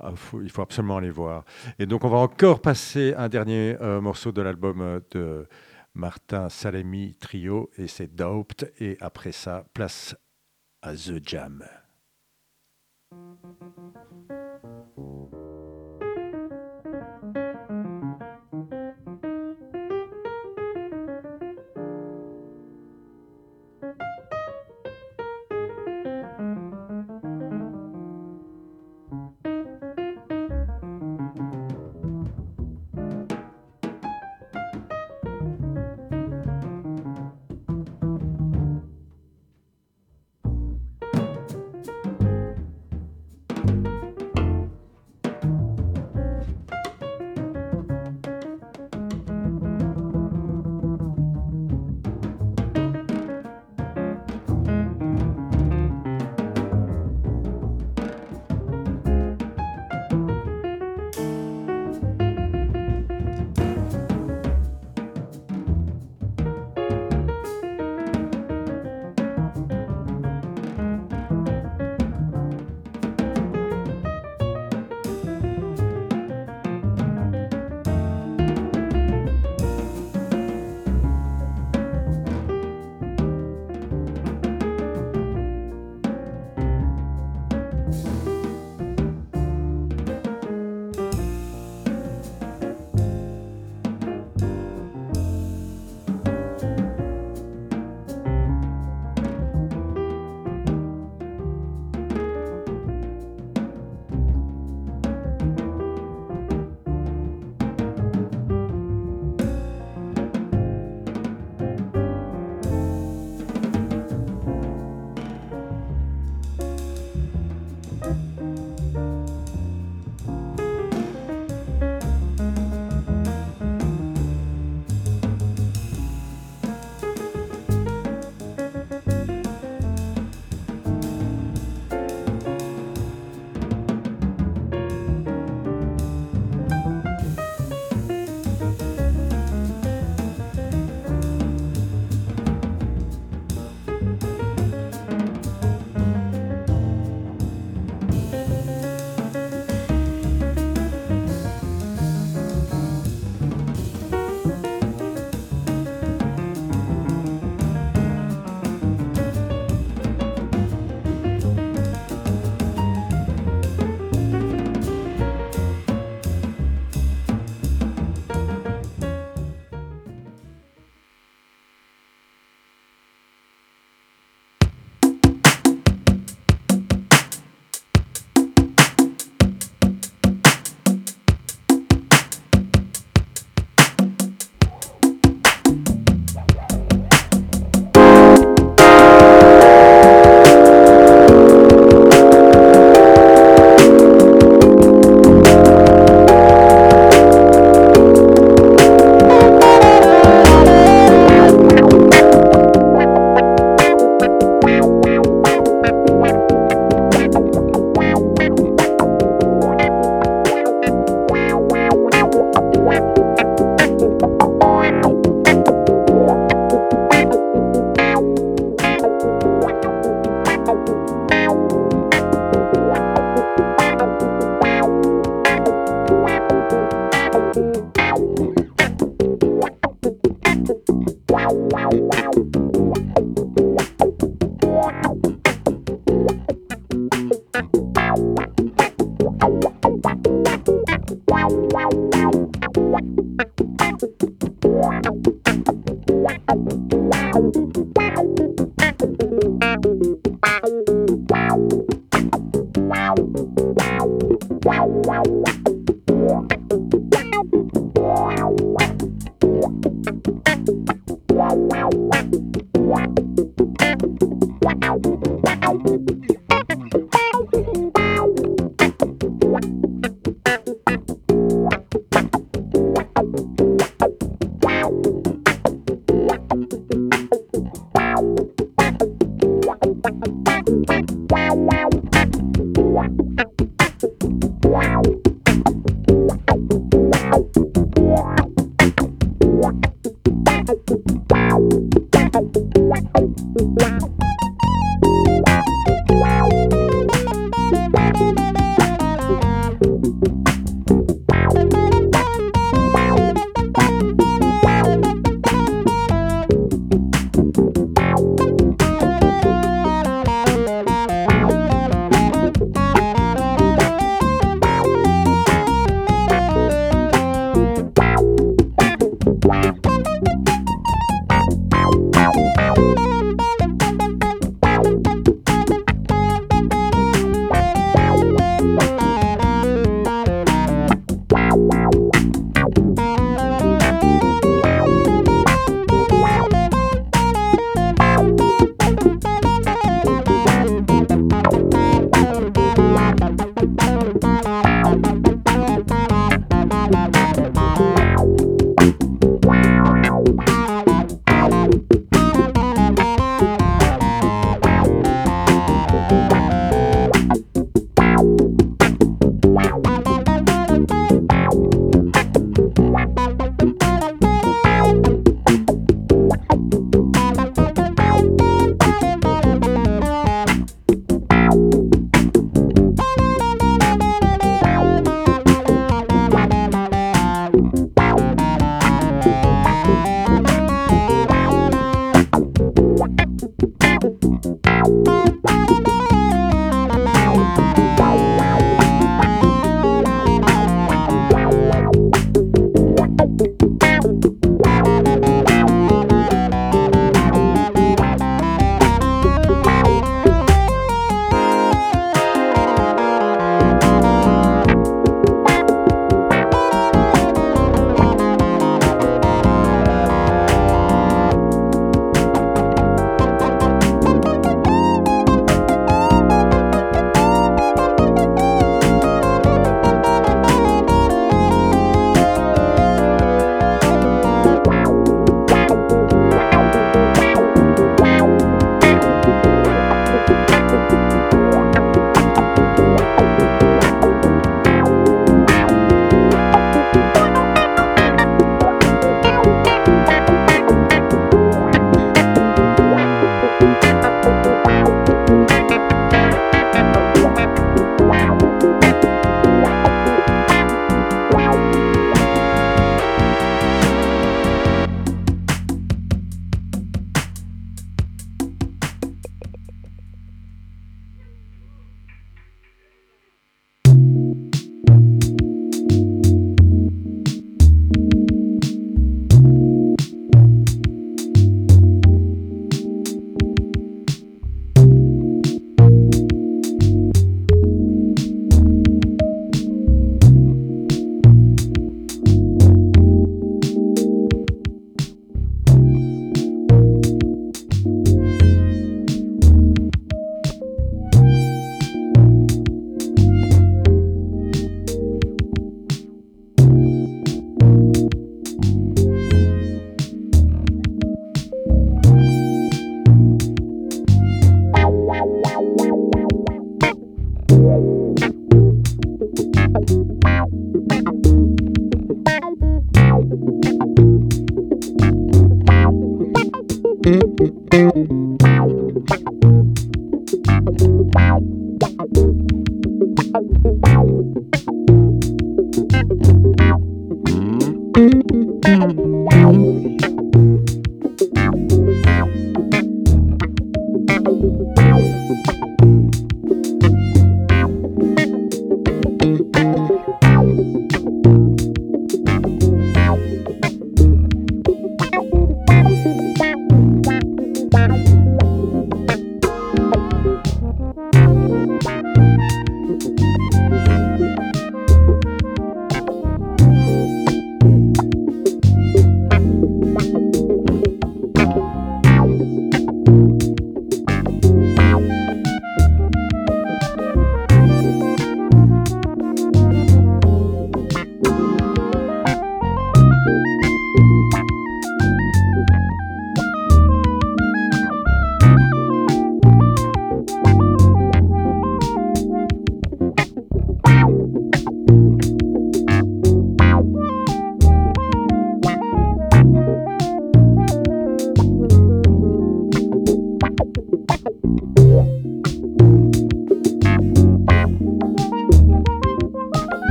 Ah, 0.00 0.12
il 0.42 0.50
faut 0.50 0.62
absolument 0.62 0.96
aller 0.96 1.10
voir. 1.10 1.44
Et 1.78 1.86
donc, 1.86 2.04
on 2.04 2.08
va 2.08 2.18
encore 2.18 2.60
passer 2.60 3.14
un 3.16 3.28
dernier 3.28 3.76
euh, 3.80 4.00
morceau 4.00 4.32
de 4.32 4.42
l'album 4.42 5.00
de 5.10 5.46
Martin 5.94 6.48
Salemi 6.48 7.14
Trio, 7.14 7.70
et 7.76 7.86
c'est 7.86 8.14
Doped. 8.14 8.72
Et 8.80 8.96
après 9.00 9.32
ça, 9.32 9.64
place 9.74 10.16
à 10.82 10.94
The 10.94 11.20
Jam. 11.24 11.64